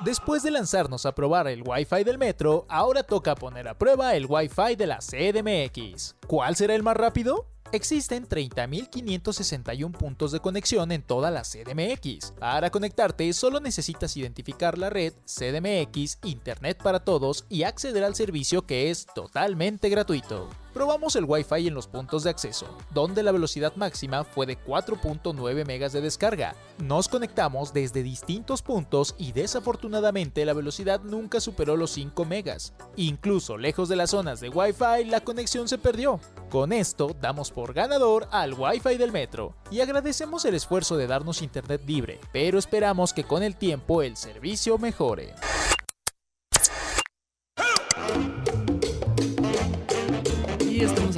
Después 0.06 0.44
de 0.44 0.52
lanzarnos 0.52 1.06
a 1.06 1.14
probar 1.14 1.48
el 1.48 1.62
Wi-Fi 1.66 2.04
del 2.06 2.18
metro, 2.18 2.66
ahora 2.70 3.04
toca 3.04 3.36
poner 3.36 3.68
a 3.68 3.78
prueba 3.78 4.16
el 4.16 4.26
Wi-Fi 4.28 4.76
de 4.78 4.88
la 4.88 5.00
CDMX. 5.00 6.16
¿Cuál 6.26 6.56
será 6.56 6.74
el 6.76 6.84
más 6.84 6.96
rápido? 6.96 7.46
Existen 7.72 8.28
30.561 8.28 9.92
puntos 9.92 10.32
de 10.32 10.40
conexión 10.40 10.92
en 10.92 11.04
toda 11.04 11.30
la 11.30 11.44
CDMX. 11.44 12.32
Para 12.40 12.72
conectarte 12.72 13.32
solo 13.34 13.60
necesitas 13.60 14.18
identificar 14.18 14.78
la 14.78 14.90
red 14.90 15.14
CDMX 15.26 16.18
Internet 16.24 16.82
para 16.82 17.00
Todos 17.00 17.46
y 17.48 17.64
acceder 17.64 18.04
al 18.04 18.16
servicio 18.16 18.64
que 18.64 18.90
es 18.90 19.06
totalmente 19.14 19.90
gratuito. 19.90 20.50
Probamos 20.80 21.18
el 21.18 21.26
Wi-Fi 21.26 21.68
en 21.68 21.74
los 21.74 21.88
puntos 21.88 22.24
de 22.24 22.30
acceso, 22.30 22.66
donde 22.94 23.22
la 23.22 23.34
velocidad 23.34 23.76
máxima 23.76 24.24
fue 24.24 24.46
de 24.46 24.58
4.9 24.58 25.66
megas 25.66 25.92
de 25.92 26.00
descarga. 26.00 26.56
Nos 26.78 27.10
conectamos 27.10 27.74
desde 27.74 28.02
distintos 28.02 28.62
puntos 28.62 29.14
y 29.18 29.34
desafortunadamente 29.34 30.46
la 30.46 30.54
velocidad 30.54 31.02
nunca 31.02 31.42
superó 31.42 31.76
los 31.76 31.92
5 31.92 32.24
megas. 32.24 32.74
Incluso 32.96 33.58
lejos 33.58 33.90
de 33.90 33.98
las 33.98 34.12
zonas 34.12 34.40
de 34.40 34.48
Wi-Fi 34.48 35.04
la 35.10 35.20
conexión 35.20 35.68
se 35.68 35.80
perdió. 35.80 36.22
Con 36.50 36.72
esto 36.72 37.14
damos 37.20 37.52
por 37.52 37.74
ganador 37.74 38.30
al 38.32 38.54
Wi-Fi 38.54 38.96
del 38.96 39.12
metro 39.12 39.56
y 39.70 39.82
agradecemos 39.82 40.46
el 40.46 40.56
esfuerzo 40.56 40.96
de 40.96 41.08
darnos 41.08 41.42
internet 41.42 41.82
libre, 41.86 42.22
pero 42.32 42.58
esperamos 42.58 43.12
que 43.12 43.26
con 43.26 43.44
el 43.44 43.58
tiempo 43.58 44.02
el 44.02 44.16
servicio 44.16 44.78
mejore. 44.78 45.36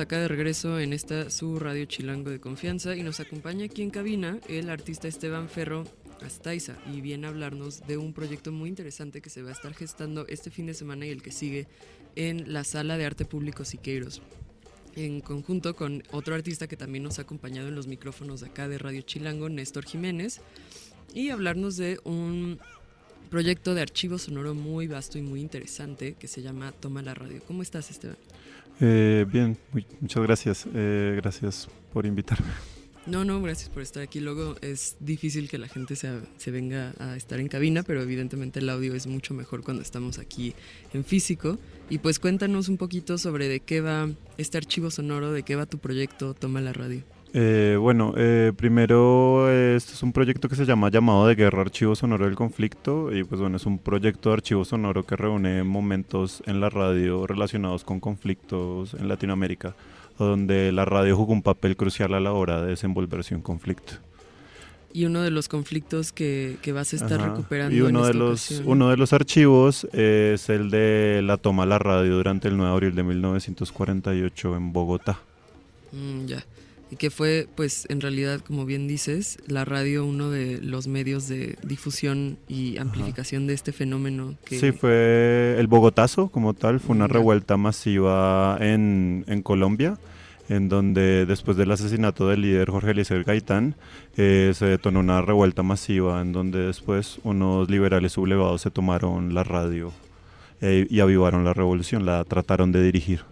Acá 0.01 0.19
de 0.19 0.27
regreso 0.27 0.79
en 0.79 0.93
esta 0.93 1.29
su 1.29 1.59
radio 1.59 1.85
chilango 1.85 2.29
de 2.29 2.39
confianza 2.39 2.95
y 2.95 3.03
nos 3.03 3.19
acompaña 3.19 3.65
aquí 3.65 3.81
en 3.83 3.91
cabina 3.91 4.39
el 4.47 4.69
artista 4.69 5.07
Esteban 5.07 5.47
Ferro 5.47 5.85
Astaiza 6.25 6.75
y 6.91 7.01
viene 7.01 7.27
a 7.27 7.29
hablarnos 7.29 7.85
de 7.87 7.97
un 7.97 8.13
proyecto 8.13 8.51
muy 8.51 8.69
interesante 8.69 9.21
que 9.21 9.29
se 9.29 9.43
va 9.43 9.49
a 9.49 9.53
estar 9.53 9.73
gestando 9.73 10.25
este 10.27 10.49
fin 10.49 10.65
de 10.65 10.73
semana 10.73 11.05
y 11.05 11.09
el 11.09 11.21
que 11.21 11.31
sigue 11.31 11.67
en 12.15 12.51
la 12.51 12.63
Sala 12.63 12.97
de 12.97 13.05
Arte 13.05 13.25
Público 13.25 13.63
Siqueiros 13.63 14.21
en 14.95 15.21
conjunto 15.21 15.75
con 15.75 16.03
otro 16.11 16.35
artista 16.35 16.67
que 16.67 16.77
también 16.77 17.03
nos 17.03 17.19
ha 17.19 17.23
acompañado 17.23 17.67
en 17.67 17.75
los 17.75 17.87
micrófonos 17.87 18.41
de 18.41 18.47
acá 18.47 18.67
de 18.67 18.77
Radio 18.77 19.01
Chilango, 19.01 19.49
Néstor 19.49 19.85
Jiménez, 19.85 20.41
y 21.13 21.29
hablarnos 21.29 21.77
de 21.77 21.99
un 22.03 22.59
proyecto 23.29 23.73
de 23.73 23.81
archivo 23.81 24.17
sonoro 24.17 24.53
muy 24.53 24.87
vasto 24.87 25.17
y 25.17 25.21
muy 25.21 25.41
interesante 25.41 26.15
que 26.15 26.27
se 26.27 26.41
llama 26.41 26.71
Toma 26.73 27.01
la 27.01 27.13
Radio. 27.13 27.41
¿Cómo 27.47 27.61
estás, 27.61 27.89
Esteban? 27.91 28.17
Eh, 28.81 29.25
bien, 29.31 29.57
muchas 29.99 30.23
gracias. 30.23 30.67
Eh, 30.73 31.13
gracias 31.15 31.69
por 31.93 32.05
invitarme. 32.05 32.49
No, 33.05 33.25
no, 33.25 33.41
gracias 33.41 33.69
por 33.69 33.81
estar 33.81 34.03
aquí. 34.03 34.19
Luego 34.19 34.55
es 34.61 34.97
difícil 34.99 35.49
que 35.49 35.57
la 35.57 35.67
gente 35.67 35.95
se, 35.95 36.19
se, 36.37 36.51
venga 36.51 36.93
a 36.99 37.15
estar 37.15 37.39
en 37.39 37.47
cabina, 37.47 37.81
pero 37.83 38.01
evidentemente 38.01 38.59
el 38.59 38.69
audio 38.69 38.93
es 38.93 39.07
mucho 39.07 39.33
mejor 39.33 39.63
cuando 39.63 39.81
estamos 39.81 40.19
aquí 40.19 40.53
en 40.93 41.03
físico. 41.03 41.57
Y 41.89 41.97
pues 41.97 42.19
cuéntanos 42.19 42.69
un 42.69 42.77
poquito 42.77 43.17
sobre 43.17 43.47
de 43.47 43.59
qué 43.59 43.81
va 43.81 44.09
este 44.37 44.57
archivo 44.57 44.91
sonoro, 44.91 45.31
de 45.31 45.43
qué 45.43 45.55
va 45.55 45.65
tu 45.65 45.79
proyecto 45.79 46.33
Toma 46.33 46.61
la 46.61 46.73
Radio. 46.73 47.03
Eh, 47.33 47.77
bueno, 47.79 48.13
eh, 48.17 48.51
primero 48.55 49.49
este 49.49 49.93
es 49.93 50.03
un 50.03 50.11
proyecto 50.11 50.49
que 50.49 50.55
se 50.55 50.65
llama 50.65 50.89
Llamado 50.89 51.27
de 51.27 51.35
Guerra 51.35 51.61
Archivo 51.61 51.95
Sonoro 51.95 52.25
del 52.25 52.35
Conflicto 52.35 53.15
y 53.15 53.23
pues 53.23 53.39
bueno, 53.39 53.55
es 53.55 53.65
un 53.65 53.79
proyecto 53.79 54.29
de 54.29 54.33
archivo 54.33 54.65
sonoro 54.65 55.05
que 55.05 55.15
reúne 55.15 55.63
momentos 55.63 56.43
en 56.45 56.59
la 56.59 56.69
radio 56.69 57.25
relacionados 57.25 57.85
con 57.85 58.01
conflictos 58.01 58.95
en 58.95 59.07
Latinoamérica, 59.07 59.75
donde 60.19 60.73
la 60.73 60.83
radio 60.83 61.15
jugó 61.15 61.31
un 61.31 61.41
papel 61.41 61.77
crucial 61.77 62.13
a 62.15 62.19
la 62.19 62.33
hora 62.33 62.61
de 62.61 62.71
desenvolverse 62.71 63.33
un 63.33 63.41
conflicto. 63.41 63.93
Y 64.93 65.05
uno 65.05 65.21
de 65.21 65.31
los 65.31 65.47
conflictos 65.47 66.11
que, 66.11 66.57
que 66.61 66.73
vas 66.73 66.91
a 66.91 66.97
estar 66.97 67.21
recuperando. 67.21 67.73
Y 67.73 67.79
uno, 67.79 68.05
de 68.05 68.13
los, 68.13 68.61
uno 68.65 68.89
de 68.89 68.97
los 68.97 69.13
archivos 69.13 69.85
es 69.93 70.49
el 70.49 70.69
de 70.69 71.21
la 71.23 71.37
toma 71.37 71.63
a 71.63 71.65
la 71.65 71.79
radio 71.79 72.17
durante 72.17 72.49
el 72.49 72.57
9 72.57 72.69
de 72.69 72.73
abril 72.73 72.95
de 72.95 73.03
1948 73.03 74.57
en 74.57 74.73
Bogotá. 74.73 75.17
Mm, 75.93 76.25
ya 76.25 76.43
y 76.91 76.97
que 76.97 77.09
fue, 77.09 77.47
pues, 77.55 77.85
en 77.89 78.01
realidad, 78.01 78.41
como 78.41 78.65
bien 78.65 78.87
dices, 78.87 79.37
la 79.47 79.63
radio 79.65 80.05
uno 80.05 80.29
de 80.29 80.59
los 80.61 80.87
medios 80.87 81.27
de 81.27 81.57
difusión 81.63 82.37
y 82.49 82.77
amplificación 82.77 83.47
de 83.47 83.53
este 83.53 83.71
fenómeno. 83.71 84.35
Que... 84.45 84.59
Sí, 84.59 84.71
fue 84.73 85.55
el 85.57 85.67
Bogotazo 85.67 86.27
como 86.27 86.53
tal, 86.53 86.81
fue 86.81 86.95
una 86.95 87.07
revuelta 87.07 87.55
masiva 87.55 88.57
en, 88.59 89.23
en 89.27 89.41
Colombia 89.41 89.97
en 90.49 90.67
donde 90.67 91.25
después 91.25 91.55
del 91.55 91.71
asesinato 91.71 92.27
del 92.27 92.41
líder 92.41 92.69
Jorge 92.69 92.91
Eliezer 92.91 93.23
Gaitán 93.23 93.75
eh, 94.17 94.51
se 94.53 94.65
detonó 94.65 94.99
una 94.99 95.21
revuelta 95.21 95.63
masiva 95.63 96.21
en 96.21 96.33
donde 96.33 96.59
después 96.59 97.19
unos 97.23 97.69
liberales 97.69 98.11
sublevados 98.11 98.61
se 98.61 98.69
tomaron 98.69 99.33
la 99.33 99.45
radio 99.45 99.93
eh, 100.59 100.87
y 100.89 100.99
avivaron 100.99 101.45
la 101.45 101.53
revolución, 101.53 102.05
la 102.05 102.25
trataron 102.25 102.73
de 102.73 102.83
dirigir. 102.83 103.30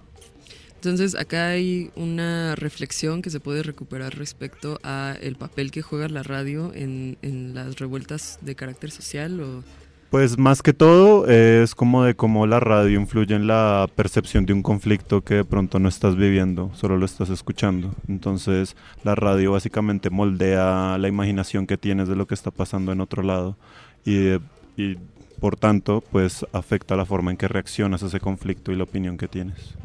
Entonces 0.79 1.13
acá 1.13 1.49
hay 1.49 1.91
una 1.97 2.55
reflexión 2.55 3.21
que 3.21 3.29
se 3.29 3.41
puede 3.41 3.63
recuperar 3.63 4.17
respecto 4.17 4.79
a 4.81 5.13
el 5.21 5.35
papel 5.35 5.71
que 5.71 5.81
juega 5.81 6.07
la 6.07 6.23
radio 6.23 6.71
en, 6.73 7.17
las 7.53 7.79
revueltas 7.79 8.39
de 8.41 8.55
carácter 8.55 8.89
social 8.89 9.41
o 9.41 9.63
pues 10.09 10.37
más 10.37 10.61
que 10.61 10.71
todo 10.71 11.27
es 11.27 11.75
como 11.75 12.05
de 12.05 12.15
cómo 12.15 12.47
la 12.47 12.61
radio 12.61 12.97
influye 12.97 13.35
en 13.35 13.45
la 13.45 13.89
percepción 13.93 14.45
de 14.45 14.53
un 14.53 14.63
conflicto 14.63 15.21
que 15.21 15.33
de 15.33 15.43
pronto 15.43 15.79
no 15.79 15.89
estás 15.89 16.15
viviendo, 16.15 16.71
solo 16.75 16.95
lo 16.95 17.05
estás 17.05 17.29
escuchando. 17.29 17.93
Entonces 18.07 18.77
la 19.03 19.15
radio 19.15 19.51
básicamente 19.51 20.09
moldea 20.09 20.97
la 20.97 21.09
imaginación 21.09 21.67
que 21.67 21.77
tienes 21.77 22.07
de 22.07 22.15
lo 22.15 22.25
que 22.25 22.35
está 22.35 22.51
pasando 22.51 22.93
en 22.93 23.01
otro 23.01 23.21
lado 23.21 23.57
y, 24.05 24.35
y 24.77 24.97
por 25.41 25.57
tanto 25.57 26.01
pues 26.09 26.45
afecta 26.53 26.95
la 26.95 27.05
forma 27.05 27.31
en 27.31 27.37
que 27.37 27.49
reaccionas 27.49 28.01
a 28.01 28.07
ese 28.07 28.21
conflicto 28.21 28.71
y 28.71 28.77
la 28.77 28.85
opinión 28.85 29.17
que 29.17 29.27
tienes. 29.27 29.75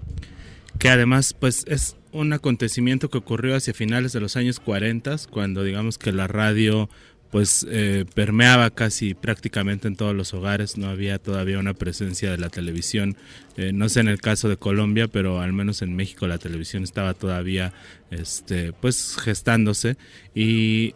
Que 0.79 0.89
además 0.89 1.35
pues 1.35 1.65
es 1.69 1.97
un 2.13 2.33
acontecimiento 2.33 3.11
que 3.11 3.19
ocurrió 3.19 3.57
hacia 3.57 3.75
finales 3.75 4.13
de 4.13 4.21
los 4.21 4.37
años 4.37 4.61
40, 4.61 5.17
cuando 5.31 5.63
digamos 5.65 5.99
que 5.99 6.13
la 6.13 6.27
radio 6.27 6.89
pues 7.35 7.67
eh, 7.69 8.05
permeaba 8.15 8.71
casi 8.71 9.13
prácticamente 9.15 9.89
en 9.89 9.97
todos 9.97 10.15
los 10.15 10.33
hogares, 10.35 10.79
no 10.79 10.89
había 10.89 11.19
todavía 11.19 11.59
una 11.59 11.75
presencia 11.75 12.31
de 12.31 12.39
la 12.39 12.49
televisión, 12.49 13.17
eh, 13.57 13.73
no 13.73 13.89
sé 13.89 13.99
en 13.99 14.07
el 14.07 14.21
caso 14.21 14.49
de 14.49 14.57
Colombia, 14.57 15.09
pero 15.09 15.41
al 15.41 15.53
menos 15.53 15.83
en 15.83 15.97
México 15.97 16.29
la 16.29 16.39
televisión 16.39 16.85
estaba 16.85 17.13
todavía 17.13 17.73
este, 18.13 18.73
pues 18.73 19.17
gestándose. 19.21 19.97
Y 20.33 20.95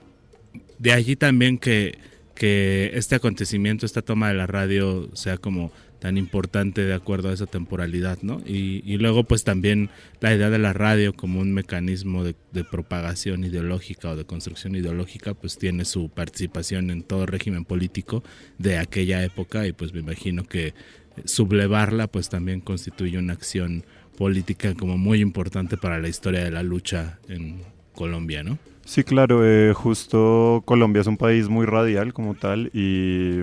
de 0.78 0.92
allí 0.92 1.16
también 1.16 1.58
que, 1.58 1.98
que 2.36 2.92
este 2.94 3.16
acontecimiento, 3.16 3.84
esta 3.84 4.02
toma 4.02 4.28
de 4.28 4.34
la 4.34 4.46
radio 4.46 5.10
sea 5.14 5.38
como 5.38 5.72
tan 5.98 6.16
importante 6.16 6.84
de 6.84 6.94
acuerdo 6.94 7.30
a 7.30 7.32
esa 7.32 7.46
temporalidad, 7.46 8.18
¿no? 8.22 8.40
Y, 8.46 8.96
luego 8.98 9.24
pues 9.24 9.44
también 9.44 9.90
la 10.20 10.34
idea 10.34 10.50
de 10.50 10.58
la 10.58 10.72
radio 10.72 11.12
como 11.12 11.40
un 11.40 11.52
mecanismo 11.52 12.24
de, 12.24 12.34
propagación 12.70 13.44
ideológica 13.44 14.10
o 14.10 14.16
de 14.16 14.24
construcción 14.24 14.74
ideológica 14.74 15.34
pues 15.34 15.58
tiene 15.58 15.84
su 15.84 16.08
participación 16.08 16.90
en 16.90 17.02
todo 17.04 17.24
régimen 17.24 17.64
político 17.64 18.24
de 18.58 18.78
aquella 18.78 19.22
época 19.22 19.66
y 19.66 19.72
pues 19.72 19.92
me 19.92 20.00
imagino 20.00 20.44
que 20.44 20.74
sublevarla 21.24 22.08
pues 22.08 22.28
también 22.28 22.60
constituye 22.60 23.16
una 23.16 23.34
acción 23.34 23.84
política 24.16 24.74
como 24.74 24.98
muy 24.98 25.20
importante 25.20 25.76
para 25.76 26.00
la 26.00 26.08
historia 26.08 26.42
de 26.42 26.50
la 26.50 26.64
lucha 26.64 27.20
en 27.28 27.62
Colombia, 27.92 28.42
¿no? 28.42 28.58
Sí, 28.88 29.04
claro, 29.04 29.44
eh, 29.44 29.74
justo 29.74 30.62
Colombia 30.64 31.02
es 31.02 31.06
un 31.06 31.18
país 31.18 31.50
muy 31.50 31.66
radial 31.66 32.14
como 32.14 32.34
tal 32.34 32.70
y 32.72 33.40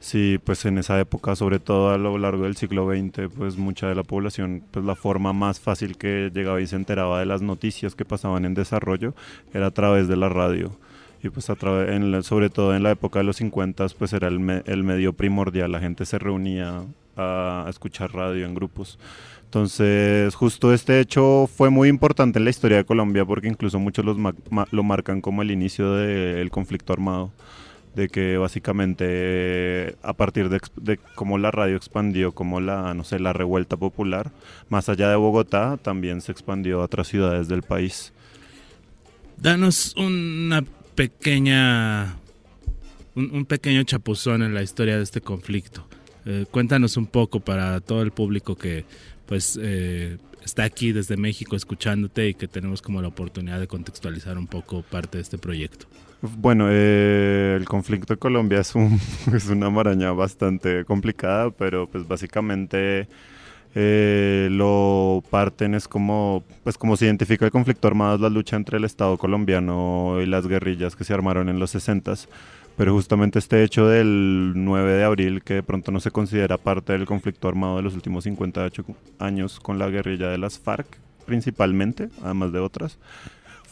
sí, 0.00 0.40
pues 0.42 0.64
en 0.64 0.78
esa 0.78 0.98
época, 0.98 1.36
sobre 1.36 1.58
todo 1.58 1.90
a 1.90 1.98
lo 1.98 2.16
largo 2.16 2.44
del 2.44 2.56
siglo 2.56 2.88
XX, 2.88 3.28
pues 3.36 3.58
mucha 3.58 3.88
de 3.88 3.94
la 3.94 4.04
población, 4.04 4.62
pues 4.70 4.86
la 4.86 4.94
forma 4.94 5.34
más 5.34 5.60
fácil 5.60 5.98
que 5.98 6.30
llegaba 6.32 6.62
y 6.62 6.66
se 6.66 6.76
enteraba 6.76 7.20
de 7.20 7.26
las 7.26 7.42
noticias 7.42 7.94
que 7.94 8.06
pasaban 8.06 8.46
en 8.46 8.54
desarrollo 8.54 9.14
era 9.52 9.66
a 9.66 9.70
través 9.70 10.08
de 10.08 10.16
la 10.16 10.30
radio. 10.30 10.72
Y 11.22 11.28
pues 11.28 11.50
a 11.50 11.56
través, 11.56 12.24
sobre 12.24 12.48
todo 12.48 12.74
en 12.74 12.82
la 12.82 12.92
época 12.92 13.18
de 13.18 13.24
los 13.26 13.36
50, 13.36 13.88
pues 13.98 14.14
era 14.14 14.28
el 14.28 14.40
medio 14.82 15.12
primordial, 15.12 15.72
la 15.72 15.80
gente 15.80 16.06
se 16.06 16.18
reunía 16.18 16.84
a 17.16 17.66
escuchar 17.68 18.14
radio 18.14 18.46
en 18.46 18.54
grupos. 18.54 18.98
Entonces, 19.46 20.34
justo 20.34 20.74
este 20.74 21.00
hecho 21.00 21.46
fue 21.46 21.70
muy 21.70 21.88
importante 21.88 22.38
en 22.38 22.44
la 22.44 22.50
historia 22.50 22.78
de 22.78 22.84
Colombia 22.84 23.24
porque 23.24 23.46
incluso 23.46 23.78
muchos 23.78 24.04
lo 24.04 24.82
marcan 24.82 25.20
como 25.20 25.40
el 25.40 25.52
inicio 25.52 25.92
del 25.94 26.50
conflicto 26.50 26.92
armado, 26.92 27.30
de 27.94 28.08
que 28.08 28.36
básicamente 28.38 29.96
a 30.02 30.12
partir 30.14 30.48
de, 30.48 30.98
cómo 31.14 31.38
la 31.38 31.52
radio 31.52 31.76
expandió, 31.76 32.32
como 32.32 32.60
la, 32.60 32.92
no 32.92 33.04
sé, 33.04 33.20
la 33.20 33.32
revuelta 33.32 33.76
popular, 33.76 34.32
más 34.68 34.88
allá 34.88 35.08
de 35.08 35.16
Bogotá, 35.16 35.78
también 35.80 36.20
se 36.20 36.32
expandió 36.32 36.80
a 36.80 36.84
otras 36.84 37.06
ciudades 37.06 37.46
del 37.46 37.62
país. 37.62 38.12
Danos 39.38 39.94
una 39.96 40.64
pequeña, 40.96 42.16
un, 43.14 43.46
pequeño 43.46 43.84
chapuzón 43.84 44.42
en 44.42 44.54
la 44.54 44.62
historia 44.62 44.96
de 44.96 45.04
este 45.04 45.20
conflicto. 45.20 45.86
Eh, 46.24 46.46
cuéntanos 46.50 46.96
un 46.96 47.06
poco 47.06 47.38
para 47.38 47.80
todo 47.80 48.02
el 48.02 48.10
público 48.10 48.56
que 48.56 48.84
pues 49.26 49.58
eh, 49.60 50.18
está 50.44 50.64
aquí 50.64 50.92
desde 50.92 51.16
México 51.16 51.56
escuchándote 51.56 52.28
y 52.28 52.34
que 52.34 52.48
tenemos 52.48 52.82
como 52.82 53.02
la 53.02 53.08
oportunidad 53.08 53.60
de 53.60 53.66
contextualizar 53.66 54.38
un 54.38 54.46
poco 54.46 54.82
parte 54.82 55.18
de 55.18 55.22
este 55.22 55.38
proyecto. 55.38 55.86
Bueno, 56.22 56.68
eh, 56.70 57.56
el 57.58 57.66
conflicto 57.66 58.14
de 58.14 58.18
Colombia 58.18 58.60
es, 58.60 58.74
un, 58.74 58.98
es 59.34 59.48
una 59.48 59.70
maraña 59.70 60.12
bastante 60.12 60.84
complicada, 60.84 61.50
pero 61.50 61.88
pues 61.88 62.06
básicamente 62.08 63.08
eh, 63.74 64.48
lo 64.50 65.22
parten 65.28 65.74
es 65.74 65.86
como, 65.86 66.42
pues 66.64 66.78
como 66.78 66.96
se 66.96 67.04
identifica 67.04 67.44
el 67.44 67.50
conflicto 67.50 67.88
armado 67.88 68.14
es 68.14 68.20
la 68.22 68.30
lucha 68.30 68.56
entre 68.56 68.78
el 68.78 68.84
Estado 68.84 69.18
colombiano 69.18 70.18
y 70.22 70.26
las 70.26 70.46
guerrillas 70.46 70.96
que 70.96 71.04
se 71.04 71.12
armaron 71.12 71.50
en 71.50 71.58
los 71.58 71.74
60s 71.74 72.26
pero 72.76 72.92
justamente 72.92 73.38
este 73.38 73.62
hecho 73.62 73.88
del 73.88 74.52
9 74.54 74.92
de 74.92 75.04
abril, 75.04 75.42
que 75.42 75.54
de 75.54 75.62
pronto 75.62 75.92
no 75.92 76.00
se 76.00 76.10
considera 76.10 76.58
parte 76.58 76.92
del 76.92 77.06
conflicto 77.06 77.48
armado 77.48 77.76
de 77.76 77.82
los 77.82 77.94
últimos 77.94 78.24
58 78.24 78.84
años 79.18 79.60
con 79.60 79.78
la 79.78 79.88
guerrilla 79.88 80.28
de 80.28 80.38
las 80.38 80.58
FARC, 80.58 80.98
principalmente, 81.24 82.10
además 82.22 82.52
de 82.52 82.60
otras, 82.60 82.98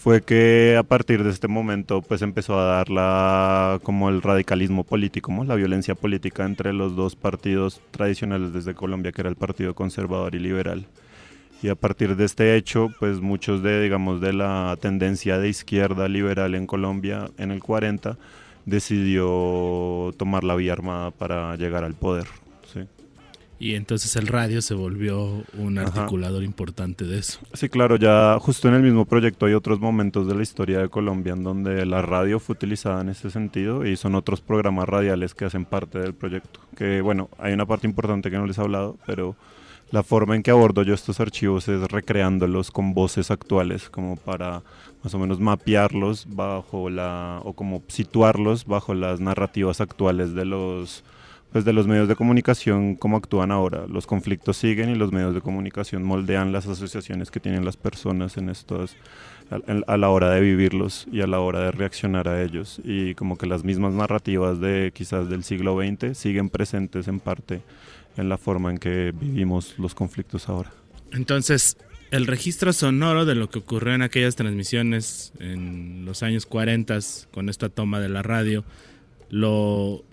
fue 0.05 0.23
que 0.23 0.77
a 0.79 0.83
partir 0.83 1.25
de 1.25 1.31
este 1.31 1.49
momento 1.49 2.03
pues 2.03 2.21
empezó 2.21 2.59
a 2.59 2.65
dar 2.65 2.91
la, 2.91 3.81
como 3.83 4.11
el 4.11 4.21
radicalismo 4.21 4.85
político, 4.85 5.33
la 5.45 5.55
violencia 5.55 5.95
política 5.95 6.45
entre 6.45 6.75
los 6.75 6.95
dos 6.95 7.17
partidos 7.17 7.81
tradicionales 7.91 8.53
desde 8.53 8.75
Colombia, 8.75 9.13
que 9.13 9.23
era 9.23 9.31
el 9.31 9.37
Partido 9.37 9.75
Conservador 9.75 10.35
y 10.35 10.41
Liberal. 10.41 10.87
Y 11.63 11.71
a 11.71 11.75
partir 11.75 12.17
de 12.17 12.27
este 12.27 12.57
hecho, 12.57 12.91
pues 13.01 13.23
muchos 13.23 13.63
de, 13.63 13.81
digamos, 13.81 14.21
de 14.21 14.35
la 14.35 14.77
tendencia 14.79 15.39
de 15.39 15.49
izquierda 15.49 16.07
liberal 16.09 16.55
en 16.55 16.67
Colombia 16.67 17.31
en 17.39 17.51
el 17.51 17.63
40, 17.63 18.19
decidió 18.67 20.13
tomar 20.17 20.45
la 20.45 20.55
vía 20.55 20.73
armada 20.73 21.11
para 21.11 21.57
llegar 21.57 21.85
al 21.85 21.95
poder. 21.95 22.27
Y 23.59 23.77
entonces 23.77 24.15
el 24.17 24.27
radio 24.27 24.61
se 24.61 24.75
volvió 24.75 25.43
un 25.57 25.79
articulador 25.79 26.43
importante 26.43 27.05
de 27.05 27.19
eso. 27.19 27.39
Sí, 27.53 27.69
claro, 27.69 27.97
ya 27.97 28.37
justo 28.41 28.69
en 28.69 28.75
el 28.75 28.83
mismo 28.83 29.05
proyecto 29.05 29.47
hay 29.47 29.55
otros 29.55 29.81
momentos 29.81 30.27
de 30.27 30.35
la 30.35 30.43
historia 30.43 30.81
de 30.81 30.89
Colombia 30.89 31.35
en 31.35 31.45
donde 31.45 31.87
la 31.87 32.03
radio 32.03 32.41
fue 32.41 32.55
utilizada 32.55 33.01
en 33.01 33.11
ese 33.11 33.31
sentido 33.31 33.87
y 33.87 33.97
son 33.97 34.17
otros 34.17 34.41
programas 34.41 34.89
radiales 34.89 35.35
que 35.35 35.45
hacen 35.45 35.65
parte 35.65 35.99
del 35.99 36.15
proyecto. 36.15 36.61
Que 36.77 37.01
bueno, 37.01 37.31
hay 37.39 37.53
una 37.53 37.65
parte 37.65 37.87
importante 37.87 38.31
que 38.31 38.37
no 38.37 38.47
les 38.47 38.59
he 38.59 38.61
hablado, 38.61 38.99
pero 39.07 39.37
la 39.91 40.03
forma 40.03 40.35
en 40.35 40.43
que 40.43 40.51
abordo 40.51 40.83
yo 40.83 40.93
estos 40.93 41.21
archivos 41.21 41.69
es 41.69 41.81
recreándolos 41.91 42.71
con 42.71 42.93
voces 42.93 43.31
actuales, 43.31 43.89
como 43.89 44.17
para 44.17 44.63
más 45.05 45.15
o 45.15 45.19
menos 45.19 45.39
mapearlos 45.39 46.27
bajo 46.29 46.89
la, 46.89 47.41
o 47.45 47.53
como 47.53 47.83
situarlos 47.89 48.65
bajo 48.65 48.95
las 48.95 49.21
narrativas 49.21 49.83
actuales 49.83 50.35
de 50.35 50.47
los, 50.47 51.05
pues 51.53 51.67
de 51.67 51.75
los 51.75 51.87
medios 51.87 52.09
de 52.09 52.17
comunicación, 52.17 52.97
como 52.97 53.19
actúan 53.19 53.53
ahora. 53.53 53.87
Los 53.87 54.07
conflictos 54.07 54.57
siguen 54.57 54.89
y 54.89 54.95
los 54.95 55.13
medios 55.13 55.35
de 55.35 55.43
comunicación 55.43 56.03
moldean 56.05 56.53
las 56.53 56.67
asociaciones 56.67 57.31
que 57.31 57.39
tienen 57.39 57.67
las 57.67 57.77
personas 57.77 58.39
en 58.39 58.49
estos, 58.49 58.97
a, 59.51 59.93
a 59.93 59.97
la 59.99 60.09
hora 60.09 60.31
de 60.31 60.41
vivirlos 60.41 61.07
y 61.13 61.21
a 61.21 61.27
la 61.27 61.39
hora 61.41 61.61
de 61.61 61.71
reaccionar 61.71 62.27
a 62.27 62.43
ellos. 62.43 62.81
Y 62.83 63.15
como 63.15 63.37
que 63.37 63.47
las 63.47 63.63
mismas 63.63 63.93
narrativas 63.93 64.59
de 64.59 64.91
quizás 64.95 65.29
del 65.29 65.45
siglo 65.45 65.79
XX 65.79 66.17
siguen 66.17 66.49
presentes 66.49 67.09
en 67.09 67.21
parte 67.21 67.61
en 68.17 68.31
la 68.31 68.39
forma 68.39 68.71
en 68.71 68.79
que 68.79 69.13
vivimos 69.15 69.79
los 69.79 69.95
conflictos 69.95 70.49
ahora. 70.49 70.73
Entonces, 71.13 71.77
el 72.15 72.29
registro 72.29 72.73
sonoro 72.73 73.25
de 73.25 73.35
lo 73.35 73.51
que 73.51 73.59
ocurrió 73.59 73.93
en 73.93 74.03
aquellas 74.03 74.37
transmisiones 74.37 75.33
en 75.41 76.05
los 76.05 76.23
años 76.23 76.47
40 76.47 76.99
con 77.33 77.49
esta 77.49 77.69
toma 77.69 77.99
de 77.99 78.09
la 78.09 78.23
radio, 78.23 78.65
lo 79.31 80.05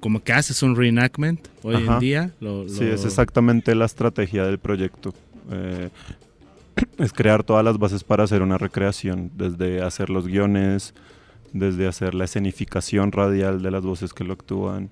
como 0.00 0.22
que 0.22 0.32
haces 0.32 0.62
un 0.64 0.74
reenactment 0.74 1.46
hoy 1.62 1.76
en 1.76 2.00
día. 2.00 2.32
Sí, 2.66 2.84
es 2.84 3.04
exactamente 3.04 3.74
la 3.76 3.84
estrategia 3.84 4.44
del 4.44 4.58
proyecto. 4.58 5.14
Eh, 5.50 5.90
es 6.98 7.12
crear 7.12 7.44
todas 7.44 7.64
las 7.64 7.78
bases 7.78 8.02
para 8.02 8.24
hacer 8.24 8.42
una 8.42 8.58
recreación, 8.58 9.30
desde 9.36 9.82
hacer 9.82 10.10
los 10.10 10.26
guiones, 10.26 10.92
desde 11.52 11.86
hacer 11.86 12.14
la 12.14 12.24
escenificación 12.24 13.12
radial 13.12 13.62
de 13.62 13.70
las 13.70 13.82
voces 13.84 14.12
que 14.12 14.24
lo 14.24 14.32
actúan, 14.32 14.90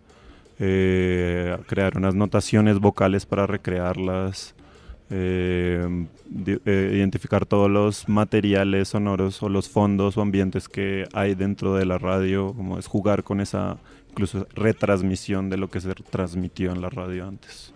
eh, 0.61 1.57
crear 1.67 1.97
unas 1.97 2.15
notaciones 2.15 2.79
vocales 2.79 3.27
para 3.27 3.47
recrearlas, 3.47 4.56
eh, 5.11 6.07
eh, 6.47 6.93
identificar 6.95 7.47
todos 7.47 7.71
los 7.71 8.09
materiales 8.09 8.89
sonoros 8.89 9.43
o 9.43 9.49
los 9.49 9.69
fondos 9.69 10.17
o 10.17 10.23
ambientes 10.23 10.69
que 10.69 11.07
hay 11.13 11.35
dentro 11.35 11.75
de 11.75 11.87
la 11.87 11.99
radio, 11.99 12.53
como 12.55 12.79
es 12.79 12.87
jugar 12.87 13.23
con 13.23 13.41
esa 13.41 13.79
incluso 14.11 14.49
retransmisión 14.55 15.51
de 15.51 15.59
lo 15.59 15.69
que 15.69 15.81
se 15.81 15.95
transmitió 15.95 16.73
en 16.73 16.81
la 16.81 16.89
radio 16.89 17.29
antes. 17.29 17.73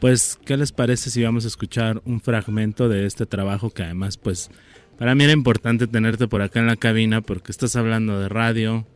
Pues, 0.00 0.38
¿qué 0.44 0.56
les 0.56 0.72
parece 0.72 1.08
si 1.08 1.22
vamos 1.22 1.44
a 1.44 1.48
escuchar 1.48 2.02
un 2.04 2.20
fragmento 2.20 2.88
de 2.88 3.06
este 3.06 3.26
trabajo 3.26 3.70
que 3.70 3.84
además, 3.84 4.16
pues, 4.18 4.50
para 4.98 5.14
mí 5.14 5.24
era 5.24 5.32
importante 5.32 5.86
tenerte 5.86 6.26
por 6.26 6.42
acá 6.42 6.60
en 6.60 6.66
la 6.66 6.76
cabina 6.76 7.20
porque 7.20 7.52
estás 7.52 7.76
hablando 7.76 8.20
de 8.20 8.28
radio, 8.28 8.86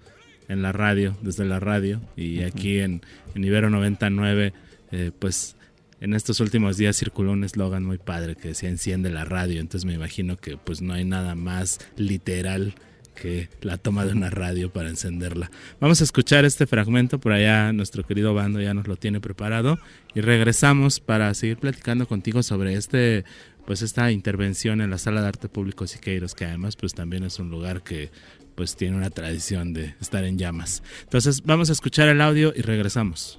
en 0.48 0.60
la 0.60 0.72
radio, 0.72 1.16
desde 1.22 1.44
la 1.44 1.60
radio, 1.60 2.00
y 2.16 2.42
aquí 2.42 2.80
en, 2.80 3.02
en 3.34 3.44
Ibero 3.44 3.70
99, 3.70 4.52
eh, 4.90 5.12
pues 5.18 5.56
en 6.00 6.14
estos 6.14 6.40
últimos 6.40 6.76
días 6.76 6.96
circuló 6.96 7.32
un 7.32 7.44
eslogan 7.44 7.84
muy 7.84 7.98
padre 7.98 8.34
que 8.34 8.48
decía 8.48 8.68
enciende 8.68 9.10
la 9.10 9.24
radio, 9.24 9.60
entonces 9.60 9.84
me 9.84 9.94
imagino 9.94 10.36
que 10.36 10.56
pues 10.56 10.80
no 10.82 10.94
hay 10.94 11.04
nada 11.04 11.34
más 11.34 11.78
literal 11.96 12.74
que 13.14 13.50
la 13.60 13.76
toma 13.76 14.06
de 14.06 14.12
una 14.12 14.30
radio 14.30 14.72
para 14.72 14.88
encenderla. 14.88 15.50
Vamos 15.78 16.00
a 16.00 16.04
escuchar 16.04 16.44
este 16.44 16.66
fragmento, 16.66 17.18
por 17.18 17.32
allá 17.32 17.72
nuestro 17.72 18.04
querido 18.04 18.32
bando 18.32 18.60
ya 18.60 18.72
nos 18.72 18.88
lo 18.88 18.96
tiene 18.96 19.20
preparado 19.20 19.78
y 20.14 20.22
regresamos 20.22 21.00
para 21.00 21.32
seguir 21.34 21.58
platicando 21.58 22.08
contigo 22.08 22.42
sobre 22.42 22.74
este 22.74 23.24
pues 23.66 23.82
esta 23.82 24.10
intervención 24.10 24.80
en 24.80 24.90
la 24.90 24.98
Sala 24.98 25.20
de 25.20 25.28
Arte 25.28 25.48
Público 25.48 25.86
Siqueiros, 25.86 26.34
que 26.34 26.46
además 26.46 26.76
pues 26.76 26.94
también 26.94 27.24
es 27.24 27.38
un 27.38 27.50
lugar 27.50 27.82
que 27.82 28.10
pues 28.54 28.74
tiene 28.74 28.96
una 28.96 29.10
tradición 29.10 29.74
de 29.74 29.94
estar 30.00 30.24
en 30.24 30.38
llamas. 30.38 30.82
Entonces 31.02 31.42
vamos 31.42 31.68
a 31.68 31.72
escuchar 31.72 32.08
el 32.08 32.20
audio 32.20 32.52
y 32.56 32.62
regresamos. 32.62 33.38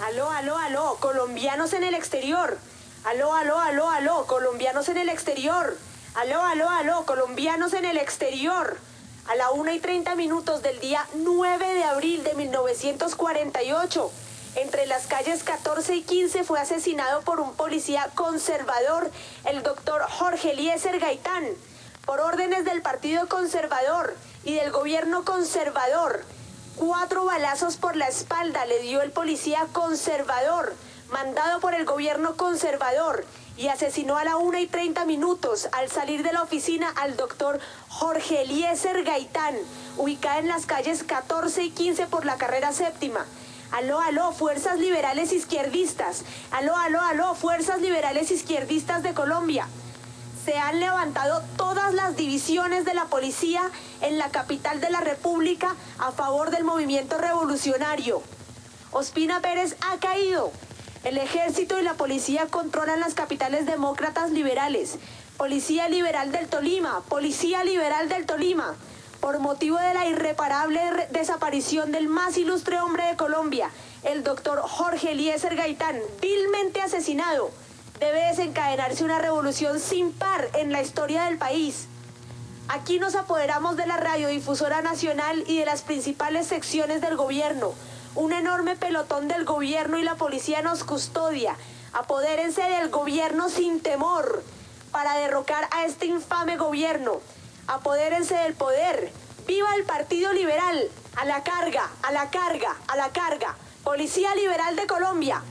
Aló, 0.00 0.30
aló, 0.30 0.56
aló, 0.56 0.96
colombianos 1.00 1.72
en 1.72 1.82
el 1.82 1.94
exterior. 1.94 2.56
Aló, 3.04 3.34
aló, 3.34 3.58
aló, 3.58 3.90
aló, 3.90 4.26
colombianos 4.26 4.88
en 4.88 4.96
el 4.96 5.08
exterior. 5.08 5.76
Aló, 6.14 6.40
aló, 6.40 6.70
aló, 6.70 7.04
colombianos 7.04 7.72
en 7.72 7.84
el 7.84 7.98
exterior. 7.98 8.78
A 9.26 9.34
la 9.34 9.50
1 9.50 9.72
y 9.72 9.80
30 9.80 10.14
minutos 10.14 10.62
del 10.62 10.78
día 10.78 11.04
9 11.14 11.74
de 11.74 11.82
abril 11.82 12.22
de 12.22 12.34
1948, 12.34 14.10
entre 14.54 14.86
las 14.86 15.08
calles 15.08 15.42
14 15.42 15.96
y 15.96 16.02
15 16.02 16.44
fue 16.44 16.60
asesinado 16.60 17.22
por 17.22 17.40
un 17.40 17.54
policía 17.54 18.08
conservador, 18.14 19.10
el 19.46 19.64
doctor 19.64 20.02
Jorge 20.08 20.52
Eliezer 20.52 21.00
Gaitán, 21.00 21.44
por 22.06 22.20
órdenes 22.20 22.64
del 22.64 22.82
Partido 22.82 23.28
Conservador 23.28 24.16
y 24.44 24.54
del 24.54 24.70
gobierno 24.70 25.24
conservador. 25.24 26.24
Cuatro 26.78 27.24
balazos 27.24 27.76
por 27.76 27.96
la 27.96 28.06
espalda 28.06 28.64
le 28.64 28.78
dio 28.78 29.02
el 29.02 29.10
policía 29.10 29.66
conservador, 29.72 30.76
mandado 31.10 31.58
por 31.58 31.74
el 31.74 31.84
gobierno 31.84 32.36
conservador, 32.36 33.26
y 33.56 33.66
asesinó 33.66 34.16
a 34.16 34.22
la 34.22 34.36
1 34.36 34.58
y 34.58 34.68
30 34.68 35.04
minutos 35.04 35.68
al 35.72 35.90
salir 35.90 36.22
de 36.22 36.32
la 36.32 36.40
oficina 36.40 36.88
al 36.90 37.16
doctor 37.16 37.58
Jorge 37.88 38.42
Eliezer 38.42 39.02
Gaitán, 39.02 39.56
ubicada 39.96 40.38
en 40.38 40.46
las 40.46 40.66
calles 40.66 41.02
14 41.02 41.64
y 41.64 41.70
15 41.70 42.06
por 42.06 42.24
la 42.24 42.36
carrera 42.36 42.72
séptima. 42.72 43.26
Aló, 43.72 43.98
aló, 43.98 44.30
fuerzas 44.30 44.78
liberales 44.78 45.32
izquierdistas. 45.32 46.22
Aló, 46.52 46.76
aló, 46.76 47.00
aló, 47.00 47.34
fuerzas 47.34 47.80
liberales 47.80 48.30
izquierdistas 48.30 49.02
de 49.02 49.14
Colombia 49.14 49.66
se 50.44 50.56
han 50.58 50.80
levantado 50.80 51.42
todas 51.56 51.94
las 51.94 52.16
divisiones 52.16 52.84
de 52.84 52.94
la 52.94 53.06
policía 53.06 53.62
en 54.00 54.18
la 54.18 54.30
capital 54.30 54.80
de 54.80 54.90
la 54.90 55.00
República 55.00 55.74
a 55.98 56.12
favor 56.12 56.50
del 56.50 56.64
movimiento 56.64 57.18
revolucionario. 57.18 58.22
Ospina 58.90 59.40
Pérez 59.40 59.76
ha 59.80 59.98
caído. 59.98 60.52
El 61.04 61.18
ejército 61.18 61.78
y 61.78 61.82
la 61.82 61.94
policía 61.94 62.46
controlan 62.46 63.00
las 63.00 63.14
capitales 63.14 63.66
demócratas 63.66 64.30
liberales. 64.30 64.98
Policía 65.36 65.88
Liberal 65.88 66.32
del 66.32 66.48
Tolima, 66.48 67.02
Policía 67.08 67.62
Liberal 67.62 68.08
del 68.08 68.26
Tolima, 68.26 68.74
por 69.20 69.38
motivo 69.38 69.78
de 69.78 69.94
la 69.94 70.06
irreparable 70.06 70.80
desaparición 71.10 71.92
del 71.92 72.08
más 72.08 72.36
ilustre 72.36 72.80
hombre 72.80 73.04
de 73.06 73.16
Colombia, 73.16 73.70
el 74.02 74.24
doctor 74.24 74.60
Jorge 74.60 75.12
Eliezer 75.12 75.54
Gaitán, 75.54 76.00
vilmente 76.20 76.80
asesinado 76.80 77.50
debe 77.98 78.26
desencadenarse 78.26 79.04
una 79.04 79.18
revolución 79.18 79.80
sin 79.80 80.12
par 80.12 80.48
en 80.54 80.72
la 80.72 80.82
historia 80.82 81.24
del 81.24 81.38
país. 81.38 81.86
Aquí 82.68 82.98
nos 82.98 83.14
apoderamos 83.14 83.76
de 83.76 83.86
la 83.86 83.96
radiodifusora 83.96 84.82
nacional 84.82 85.42
y 85.46 85.58
de 85.58 85.64
las 85.64 85.82
principales 85.82 86.46
secciones 86.46 87.00
del 87.00 87.16
gobierno. 87.16 87.72
Un 88.14 88.32
enorme 88.32 88.76
pelotón 88.76 89.26
del 89.26 89.44
gobierno 89.44 89.98
y 89.98 90.02
la 90.02 90.16
policía 90.16 90.62
nos 90.62 90.84
custodia. 90.84 91.56
Apodérense 91.92 92.62
del 92.62 92.90
gobierno 92.90 93.48
sin 93.48 93.80
temor 93.80 94.42
para 94.92 95.16
derrocar 95.18 95.68
a 95.70 95.84
este 95.84 96.06
infame 96.06 96.56
gobierno. 96.56 97.20
Apodérense 97.66 98.34
del 98.34 98.54
poder. 98.54 99.12
¡Viva 99.46 99.74
el 99.76 99.84
Partido 99.84 100.32
Liberal! 100.32 100.88
A 101.16 101.24
la 101.24 101.42
carga, 101.42 101.88
a 102.02 102.12
la 102.12 102.30
carga, 102.30 102.76
a 102.86 102.96
la 102.96 103.08
carga. 103.10 103.56
Policía 103.82 104.34
Liberal 104.34 104.76
de 104.76 104.86
Colombia, 104.86 105.42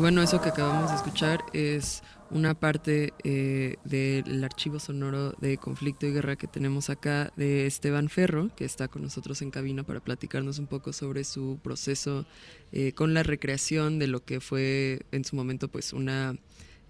bueno, 0.00 0.22
eso 0.22 0.40
que 0.40 0.48
acabamos 0.48 0.88
de 0.88 0.96
escuchar 0.96 1.44
es 1.52 2.02
una 2.30 2.54
parte 2.54 3.12
eh, 3.22 3.76
del 3.84 4.42
archivo 4.42 4.78
sonoro 4.78 5.32
de 5.40 5.58
conflicto 5.58 6.06
y 6.06 6.12
guerra 6.12 6.36
que 6.36 6.46
tenemos 6.46 6.88
acá 6.88 7.30
de 7.36 7.66
Esteban 7.66 8.08
Ferro, 8.08 8.48
que 8.56 8.64
está 8.64 8.88
con 8.88 9.02
nosotros 9.02 9.42
en 9.42 9.50
cabina 9.50 9.82
para 9.82 10.00
platicarnos 10.00 10.58
un 10.58 10.68
poco 10.68 10.94
sobre 10.94 11.24
su 11.24 11.58
proceso 11.62 12.24
eh, 12.72 12.92
con 12.92 13.12
la 13.12 13.22
recreación 13.22 13.98
de 13.98 14.06
lo 14.06 14.24
que 14.24 14.40
fue 14.40 15.00
en 15.12 15.22
su 15.24 15.36
momento 15.36 15.68
pues 15.68 15.92
una, 15.92 16.34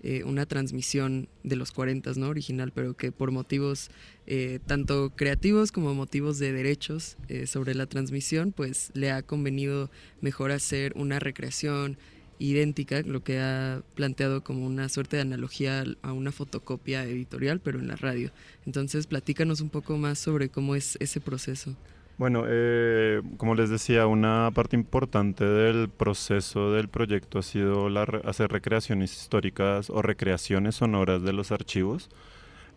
eh, 0.05 0.23
una 0.23 0.46
transmisión 0.46 1.29
de 1.42 1.57
los 1.57 1.73
40, 1.73 2.12
¿no? 2.14 2.29
Original, 2.29 2.70
pero 2.73 2.94
que 2.94 3.11
por 3.11 3.33
motivos 3.33 3.90
tanto 4.66 5.11
creativos 5.16 5.73
como 5.73 5.92
motivos 5.92 6.38
de 6.38 6.53
derechos 6.53 7.16
sobre 7.46 7.75
la 7.75 7.87
transmisión, 7.87 8.53
pues 8.53 8.92
le 8.94 9.11
ha 9.11 9.23
convenido 9.23 9.90
mejor 10.20 10.53
hacer 10.53 10.92
una 10.94 11.18
recreación 11.18 11.99
idéntica, 12.40 13.03
lo 13.03 13.22
que 13.22 13.38
ha 13.38 13.83
planteado 13.94 14.42
como 14.42 14.66
una 14.66 14.88
suerte 14.88 15.16
de 15.16 15.22
analogía 15.22 15.85
a 16.03 16.12
una 16.12 16.33
fotocopia 16.33 17.05
editorial, 17.05 17.61
pero 17.61 17.79
en 17.79 17.87
la 17.87 17.96
radio. 17.96 18.33
Entonces, 18.66 19.07
platícanos 19.07 19.61
un 19.61 19.68
poco 19.68 19.96
más 19.96 20.18
sobre 20.18 20.48
cómo 20.48 20.74
es 20.74 20.96
ese 21.00 21.20
proceso. 21.20 21.76
Bueno, 22.18 22.44
eh, 22.48 23.22
como 23.37 23.55
les 23.55 23.70
decía, 23.70 24.07
una 24.07 24.50
parte 24.53 24.76
importante 24.76 25.44
del 25.44 25.88
proceso 25.88 26.72
del 26.72 26.88
proyecto 26.88 27.38
ha 27.38 27.42
sido 27.42 27.88
la 27.88 28.03
hacer 28.24 28.50
recreaciones 28.50 29.16
históricas 29.16 29.88
o 29.88 30.03
recreaciones 30.03 30.74
sonoras 30.76 31.22
de 31.22 31.33
los 31.33 31.53
archivos 31.53 32.11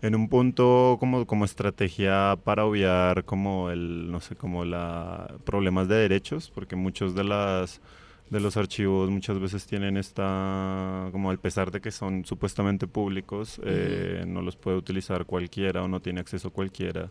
en 0.04 0.16
un 0.16 0.28
punto 0.28 0.98
como, 1.00 1.26
como 1.26 1.46
estrategia 1.46 2.38
para 2.44 2.66
obviar 2.66 3.24
como 3.24 3.70
el, 3.70 4.12
no 4.12 4.20
sé, 4.20 4.36
como 4.36 4.66
la 4.66 5.34
problemas 5.46 5.88
de 5.88 5.96
derechos, 5.96 6.52
porque 6.54 6.76
muchos 6.76 7.16
de 7.16 7.24
las 7.24 7.82
de 8.30 8.40
los 8.40 8.58
archivos 8.58 9.10
muchas 9.10 9.40
veces 9.40 9.66
tienen 9.66 9.98
esta, 9.98 11.10
como 11.12 11.30
al 11.30 11.40
pesar 11.40 11.72
de 11.72 11.82
que 11.82 11.92
son 11.92 12.26
supuestamente 12.26 12.88
públicos, 12.88 13.62
eh, 13.64 14.24
no 14.28 14.42
los 14.42 14.56
puede 14.56 14.78
utilizar 14.78 15.26
cualquiera 15.26 15.84
o 15.84 15.88
no 15.88 16.00
tiene 16.00 16.22
acceso 16.22 16.50
cualquiera. 16.50 17.10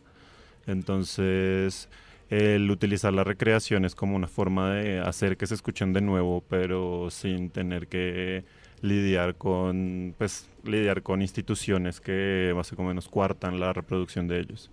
Entonces, 0.67 1.89
el 2.31 2.71
utilizar 2.71 3.13
las 3.13 3.27
recreaciones 3.27 3.95
como 3.95 4.17
una 4.17 4.27
forma 4.27 4.75
de 4.75 5.01
hacer 5.01 5.37
que 5.37 5.47
se 5.47 5.55
escuchen 5.55 5.93
de 5.93 6.01
nuevo, 6.01 6.43
pero 6.49 7.09
sin 7.11 7.51
tener 7.51 7.89
que 7.89 8.45
lidiar 8.81 9.37
con, 9.37 10.15
pues, 10.19 10.49
lidiar 10.65 11.03
con 11.03 11.23
instituciones 11.23 12.01
que 12.01 12.53
más 12.55 12.73
o 12.73 12.83
menos 12.83 13.09
cuartan 13.09 13.61
la 13.61 13.73
reproducción 13.73 14.29
de 14.29 14.41
ellos. 14.41 14.71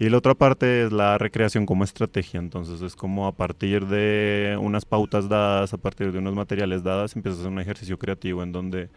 Y 0.00 0.08
la 0.08 0.16
otra 0.16 0.34
parte 0.34 0.84
es 0.84 0.92
la 0.92 1.18
recreación 1.18 1.66
como 1.66 1.84
estrategia, 1.84 2.40
entonces 2.40 2.80
es 2.80 2.96
como 2.96 3.26
a 3.26 3.32
partir 3.36 3.86
de 3.86 4.56
unas 4.58 4.86
pautas 4.86 5.28
dadas, 5.28 5.74
a 5.74 5.76
partir 5.76 6.10
de 6.10 6.18
unos 6.18 6.34
materiales 6.34 6.82
dados, 6.82 7.14
empiezas 7.14 7.40
a 7.40 7.42
hacer 7.42 7.52
un 7.52 7.60
ejercicio 7.60 7.98
creativo 7.98 8.42
en 8.42 8.50
donde 8.50 8.88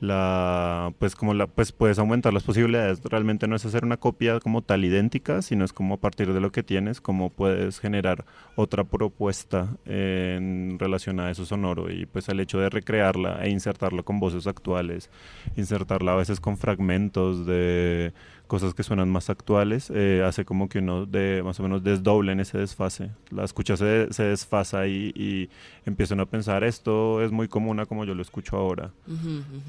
la 0.00 0.92
pues 1.00 1.16
como 1.16 1.34
la 1.34 1.48
pues 1.48 1.72
puedes 1.72 1.98
aumentar 1.98 2.32
las 2.32 2.44
posibilidades. 2.44 3.02
Realmente 3.02 3.48
no 3.48 3.56
es 3.56 3.64
hacer 3.64 3.84
una 3.84 3.96
copia 3.96 4.38
como 4.40 4.62
tal 4.62 4.84
idéntica 4.84 5.42
sino 5.42 5.64
es 5.64 5.72
como 5.72 5.94
a 5.94 5.96
partir 5.96 6.32
de 6.32 6.40
lo 6.40 6.52
que 6.52 6.62
tienes 6.62 7.00
como 7.00 7.30
puedes 7.30 7.80
generar 7.80 8.24
otra 8.54 8.84
propuesta 8.84 9.76
en 9.86 10.78
relación 10.78 11.20
a 11.20 11.30
eso 11.30 11.46
sonoro. 11.46 11.90
Y 11.90 12.06
pues 12.06 12.28
el 12.28 12.40
hecho 12.40 12.60
de 12.60 12.70
recrearla 12.70 13.44
e 13.44 13.50
insertarla 13.50 14.02
con 14.02 14.20
voces 14.20 14.46
actuales 14.46 15.10
insertarla 15.56 16.12
a 16.12 16.16
veces 16.16 16.40
con 16.40 16.56
fragmentos 16.56 17.44
de 17.46 18.12
cosas 18.48 18.74
que 18.74 18.82
suenan 18.82 19.08
más 19.10 19.30
actuales, 19.30 19.92
eh, 19.94 20.24
hace 20.26 20.44
como 20.44 20.68
que 20.68 20.80
uno 20.80 21.06
de 21.06 21.42
más 21.44 21.60
o 21.60 21.62
menos 21.62 21.84
desdoble 21.84 22.32
en 22.32 22.40
ese 22.40 22.58
desfase. 22.58 23.10
La 23.30 23.44
escucha 23.44 23.76
se, 23.76 24.12
se 24.12 24.24
desfasa 24.24 24.88
y, 24.88 25.12
y, 25.14 25.48
empiezan 25.86 26.18
a 26.20 26.26
pensar, 26.26 26.64
esto 26.64 27.22
es 27.22 27.30
muy 27.30 27.46
común 27.46 27.78
a 27.78 27.86
como 27.86 28.04
yo 28.04 28.14
lo 28.14 28.22
escucho 28.22 28.56
ahora. 28.56 28.90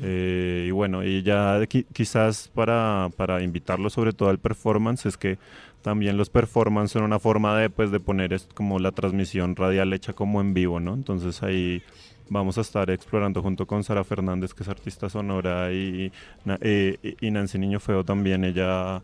Eh, 0.01 0.65
y 0.67 0.71
bueno, 0.71 1.03
y 1.03 1.21
ya 1.21 1.59
quizás 1.93 2.49
para, 2.53 3.09
para 3.15 3.43
invitarlo 3.43 3.89
sobre 3.89 4.13
todo 4.13 4.29
al 4.29 4.39
performance, 4.39 5.05
es 5.05 5.17
que 5.17 5.37
también 5.81 6.17
los 6.17 6.29
performance 6.29 6.91
son 6.91 7.03
una 7.03 7.19
forma 7.19 7.57
de, 7.57 7.69
pues, 7.69 7.91
de 7.91 7.99
poner 7.99 8.39
como 8.53 8.79
la 8.79 8.91
transmisión 8.91 9.55
radial 9.55 9.93
hecha 9.93 10.13
como 10.13 10.41
en 10.41 10.53
vivo, 10.53 10.79
¿no? 10.79 10.93
Entonces 10.93 11.43
ahí 11.43 11.83
vamos 12.29 12.57
a 12.57 12.61
estar 12.61 12.89
explorando 12.89 13.41
junto 13.41 13.65
con 13.65 13.83
Sara 13.83 14.03
Fernández, 14.03 14.53
que 14.53 14.63
es 14.63 14.69
artista 14.69 15.09
sonora, 15.09 15.71
y, 15.71 16.11
eh, 16.61 17.15
y 17.19 17.31
Nancy 17.31 17.57
Niño 17.57 17.79
Feo 17.79 18.03
también, 18.03 18.43
ella 18.43 19.01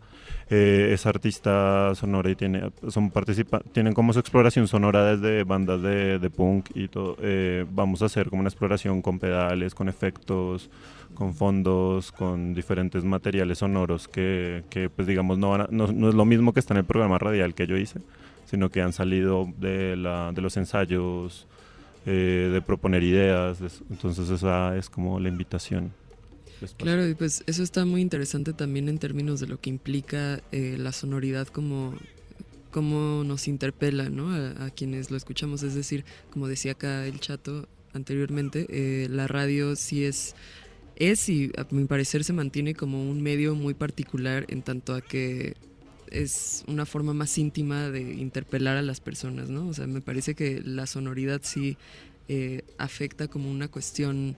eh, 0.48 0.90
es 0.92 1.06
artista 1.06 1.92
sonora 1.96 2.30
y 2.30 2.36
tiene, 2.36 2.70
son 2.88 3.10
participa 3.10 3.60
tienen 3.72 3.94
como 3.94 4.12
su 4.12 4.20
exploración 4.20 4.68
sonora 4.68 5.16
desde 5.16 5.42
bandas 5.42 5.82
de, 5.82 6.18
de 6.20 6.30
punk 6.30 6.70
y 6.74 6.86
todo. 6.88 7.16
Eh, 7.20 7.66
vamos 7.70 8.02
a 8.02 8.06
hacer 8.06 8.30
como 8.30 8.40
una 8.40 8.48
exploración 8.48 9.02
con 9.02 9.18
pedales, 9.18 9.74
con 9.74 9.88
efectos, 9.88 10.70
con 11.14 11.34
fondos, 11.34 12.12
con 12.12 12.54
diferentes 12.54 13.02
materiales 13.02 13.58
sonoros 13.58 14.06
que, 14.06 14.62
que 14.70 14.88
pues 14.88 15.08
digamos 15.08 15.38
no, 15.38 15.58
no, 15.58 15.66
no, 15.68 16.08
es 16.08 16.14
lo 16.14 16.24
mismo 16.24 16.52
que 16.52 16.60
está 16.60 16.74
en 16.74 16.78
el 16.78 16.84
programa 16.84 17.18
radial 17.18 17.54
que 17.54 17.66
yo 17.66 17.76
hice, 17.76 18.00
sino 18.44 18.70
que 18.70 18.82
han 18.82 18.92
salido 18.92 19.48
de, 19.58 19.96
la, 19.96 20.30
de 20.32 20.42
los 20.42 20.56
ensayos, 20.56 21.48
eh, 22.06 22.50
de 22.52 22.62
proponer 22.62 23.02
ideas, 23.02 23.58
entonces 23.90 24.30
esa 24.30 24.76
es 24.76 24.88
como 24.88 25.18
la 25.18 25.28
invitación. 25.28 25.92
Claro, 26.78 27.06
y 27.06 27.14
pues 27.14 27.44
eso 27.46 27.62
está 27.62 27.84
muy 27.84 28.00
interesante 28.00 28.52
también 28.52 28.88
en 28.88 28.98
términos 28.98 29.40
de 29.40 29.46
lo 29.46 29.60
que 29.60 29.70
implica 29.70 30.40
eh, 30.52 30.76
la 30.78 30.92
sonoridad 30.92 31.48
como, 31.48 31.94
como 32.70 33.24
nos 33.24 33.46
interpela 33.48 34.08
¿no? 34.08 34.32
a, 34.32 34.70
quienes 34.70 35.10
lo 35.10 35.16
escuchamos. 35.16 35.62
Es 35.62 35.74
decir, 35.74 36.04
como 36.30 36.48
decía 36.48 36.72
acá 36.72 37.06
el 37.06 37.20
chato 37.20 37.68
anteriormente, 37.92 38.66
eh, 38.70 39.08
la 39.10 39.26
radio 39.26 39.76
sí 39.76 40.04
es, 40.04 40.34
es 40.96 41.28
y 41.28 41.50
a 41.58 41.66
mi 41.70 41.84
parecer 41.84 42.24
se 42.24 42.32
mantiene 42.32 42.74
como 42.74 43.02
un 43.02 43.22
medio 43.22 43.54
muy 43.54 43.74
particular 43.74 44.46
en 44.48 44.62
tanto 44.62 44.94
a 44.94 45.02
que 45.02 45.56
es 46.10 46.64
una 46.66 46.86
forma 46.86 47.14
más 47.14 47.36
íntima 47.38 47.90
de 47.90 48.00
interpelar 48.14 48.76
a 48.76 48.82
las 48.82 49.00
personas, 49.00 49.48
¿no? 49.48 49.66
O 49.68 49.74
sea, 49.74 49.86
me 49.86 50.00
parece 50.00 50.34
que 50.34 50.60
la 50.64 50.86
sonoridad 50.86 51.40
sí 51.42 51.76
eh, 52.28 52.62
afecta 52.78 53.28
como 53.28 53.50
una 53.50 53.68
cuestión 53.68 54.36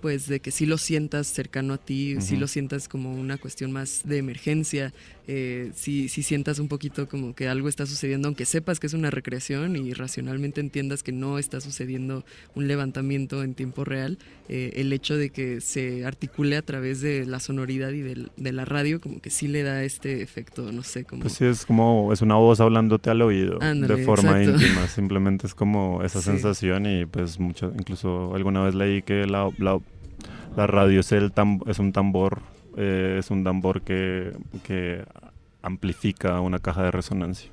pues 0.00 0.26
de 0.28 0.40
que 0.40 0.50
sí 0.50 0.66
lo 0.66 0.78
sientas 0.78 1.26
cercano 1.26 1.74
a 1.74 1.78
ti, 1.78 2.20
si 2.20 2.36
lo 2.36 2.46
sientas 2.46 2.86
como 2.86 3.12
una 3.14 3.38
cuestión 3.38 3.72
más 3.72 4.02
de 4.04 4.18
emergencia, 4.18 4.92
eh, 5.26 5.70
si, 5.74 6.08
sientas 6.08 6.58
un 6.58 6.68
poquito 6.68 7.08
como 7.08 7.34
que 7.34 7.48
algo 7.48 7.68
está 7.68 7.86
sucediendo, 7.86 8.28
aunque 8.28 8.44
sepas 8.44 8.80
que 8.80 8.86
es 8.86 8.94
una 8.94 9.10
recreación 9.10 9.76
y 9.76 9.92
racionalmente 9.92 10.60
entiendas 10.60 11.02
que 11.02 11.12
no 11.12 11.38
está 11.38 11.60
sucediendo 11.60 12.24
un 12.54 12.68
levantamiento 12.68 13.42
en 13.42 13.54
tiempo 13.54 13.84
real, 13.84 14.18
eh, 14.48 14.72
el 14.76 14.92
hecho 14.92 15.16
de 15.16 15.30
que 15.30 15.60
se 15.60 16.04
articule 16.04 16.56
a 16.56 16.62
través 16.62 17.00
de 17.00 17.26
la 17.26 17.40
sonoridad 17.40 17.90
y 17.90 18.02
de, 18.02 18.52
la 18.52 18.64
radio 18.64 19.00
como 19.00 19.20
que 19.20 19.30
sí 19.30 19.48
le 19.48 19.62
da 19.62 19.82
este 19.82 20.22
efecto, 20.22 20.70
no 20.72 20.82
sé, 20.82 21.04
como... 21.04 21.22
Pues 21.22 21.34
sí, 21.34 21.44
es 21.44 21.66
como, 21.66 22.12
es 22.12 22.22
una 22.22 22.36
voz 22.36 22.60
hablándote 22.60 23.10
al 23.10 23.22
oído 23.22 23.58
de 23.58 24.04
forma 24.04 24.42
íntima, 24.42 24.86
simplemente 24.88 25.46
es 25.46 25.54
como 25.54 26.02
esa 26.02 26.22
sensación 26.22 26.86
y 26.86 27.06
pues 27.06 27.38
mucho, 27.40 27.72
incluso 27.78 28.34
alguna 28.34 28.62
vez 28.62 28.74
leí 28.74 29.02
que 29.02 29.26
la, 29.26 29.50
la 29.58 29.80
la 30.56 30.66
radio 30.66 31.00
es, 31.00 31.12
el 31.12 31.32
es 31.66 31.78
un 31.78 31.92
tambor, 31.92 32.40
eh, 32.76 33.16
es 33.18 33.30
un 33.30 33.44
tambor 33.44 33.82
que, 33.82 34.32
que 34.64 35.04
amplifica 35.62 36.40
una 36.40 36.58
caja 36.58 36.84
de 36.84 36.90
resonancia. 36.90 37.50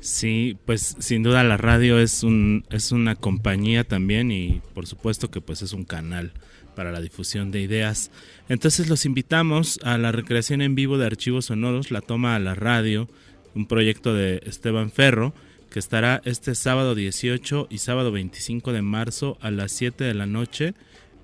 Sí, 0.00 0.56
pues 0.64 0.96
sin 0.98 1.22
duda 1.22 1.44
la 1.44 1.58
radio 1.58 1.98
es 1.98 2.22
un 2.22 2.64
es 2.70 2.90
una 2.90 3.16
compañía 3.16 3.84
también 3.84 4.30
y 4.30 4.62
por 4.74 4.86
supuesto 4.86 5.30
que 5.30 5.42
pues 5.42 5.60
es 5.60 5.74
un 5.74 5.84
canal 5.84 6.32
para 6.74 6.90
la 6.90 7.02
difusión 7.02 7.50
de 7.50 7.60
ideas. 7.60 8.10
Entonces 8.48 8.88
los 8.88 9.04
invitamos 9.04 9.78
a 9.82 9.98
la 9.98 10.12
recreación 10.12 10.62
en 10.62 10.74
vivo 10.74 10.96
de 10.96 11.06
archivos 11.06 11.46
sonoros, 11.46 11.90
la 11.90 12.00
toma 12.00 12.34
a 12.34 12.38
la 12.38 12.54
radio, 12.54 13.08
un 13.54 13.66
proyecto 13.66 14.14
de 14.14 14.40
Esteban 14.46 14.90
Ferro 14.90 15.34
que 15.70 15.78
estará 15.78 16.22
este 16.24 16.54
sábado 16.54 16.94
18 16.94 17.68
y 17.70 17.78
sábado 17.78 18.10
25 18.10 18.72
de 18.72 18.82
marzo 18.82 19.36
a 19.40 19.50
las 19.50 19.72
7 19.72 20.02
de 20.02 20.14
la 20.14 20.26
noche 20.26 20.74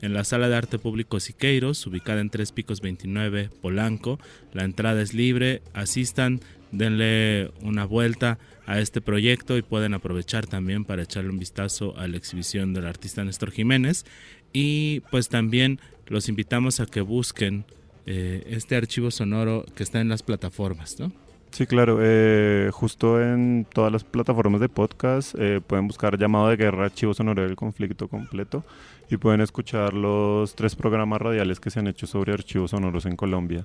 en 0.02 0.14
la 0.14 0.24
Sala 0.24 0.48
de 0.48 0.56
Arte 0.56 0.78
Público 0.78 1.20
Siqueiros, 1.20 1.86
ubicada 1.86 2.20
en 2.20 2.30
Tres 2.30 2.52
Picos 2.52 2.80
29, 2.80 3.50
Polanco. 3.60 4.18
La 4.52 4.64
entrada 4.64 5.00
es 5.02 5.14
libre, 5.14 5.62
asistan, 5.74 6.40
denle 6.72 7.50
una 7.62 7.84
vuelta 7.84 8.38
a 8.66 8.80
este 8.80 9.00
proyecto 9.00 9.56
y 9.56 9.62
pueden 9.62 9.94
aprovechar 9.94 10.46
también 10.46 10.84
para 10.84 11.02
echarle 11.02 11.30
un 11.30 11.38
vistazo 11.38 11.96
a 11.96 12.08
la 12.08 12.16
exhibición 12.16 12.74
del 12.74 12.86
artista 12.86 13.24
Néstor 13.24 13.52
Jiménez. 13.52 14.04
Y 14.52 15.00
pues 15.10 15.28
también 15.28 15.80
los 16.06 16.28
invitamos 16.28 16.80
a 16.80 16.86
que 16.86 17.00
busquen 17.00 17.64
eh, 18.06 18.44
este 18.50 18.76
archivo 18.76 19.10
sonoro 19.10 19.64
que 19.74 19.82
está 19.82 20.00
en 20.00 20.08
las 20.08 20.22
plataformas, 20.22 20.98
¿no? 20.98 21.12
Sí, 21.50 21.66
claro. 21.66 21.98
Eh, 22.02 22.70
justo 22.72 23.22
en 23.22 23.66
todas 23.72 23.90
las 23.90 24.04
plataformas 24.04 24.60
de 24.60 24.68
podcast 24.68 25.34
eh, 25.38 25.60
pueden 25.66 25.86
buscar 25.86 26.18
llamado 26.18 26.48
de 26.48 26.56
guerra, 26.56 26.84
archivo 26.84 27.14
sonoro 27.14 27.42
del 27.42 27.56
conflicto 27.56 28.08
completo 28.08 28.64
y 29.10 29.16
pueden 29.16 29.40
escuchar 29.40 29.92
los 29.94 30.54
tres 30.54 30.74
programas 30.74 31.20
radiales 31.20 31.60
que 31.60 31.70
se 31.70 31.80
han 31.80 31.86
hecho 31.86 32.06
sobre 32.06 32.32
archivos 32.32 32.70
sonoros 32.70 33.06
en 33.06 33.16
Colombia. 33.16 33.64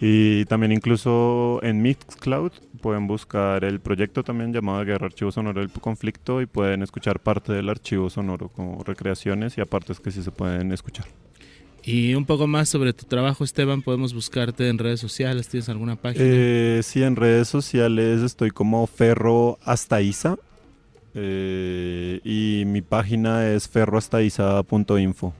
Y 0.00 0.46
también 0.46 0.72
incluso 0.72 1.60
en 1.62 1.82
Mixcloud 1.82 2.52
pueden 2.80 3.06
buscar 3.06 3.64
el 3.64 3.80
proyecto 3.80 4.24
también 4.24 4.52
llamado 4.52 4.82
Guerra 4.82 5.06
Archivo 5.06 5.30
Sonoro 5.30 5.60
del 5.60 5.70
Conflicto 5.70 6.40
y 6.40 6.46
pueden 6.46 6.82
escuchar 6.82 7.20
parte 7.20 7.52
del 7.52 7.68
archivo 7.68 8.08
sonoro 8.08 8.48
como 8.48 8.82
recreaciones 8.82 9.58
y 9.58 9.60
aparte 9.60 9.92
es 9.92 10.00
que 10.00 10.10
sí 10.10 10.22
se 10.22 10.30
pueden 10.30 10.72
escuchar. 10.72 11.06
Y 11.82 12.14
un 12.14 12.24
poco 12.24 12.46
más 12.46 12.68
sobre 12.68 12.92
tu 12.92 13.04
trabajo, 13.06 13.44
Esteban, 13.44 13.82
podemos 13.82 14.14
buscarte 14.14 14.68
en 14.68 14.78
redes 14.78 15.00
sociales, 15.00 15.48
¿tienes 15.48 15.68
alguna 15.68 15.96
página? 15.96 16.24
Eh, 16.26 16.80
sí, 16.82 17.02
en 17.02 17.16
redes 17.16 17.48
sociales 17.48 18.20
estoy 18.20 18.50
como 18.50 18.86
Ferro 18.86 19.58
Hasta 19.64 20.00
Isa, 20.00 20.38
eh, 21.14 22.20
y 22.24 22.64
mi 22.66 22.82
página 22.82 23.48
es 23.48 23.68
ferroastaiza.info. 23.68 25.34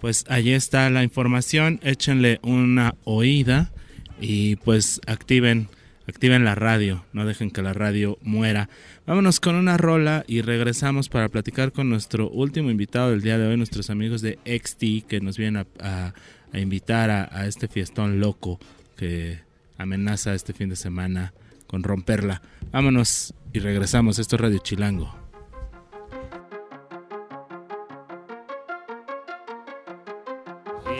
Pues 0.00 0.24
allí 0.28 0.52
está 0.52 0.88
la 0.90 1.02
información, 1.02 1.80
échenle 1.82 2.38
una 2.42 2.94
oída 3.04 3.72
y 4.20 4.56
pues 4.56 5.00
activen, 5.06 5.68
activen 6.06 6.44
la 6.44 6.54
radio, 6.54 7.04
no 7.12 7.24
dejen 7.24 7.50
que 7.50 7.62
la 7.62 7.72
radio 7.72 8.18
muera. 8.22 8.68
Vámonos 9.06 9.40
con 9.40 9.54
una 9.54 9.78
rola 9.78 10.24
y 10.26 10.42
regresamos 10.42 11.08
para 11.08 11.28
platicar 11.28 11.72
con 11.72 11.88
nuestro 11.88 12.28
último 12.28 12.70
invitado 12.70 13.10
del 13.10 13.22
día 13.22 13.38
de 13.38 13.46
hoy, 13.46 13.56
nuestros 13.56 13.88
amigos 13.88 14.20
de 14.20 14.38
XT 14.44 15.08
que 15.08 15.20
nos 15.22 15.38
vienen 15.38 15.66
a, 15.80 16.12
invitar 16.52 17.10
a, 17.10 17.28
a 17.32 17.46
este 17.46 17.68
fiestón 17.68 18.20
loco 18.20 18.60
que 18.96 19.40
amenaza 19.78 20.34
este 20.34 20.52
fin 20.52 20.68
de 20.68 20.76
semana 20.76 21.32
con 21.66 21.82
romperla. 21.82 22.42
Vámonos 22.72 23.34
y 23.52 23.60
regresamos. 23.60 24.18
Esto 24.18 24.36
es 24.36 24.42
Radio 24.42 24.58
Chilango. 24.58 25.14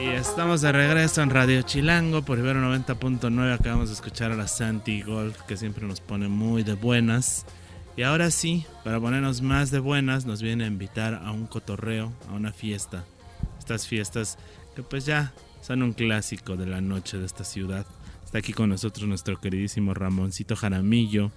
Y 0.00 0.08
estamos 0.08 0.60
de 0.60 0.72
regreso 0.72 1.22
en 1.22 1.30
Radio 1.30 1.62
Chilango 1.62 2.22
por 2.22 2.38
Ibero 2.38 2.60
90.9. 2.60 3.54
Acabamos 3.54 3.88
de 3.88 3.94
escuchar 3.94 4.32
a 4.32 4.36
la 4.36 4.46
Santi 4.46 5.02
Golf 5.02 5.40
que 5.42 5.56
siempre 5.56 5.86
nos 5.86 6.00
pone 6.00 6.28
muy 6.28 6.62
de 6.62 6.74
buenas. 6.74 7.46
Y 7.96 8.02
ahora 8.02 8.30
sí, 8.30 8.66
para 8.84 9.00
ponernos 9.00 9.40
más 9.40 9.70
de 9.70 9.78
buenas, 9.78 10.26
nos 10.26 10.42
viene 10.42 10.64
a 10.64 10.66
invitar 10.66 11.14
a 11.14 11.30
un 11.30 11.46
cotorreo, 11.46 12.12
a 12.28 12.34
una 12.34 12.52
fiesta. 12.52 13.04
Estas 13.58 13.86
fiestas 13.86 14.36
que 14.74 14.82
pues 14.82 15.06
ya 15.06 15.32
son 15.62 15.82
un 15.82 15.94
clásico 15.94 16.56
de 16.56 16.66
la 16.66 16.82
noche 16.82 17.16
de 17.16 17.24
esta 17.24 17.42
ciudad. 17.42 17.86
Está 18.26 18.38
aquí 18.38 18.52
con 18.52 18.68
nosotros 18.68 19.08
nuestro 19.08 19.40
queridísimo 19.40 19.94
Ramoncito 19.94 20.56
Jaramillo, 20.56 21.30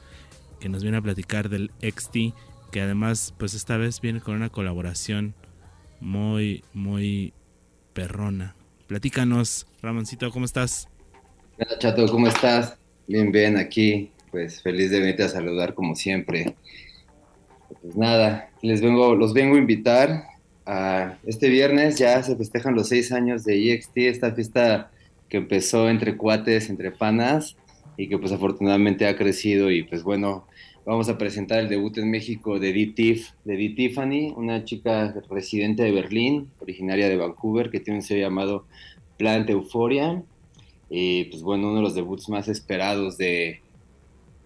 que 0.59 0.69
nos 0.69 0.81
viene 0.81 0.97
a 0.97 1.01
platicar 1.01 1.47
del 1.47 1.69
XT, 1.81 2.33
que 2.71 2.81
además, 2.81 3.35
pues 3.37 3.53
esta 3.53 3.77
vez 3.77 4.01
viene 4.01 4.21
con 4.21 4.33
una 4.33 4.49
colaboración 4.49 5.35
muy, 6.01 6.63
muy 6.73 7.31
perrona. 7.93 8.55
Platícanos, 8.87 9.67
Ramoncito, 9.83 10.31
¿cómo 10.31 10.45
estás? 10.45 10.89
Hola, 11.59 11.77
Chato, 11.77 12.07
¿cómo 12.07 12.27
estás? 12.27 12.75
Bien, 13.07 13.31
bien, 13.31 13.55
aquí, 13.57 14.11
pues 14.31 14.63
feliz 14.63 14.89
de 14.89 14.99
venirte 14.99 15.23
a 15.23 15.29
saludar 15.29 15.75
como 15.75 15.95
siempre. 15.95 16.55
Pues 17.83 17.95
nada, 17.95 18.49
les 18.63 18.81
vengo, 18.81 19.13
los 19.13 19.35
vengo 19.35 19.57
a 19.57 19.59
invitar 19.59 20.23
a 20.65 21.19
este 21.23 21.49
viernes, 21.49 21.99
ya 21.99 22.23
se 22.23 22.35
festejan 22.35 22.73
los 22.73 22.87
seis 22.87 23.11
años 23.11 23.43
de 23.43 23.73
EXT, 23.73 23.97
esta 23.97 24.31
fiesta 24.31 24.89
que 25.29 25.37
empezó 25.37 25.89
entre 25.89 26.17
cuates, 26.17 26.69
entre 26.69 26.91
panas, 26.91 27.55
y 27.97 28.07
que 28.07 28.17
pues 28.17 28.31
afortunadamente 28.31 29.07
ha 29.07 29.17
crecido 29.17 29.69
y 29.71 29.83
pues 29.83 30.03
bueno, 30.03 30.45
vamos 30.85 31.09
a 31.09 31.17
presentar 31.17 31.59
el 31.59 31.69
debut 31.69 31.97
en 31.97 32.09
México 32.09 32.57
de 32.59 32.71
D. 32.71 32.93
de 33.43 33.57
D. 33.57 33.69
Tiffany, 33.75 34.33
una 34.35 34.63
chica 34.63 35.13
residente 35.29 35.83
de 35.83 35.91
Berlín, 35.91 36.49
originaria 36.59 37.09
de 37.09 37.17
Vancouver, 37.17 37.69
que 37.69 37.79
tiene 37.79 37.99
un 37.99 38.03
sello 38.03 38.21
llamado 38.21 38.65
Plant 39.17 39.49
Euphoria, 39.49 40.23
y 40.89 41.25
pues 41.25 41.43
bueno, 41.43 41.67
uno 41.67 41.77
de 41.77 41.81
los 41.83 41.93
debuts 41.93 42.29
más 42.29 42.47
esperados 42.47 43.17
de, 43.17 43.61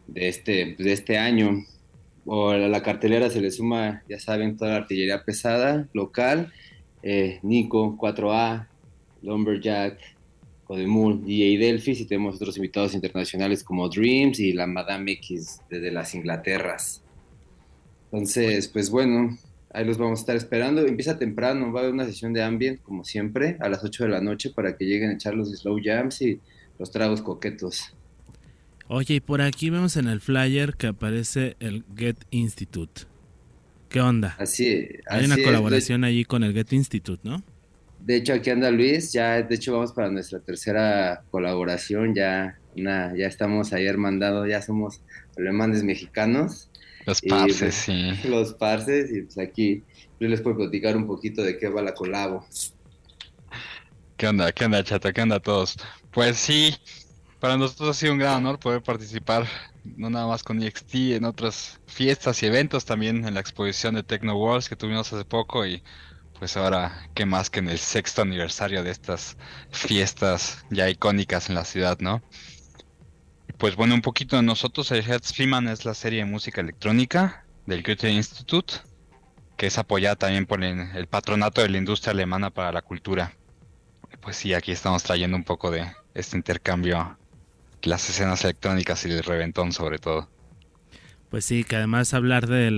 de, 0.07 0.27
este, 0.27 0.75
de 0.77 0.91
este 0.91 1.17
año. 1.17 1.63
O 2.25 2.49
a 2.49 2.57
la 2.57 2.81
cartelera 2.81 3.29
se 3.29 3.41
le 3.41 3.51
suma, 3.51 4.01
ya 4.09 4.19
saben, 4.19 4.57
toda 4.57 4.71
la 4.71 4.77
artillería 4.77 5.23
pesada 5.23 5.87
local, 5.93 6.51
eh, 7.03 7.39
Nico, 7.43 7.97
4A, 7.97 8.67
Lumberjack, 9.21 9.99
Codemul, 10.65 11.25
DJ 11.25 11.57
Delphis 11.57 11.99
y 12.01 12.05
tenemos 12.05 12.35
otros 12.35 12.57
invitados 12.57 12.93
internacionales 12.93 13.63
como 13.63 13.89
Dreams 13.89 14.39
y 14.39 14.53
la 14.53 14.67
Madame 14.67 15.13
X 15.13 15.59
desde 15.69 15.91
las 15.91 16.15
Inglaterras. 16.15 17.01
Entonces, 18.05 18.67
pues 18.67 18.89
bueno, 18.89 19.37
ahí 19.73 19.85
los 19.85 19.97
vamos 19.97 20.19
a 20.19 20.21
estar 20.21 20.35
esperando. 20.35 20.85
Empieza 20.85 21.17
temprano, 21.17 21.71
va 21.71 21.79
a 21.79 21.83
haber 21.83 21.93
una 21.93 22.05
sesión 22.05 22.31
de 22.31 22.43
ambient, 22.43 22.81
como 22.81 23.03
siempre, 23.03 23.57
a 23.59 23.69
las 23.69 23.83
8 23.83 24.05
de 24.05 24.09
la 24.09 24.21
noche 24.21 24.51
para 24.51 24.77
que 24.77 24.85
lleguen 24.85 25.09
a 25.09 25.13
echar 25.13 25.33
los 25.33 25.51
slow 25.51 25.79
jams 25.83 26.21
y 26.21 26.39
los 26.79 26.91
tragos 26.91 27.21
coquetos. 27.21 27.93
Oye, 28.87 29.15
y 29.15 29.19
por 29.19 29.41
aquí 29.41 29.69
vemos 29.69 29.97
en 29.97 30.07
el 30.07 30.21
flyer 30.21 30.75
que 30.75 30.87
aparece 30.87 31.55
el 31.59 31.83
Get 31.97 32.17
Institute. 32.31 33.03
¿Qué 33.89 34.01
onda? 34.01 34.35
Así, 34.39 34.87
Hay 35.07 35.25
una 35.25 35.37
colaboración 35.37 36.03
allí 36.03 36.25
con 36.25 36.43
el 36.43 36.53
Get 36.53 36.73
Institute, 36.73 37.21
¿no? 37.23 37.43
De 38.03 38.17
hecho, 38.17 38.33
aquí 38.33 38.49
anda 38.49 38.69
Luis, 38.69 39.13
ya 39.13 39.41
de 39.41 39.55
hecho 39.55 39.71
vamos 39.71 39.93
para 39.93 40.11
nuestra 40.11 40.41
tercera 40.41 41.23
colaboración, 41.31 42.13
ya, 42.13 42.59
una, 42.75 43.15
ya 43.15 43.27
estamos 43.27 43.71
ahí 43.71 43.85
hermandados, 43.85 44.45
ya 44.49 44.61
somos 44.61 44.99
alemanes 45.37 45.83
mexicanos. 45.83 46.69
Los 47.05 47.21
parces, 47.21 47.59
pues, 47.59 47.75
sí. 47.75 48.11
Los 48.27 48.55
parces, 48.55 49.09
y 49.09 49.21
pues 49.21 49.37
aquí 49.37 49.83
yo 50.19 50.27
les 50.27 50.41
puedo 50.41 50.57
platicar 50.57 50.97
un 50.97 51.07
poquito 51.07 51.43
de 51.43 51.57
qué 51.57 51.69
va 51.69 51.81
la 51.81 51.93
colabo. 51.93 52.45
¿Qué 54.17 54.27
onda? 54.27 54.51
¿Qué 54.51 54.65
onda, 54.65 54.83
chata? 54.83 55.13
¿Qué 55.13 55.21
onda 55.21 55.39
todos? 55.39 55.77
Pues 56.11 56.35
sí, 56.35 56.75
para 57.39 57.55
nosotros 57.55 57.91
ha 57.91 57.93
sido 57.93 58.11
un 58.11 58.19
gran 58.19 58.35
honor 58.35 58.59
poder 58.59 58.83
participar, 58.83 59.47
no 59.85 60.09
nada 60.09 60.27
más 60.27 60.43
con 60.43 60.61
EXT, 60.61 60.95
en 61.15 61.23
otras 61.23 61.79
fiestas 61.87 62.43
y 62.43 62.47
eventos, 62.47 62.83
también 62.83 63.25
en 63.25 63.33
la 63.33 63.39
exposición 63.39 63.95
de 63.95 64.03
Techno 64.03 64.35
Worlds 64.35 64.67
que 64.67 64.75
tuvimos 64.75 65.13
hace 65.13 65.23
poco 65.23 65.65
y 65.65 65.81
pues 66.43 66.57
ahora, 66.57 67.07
qué 67.13 67.25
más 67.25 67.49
que 67.49 67.59
en 67.59 67.69
el 67.69 67.79
sexto 67.79 68.21
aniversario 68.21 68.83
de 68.83 68.91
estas 68.91 69.37
fiestas 69.71 70.65
ya 70.69 70.89
icónicas 70.89 71.47
en 71.47 71.55
la 71.55 71.63
ciudad, 71.63 71.99
¿no? 72.01 72.21
Pues 73.57 73.77
bueno, 73.77 73.95
un 73.95 74.01
poquito 74.01 74.35
de 74.35 74.41
nosotros, 74.41 74.91
el 74.91 75.03
Freeman 75.03 75.69
es 75.69 75.85
la 75.85 75.93
serie 75.93 76.19
de 76.19 76.25
música 76.25 76.59
electrónica 76.59 77.45
del 77.65 77.81
Goethe 77.81 78.11
Institute, 78.11 78.73
que 79.55 79.67
es 79.67 79.77
apoyada 79.77 80.17
también 80.17 80.45
por 80.45 80.61
el, 80.61 81.07
patronato 81.07 81.61
de 81.61 81.69
la 81.69 81.77
industria 81.77 82.11
alemana 82.11 82.49
para 82.49 82.73
la 82.73 82.81
cultura. 82.81 83.31
Pues 84.19 84.35
sí, 84.35 84.53
aquí 84.53 84.73
estamos 84.73 85.01
trayendo 85.01 85.37
un 85.37 85.45
poco 85.45 85.71
de 85.71 85.93
este 86.13 86.35
intercambio, 86.35 87.17
las 87.83 88.09
escenas 88.09 88.43
electrónicas 88.43 89.05
y 89.05 89.11
el 89.11 89.23
reventón 89.23 89.71
sobre 89.71 89.97
todo. 89.97 90.29
Pues 91.29 91.45
sí, 91.45 91.63
que 91.63 91.77
además 91.77 92.13
hablar 92.13 92.47
de 92.47 92.69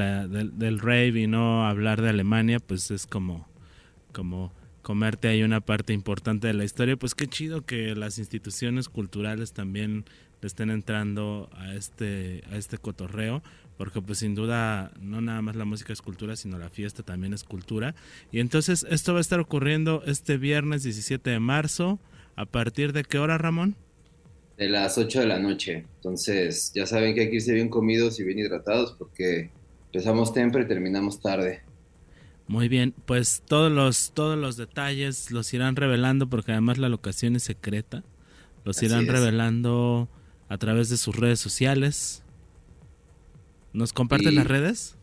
del 0.53 0.80
rave 0.80 1.20
y 1.20 1.26
no 1.26 1.68
hablar 1.68 2.03
de 2.03 2.09
Alemania, 2.09 2.59
pues 2.59 2.91
es 2.91 3.07
como 3.07 3.55
como 4.16 4.53
comerte 4.82 5.28
ahí 5.28 5.43
una 5.43 5.61
parte 5.61 5.93
importante 5.93 6.47
de 6.47 6.53
la 6.53 6.63
historia, 6.63 6.95
pues 6.95 7.16
qué 7.16 7.28
chido 7.28 7.66
que 7.66 7.95
las 7.95 8.18
instituciones 8.18 8.88
culturales 8.88 9.51
también 9.51 10.05
le 10.41 10.47
estén 10.47 10.70
entrando 10.70 11.49
a 11.53 11.74
este, 11.74 12.43
a 12.51 12.55
este 12.55 12.78
cotorreo, 12.78 13.43
porque 13.78 14.01
pues 14.01 14.20
sin 14.20 14.36
duda 14.36 14.91
no 15.01 15.20
nada 15.20 15.41
más 15.41 15.55
la 15.55 15.66
música 15.66 15.91
es 15.91 16.01
cultura, 16.01 16.36
sino 16.36 16.57
la 16.57 16.70
fiesta 16.70 17.03
también 17.03 17.34
es 17.34 17.43
cultura. 17.43 17.93
Y 18.32 18.39
entonces 18.39 18.86
esto 18.89 19.13
va 19.13 19.18
a 19.18 19.22
estar 19.22 19.39
ocurriendo 19.39 20.01
este 20.05 20.38
viernes 20.38 20.84
17 20.84 21.30
de 21.30 21.39
marzo, 21.39 21.99
¿a 22.36 22.45
partir 22.45 22.93
de 22.93 23.03
qué 23.03 23.18
hora, 23.18 23.38
Ramón? 23.38 23.76
De 24.55 24.70
las 24.70 24.97
8 24.97 25.22
de 25.22 25.26
la 25.26 25.39
noche. 25.39 25.86
Entonces 25.95 26.72
ya 26.74 26.86
saben 26.86 27.16
que 27.16 27.22
hay 27.22 27.30
que 27.30 27.36
irse 27.38 27.53
bien 27.53 27.70
comidos 27.70 28.20
y 28.20 28.24
bien 28.24 28.39
hidratados 28.39 28.93
porque 28.93 29.49
empezamos 29.88 30.32
temprano 30.32 30.66
y 30.66 30.70
terminamos 30.70 31.22
tarde. 31.22 31.64
Muy 32.48 32.68
bien, 32.68 32.93
pues 33.06 33.41
todos 33.48 33.72
los 33.72 34.12
todos 34.14 34.38
los 34.38 34.56
detalles 34.56 35.32
los 35.32 35.52
irán 35.54 35.76
revelando 35.76 36.30
porque 36.30 36.52
además 36.52 36.78
la 36.78 36.89
locación 36.89 37.36
es 37.36 37.43
secreta. 37.43 38.04
Los 38.64 38.82
irán 38.84 39.08
revelando 39.08 40.08
a 40.48 40.58
través 40.58 40.89
de 40.89 40.98
sus 40.98 41.16
redes 41.16 41.39
sociales. 41.39 42.24
¿Nos 43.74 43.93
comparten 43.93 44.36
las 44.36 44.48
redes? 44.48 44.96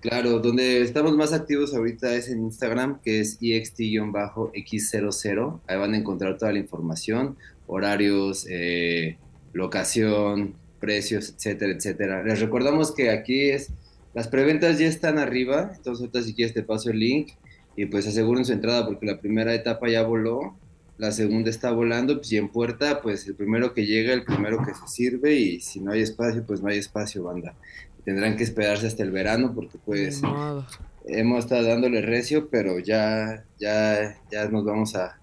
Claro, 0.00 0.40
donde 0.40 0.82
estamos 0.82 1.16
más 1.16 1.32
activos 1.32 1.74
ahorita 1.74 2.14
es 2.14 2.28
en 2.28 2.42
Instagram, 2.42 3.00
que 3.00 3.20
es 3.20 3.40
ext-x00. 3.40 5.60
Ahí 5.66 5.78
van 5.78 5.94
a 5.94 5.96
encontrar 5.96 6.38
toda 6.38 6.52
la 6.52 6.58
información, 6.58 7.36
horarios, 7.66 8.46
eh, 8.50 9.16
locación, 9.52 10.54
precios, 10.80 11.34
etcétera, 11.36 11.72
etcétera. 11.72 12.24
Les 12.24 12.40
recordamos 12.40 12.92
que 12.92 13.10
aquí 13.10 13.50
es 13.50 13.70
las 14.14 14.28
preventas 14.28 14.78
ya 14.78 14.86
están 14.86 15.18
arriba, 15.18 15.72
entonces 15.74 16.00
ahorita 16.02 16.22
si 16.22 16.34
quieres 16.34 16.54
te 16.54 16.62
paso 16.62 16.90
el 16.90 16.98
link 16.98 17.32
y 17.76 17.86
pues 17.86 18.06
aseguren 18.06 18.44
su 18.44 18.52
entrada 18.52 18.84
porque 18.84 19.06
la 19.06 19.18
primera 19.18 19.54
etapa 19.54 19.88
ya 19.88 20.02
voló, 20.02 20.56
la 20.98 21.10
segunda 21.12 21.50
está 21.50 21.72
volando, 21.72 22.16
pues 22.16 22.30
y 22.32 22.36
en 22.36 22.48
puerta 22.48 23.00
pues 23.00 23.26
el 23.26 23.34
primero 23.34 23.72
que 23.72 23.86
llega, 23.86 24.12
el 24.12 24.24
primero 24.24 24.62
que 24.64 24.74
se 24.74 24.86
sirve 24.86 25.34
y 25.34 25.60
si 25.60 25.80
no 25.80 25.92
hay 25.92 26.02
espacio 26.02 26.44
pues 26.44 26.60
no 26.60 26.68
hay 26.68 26.78
espacio, 26.78 27.24
banda. 27.24 27.54
Tendrán 28.04 28.36
que 28.36 28.42
esperarse 28.42 28.86
hasta 28.86 29.02
el 29.02 29.12
verano 29.12 29.52
porque 29.54 29.78
pues 29.84 30.20
hemos 31.06 31.44
estado 31.44 31.66
dándole 31.66 32.02
recio, 32.02 32.48
pero 32.50 32.78
ya, 32.80 33.44
ya, 33.58 34.18
ya 34.30 34.48
nos 34.48 34.64
vamos 34.64 34.94
a 34.96 35.18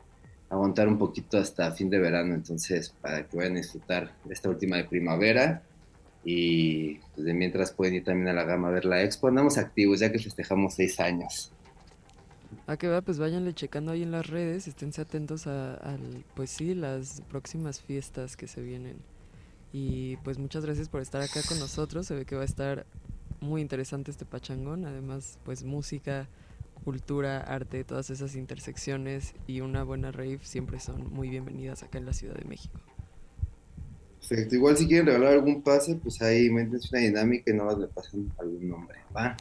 aguantar 0.49 0.87
un 0.87 0.97
poquito 0.97 1.37
hasta 1.37 1.71
fin 1.73 1.89
de 1.89 1.99
verano, 1.99 2.33
entonces 2.33 2.89
para 3.01 3.27
que 3.27 3.37
vayan 3.37 3.53
a 3.53 3.57
disfrutar 3.57 4.13
esta 4.29 4.49
última 4.49 4.77
de 4.77 4.85
primavera 4.85 5.61
y 6.23 6.95
pues, 7.15 7.25
de 7.25 7.33
mientras 7.33 7.71
pueden 7.71 7.95
ir 7.95 8.03
también 8.03 8.27
a 8.29 8.33
la 8.33 8.43
gama 8.43 8.67
a 8.67 8.71
ver 8.71 8.85
la 8.85 9.03
expo. 9.03 9.27
Andamos 9.27 9.57
activos 9.57 9.99
ya 9.99 10.11
que 10.11 10.19
festejamos 10.19 10.75
seis 10.75 10.99
años. 10.99 11.51
A 12.65 12.73
ah, 12.73 12.77
que 12.77 12.87
va, 12.87 13.01
pues 13.01 13.19
váyanle 13.19 13.53
checando 13.53 13.91
ahí 13.91 14.03
en 14.03 14.11
las 14.11 14.27
redes, 14.27 14.67
esténse 14.67 15.01
atentos 15.01 15.47
a, 15.47 15.97
pues 16.35 16.51
sí, 16.51 16.75
las 16.75 17.21
próximas 17.29 17.81
fiestas 17.81 18.37
que 18.37 18.47
se 18.47 18.61
vienen. 18.61 18.97
Y 19.71 20.17
pues 20.17 20.37
muchas 20.39 20.65
gracias 20.65 20.89
por 20.89 21.01
estar 21.01 21.21
acá 21.21 21.41
con 21.47 21.59
nosotros, 21.59 22.07
se 22.07 22.15
ve 22.15 22.25
que 22.25 22.35
va 22.35 22.41
a 22.41 22.45
estar 22.45 22.85
muy 23.39 23.61
interesante 23.61 24.11
este 24.11 24.25
pachangón, 24.25 24.85
además 24.85 25.39
pues 25.45 25.63
música, 25.63 26.27
cultura, 26.83 27.39
arte, 27.39 27.83
todas 27.83 28.09
esas 28.09 28.35
intersecciones 28.35 29.33
y 29.47 29.61
una 29.61 29.83
buena 29.83 30.11
rave 30.11 30.39
siempre 30.41 30.79
son 30.79 31.11
muy 31.11 31.29
bienvenidas 31.29 31.83
acá 31.83 31.97
en 31.97 32.05
la 32.05 32.13
Ciudad 32.13 32.35
de 32.35 32.45
México. 32.45 32.79
Perfecto. 34.29 34.55
Igual 34.55 34.77
si 34.77 34.87
quieren 34.87 35.07
regalar 35.07 35.33
algún 35.33 35.63
pase, 35.63 35.95
pues 35.95 36.21
ahí 36.21 36.49
métanse 36.51 36.87
una 36.91 37.01
dinámica 37.01 37.51
y 37.51 37.55
no 37.55 37.65
me 37.75 37.87
pasan 37.87 38.31
algún 38.39 38.69
nombre. 38.69 38.97
¿va? 39.15 39.35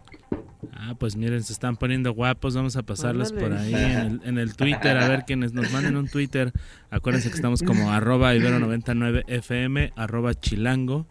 Ah, 0.73 0.95
pues 0.99 1.15
miren, 1.15 1.43
se 1.43 1.53
están 1.53 1.77
poniendo 1.77 2.13
guapos. 2.13 2.55
Vamos 2.55 2.77
a 2.77 2.83
pasarlos 2.83 3.33
por 3.33 3.53
ahí 3.53 3.75
en 3.75 4.39
el, 4.39 4.57
Twitter. 4.57 4.97
A 4.97 5.07
ver 5.09 5.25
quienes 5.27 5.53
nos 5.53 5.71
manden 5.73 5.97
un 5.97 6.09
Twitter. 6.09 6.53
Acuérdense 6.91 7.29
que 7.29 7.35
estamos 7.35 7.63
como 7.63 7.91
arroba 7.93 8.35
ibero99fm, 8.35 9.93
arroba 9.95 10.35
chilango 10.35 11.07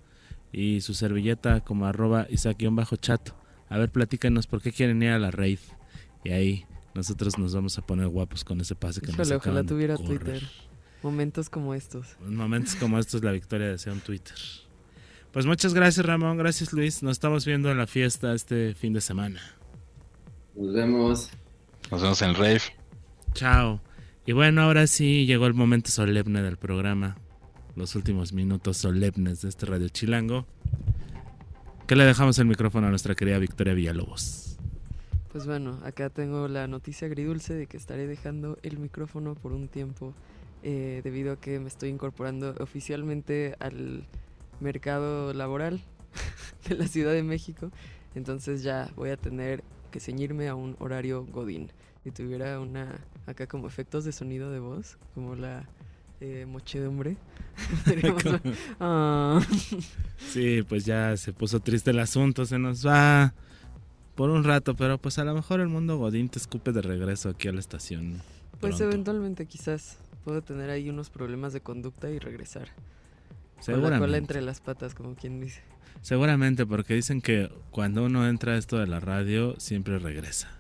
y 0.51 0.82
su 0.82 0.95
servilleta 0.95 1.61
como 1.61 1.86
arroba 1.86 2.25
isaac-chato. 2.30 3.36
A 3.69 3.78
ver, 3.78 3.91
platícanos 3.91 4.47
por 4.47 4.61
qué 4.61 4.71
quieren 4.71 5.03
ir 5.03 5.09
a 5.09 5.19
la 5.19 5.30
raid. 5.30 5.59
Y 6.23 6.32
ahí 6.32 6.65
nosotros 6.95 7.38
nos 7.38 7.53
vamos 7.53 7.78
a 7.78 7.86
poner 7.86 8.07
guapos 8.07 8.43
con 8.43 8.59
ese 8.59 8.73
pase 8.73 9.01
que 9.01 9.11
nos 9.11 9.30
ojalá 9.30 9.63
tuviera 9.63 9.97
Twitter. 9.97 10.41
Momentos 11.03 11.49
como 11.49 11.73
estos. 11.73 12.17
Momentos 12.19 12.75
como 12.75 12.99
estos, 12.99 13.23
la 13.23 13.31
victoria 13.31 13.75
de 13.75 13.91
un 13.91 13.99
Twitter. 13.99 14.35
Pues 15.31 15.45
muchas 15.45 15.73
gracias 15.73 16.05
Ramón, 16.05 16.37
gracias 16.37 16.73
Luis. 16.73 17.03
Nos 17.03 17.13
estamos 17.13 17.45
viendo 17.45 17.69
en 17.69 17.77
la 17.77 17.85
fiesta 17.85 18.33
este 18.33 18.73
fin 18.73 18.93
de 18.93 19.01
semana. 19.01 19.39
Nos 20.55 20.73
vemos. 20.73 21.29
Nos 21.91 22.01
vemos 22.01 22.21
en 22.21 22.29
el 22.29 22.35
rave. 22.35 22.61
Chao. 23.33 23.81
Y 24.25 24.31
bueno, 24.31 24.63
ahora 24.63 24.87
sí 24.87 25.25
llegó 25.25 25.45
el 25.45 25.53
momento 25.53 25.91
solemne 25.91 26.41
del 26.41 26.57
programa. 26.57 27.17
Los 27.75 27.95
últimos 27.95 28.33
minutos 28.33 28.77
solemnes 28.77 29.41
de 29.41 29.49
este 29.49 29.67
Radio 29.67 29.89
Chilango. 29.89 30.47
Que 31.85 31.95
le 31.95 32.03
dejamos 32.03 32.39
el 32.39 32.47
micrófono 32.47 32.87
a 32.87 32.89
nuestra 32.89 33.13
querida 33.13 33.37
Victoria 33.37 33.75
Villalobos. 33.75 34.57
Pues 35.31 35.45
bueno, 35.45 35.79
acá 35.85 36.09
tengo 36.09 36.47
la 36.47 36.67
noticia 36.67 37.07
agridulce 37.07 37.53
de 37.53 37.67
que 37.67 37.77
estaré 37.77 38.07
dejando 38.07 38.57
el 38.63 38.79
micrófono 38.79 39.35
por 39.35 39.53
un 39.53 39.67
tiempo 39.67 40.15
eh, 40.70 40.99
debido 41.01 41.32
a 41.32 41.39
que 41.39 41.61
me 41.61 41.70
estoy 41.70 41.88
incorporando 41.88 42.53
oficialmente 42.59 43.55
al 43.61 44.05
mercado 44.59 45.32
laboral 45.32 45.80
de 46.68 46.76
la 46.76 46.88
Ciudad 46.88 47.13
de 47.13 47.24
México. 47.24 47.72
Entonces 48.15 48.63
ya 48.63 48.91
voy 48.97 49.11
a 49.11 49.15
tener 49.15 49.63
que 49.91 50.01
ceñirme 50.01 50.49
a 50.49 50.55
un 50.55 50.76
horario 50.80 51.26
godín. 51.26 51.72
Si 52.03 52.11
tuviera 52.11 52.59
una, 52.59 52.99
acá 53.28 53.47
como 53.47 53.65
efectos 53.65 54.03
de 54.03 54.11
sonido 54.11 54.51
de 54.51 54.59
voz, 54.59 54.97
como 55.15 55.36
la 55.36 55.70
eh, 56.20 56.45
mochedumbre. 56.45 57.15
Ah. 58.82 59.39
Sí, 60.18 60.63
pues 60.68 60.84
ya 60.84 61.15
se 61.15 61.32
puso 61.32 61.61
triste 61.61 61.91
el 61.91 61.99
asunto, 61.99 62.45
se 62.45 62.59
nos 62.59 62.86
va 62.86 63.34
por 64.15 64.32
un 64.32 64.43
rato, 64.43 64.76
pero 64.76 64.97
pues 64.97 65.18
a 65.18 65.24
lo 65.24 65.34
mejor 65.34 65.61
el 65.61 65.70
mundo 65.70 65.97
godín 65.97 66.28
te 66.28 66.39
escupe 66.39 66.74
de 66.74 66.82
regreso 66.82 67.30
aquí 67.30 67.47
a 67.47 67.53
la 67.53 67.61
estación. 67.61 68.22
Pues 68.59 68.82
eventualmente 68.82 69.45
quizás 69.45 69.97
puedo 70.28 70.41
tener 70.41 70.69
ahí 70.69 70.89
unos 70.89 71.09
problemas 71.09 71.53
de 71.53 71.61
conducta 71.61 72.09
y 72.09 72.19
regresar. 72.19 72.67
Seguramente. 73.61 73.91
Con 73.91 73.91
la 73.91 74.07
cola 74.07 74.17
entre 74.17 74.41
las 74.41 74.59
patas, 74.59 74.93
como 74.93 75.15
quien 75.15 75.39
dice. 75.39 75.61
Seguramente, 76.01 76.65
porque 76.65 76.95
dicen 76.95 77.21
que 77.21 77.49
cuando 77.71 78.03
uno 78.03 78.28
entra 78.28 78.51
a 78.51 78.57
esto 78.57 78.78
de 78.78 78.88
la 78.88 78.99
radio, 78.99 79.57
siempre 79.57 79.99
regresa. 79.99 80.51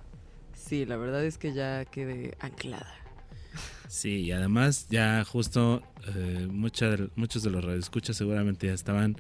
Sí, 0.53 0.85
la 0.85 0.95
verdad 0.95 1.25
es 1.25 1.37
que 1.37 1.53
ya 1.53 1.83
quedé 1.83 2.37
anclada. 2.39 2.93
Sí, 3.89 4.21
y 4.21 4.31
además 4.31 4.87
ya 4.89 5.25
justo 5.25 5.83
eh, 6.15 6.47
muchos 6.49 7.43
de 7.43 7.49
los 7.49 7.65
radioescuchas 7.65 8.15
seguramente 8.15 8.67
ya 8.67 8.73
estaban 8.73 9.17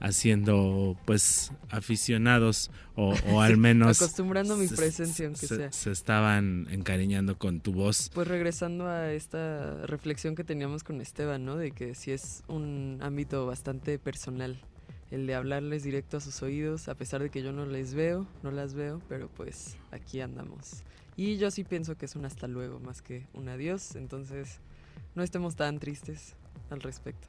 haciendo 0.00 0.96
pues 1.04 1.52
aficionados 1.68 2.70
o, 2.96 3.40
al 3.40 3.56
menos 3.56 4.00
acostumbrando 4.02 4.56
mi 4.56 4.66
presencia 4.66 5.26
aunque 5.26 5.46
sea. 5.46 5.72
se 5.72 5.90
estaban 5.90 6.66
encariñando 6.70 7.38
con 7.38 7.60
tu 7.60 7.72
voz. 7.72 8.10
Pues 8.12 8.26
regresando 8.26 8.88
a 8.88 9.12
esta 9.12 9.86
reflexión 9.86 10.34
que 10.34 10.42
teníamos 10.42 10.82
con 10.82 11.00
Esteban 11.00 11.44
no 11.44 11.56
de 11.56 11.70
que 11.70 11.94
si 11.94 12.12
es 12.12 12.42
un 12.48 12.98
ámbito 13.02 13.46
bastante 13.46 13.98
personal 13.98 14.58
el 15.10 15.26
de 15.26 15.34
hablarles 15.34 15.82
directo 15.82 16.16
a 16.16 16.20
sus 16.20 16.42
oídos 16.42 16.88
a 16.88 16.94
pesar 16.94 17.22
de 17.22 17.30
que 17.30 17.42
yo 17.42 17.52
no 17.52 17.66
les 17.66 17.94
veo 17.94 18.26
no 18.42 18.50
las 18.50 18.74
veo 18.74 19.00
pero 19.08 19.28
pues 19.28 19.76
aquí 19.92 20.20
andamos. 20.20 20.82
Y 21.16 21.36
yo 21.36 21.50
sí 21.50 21.64
pienso 21.64 21.98
que 21.98 22.06
es 22.06 22.16
un 22.16 22.24
hasta 22.24 22.48
luego 22.48 22.80
más 22.80 23.02
que 23.02 23.26
un 23.34 23.48
adiós 23.48 23.96
entonces 23.96 24.60
no 25.14 25.22
estemos 25.22 25.56
tan 25.56 25.78
tristes 25.78 26.36
al 26.70 26.80
respecto 26.80 27.28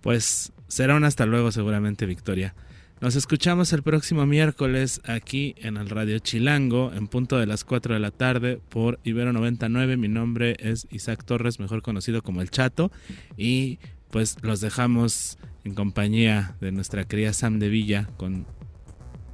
pues 0.00 0.52
será 0.68 0.96
un 0.96 1.04
hasta 1.04 1.26
luego 1.26 1.52
seguramente, 1.52 2.06
Victoria. 2.06 2.54
Nos 3.00 3.16
escuchamos 3.16 3.72
el 3.72 3.82
próximo 3.82 4.26
miércoles 4.26 5.00
aquí 5.04 5.54
en 5.56 5.78
el 5.78 5.88
Radio 5.88 6.18
Chilango, 6.18 6.92
en 6.92 7.08
punto 7.08 7.38
de 7.38 7.46
las 7.46 7.64
4 7.64 7.94
de 7.94 8.00
la 8.00 8.10
tarde 8.10 8.60
por 8.68 9.00
Ibero 9.04 9.32
99. 9.32 9.96
Mi 9.96 10.08
nombre 10.08 10.56
es 10.60 10.86
Isaac 10.90 11.24
Torres, 11.24 11.60
mejor 11.60 11.80
conocido 11.80 12.22
como 12.22 12.42
El 12.42 12.50
Chato. 12.50 12.92
Y 13.38 13.78
pues 14.10 14.36
los 14.42 14.60
dejamos 14.60 15.38
en 15.64 15.74
compañía 15.74 16.56
de 16.60 16.72
nuestra 16.72 17.04
querida 17.04 17.32
Sam 17.32 17.58
de 17.58 17.70
Villa 17.70 18.06
con 18.18 18.46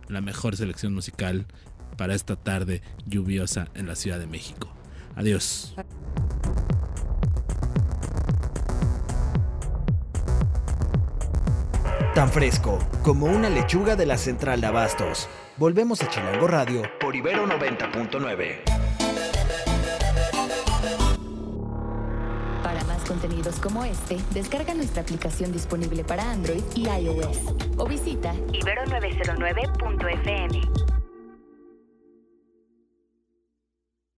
la 0.08 0.20
mejor 0.20 0.56
selección 0.56 0.94
musical 0.94 1.46
para 1.96 2.14
esta 2.14 2.36
tarde 2.36 2.82
lluviosa 3.04 3.68
en 3.74 3.88
la 3.88 3.96
Ciudad 3.96 4.20
de 4.20 4.28
México. 4.28 4.72
Adiós. 5.16 5.74
Tan 12.16 12.30
fresco 12.30 12.78
como 13.02 13.26
una 13.26 13.50
lechuga 13.50 13.94
de 13.94 14.06
la 14.06 14.16
central 14.16 14.62
de 14.62 14.68
Abastos. 14.68 15.28
Volvemos 15.58 16.00
a 16.00 16.08
Chilango 16.08 16.46
Radio 16.46 16.80
por 16.98 17.14
Ibero 17.14 17.46
90.9. 17.46 18.62
Para 22.62 22.82
más 22.84 23.04
contenidos 23.06 23.56
como 23.56 23.84
este, 23.84 24.16
descarga 24.32 24.72
nuestra 24.72 25.02
aplicación 25.02 25.52
disponible 25.52 26.04
para 26.04 26.30
Android 26.30 26.62
y 26.74 26.88
iOS 26.88 27.36
o 27.76 27.86
visita 27.86 28.32
ibero909.fm. 28.32 30.95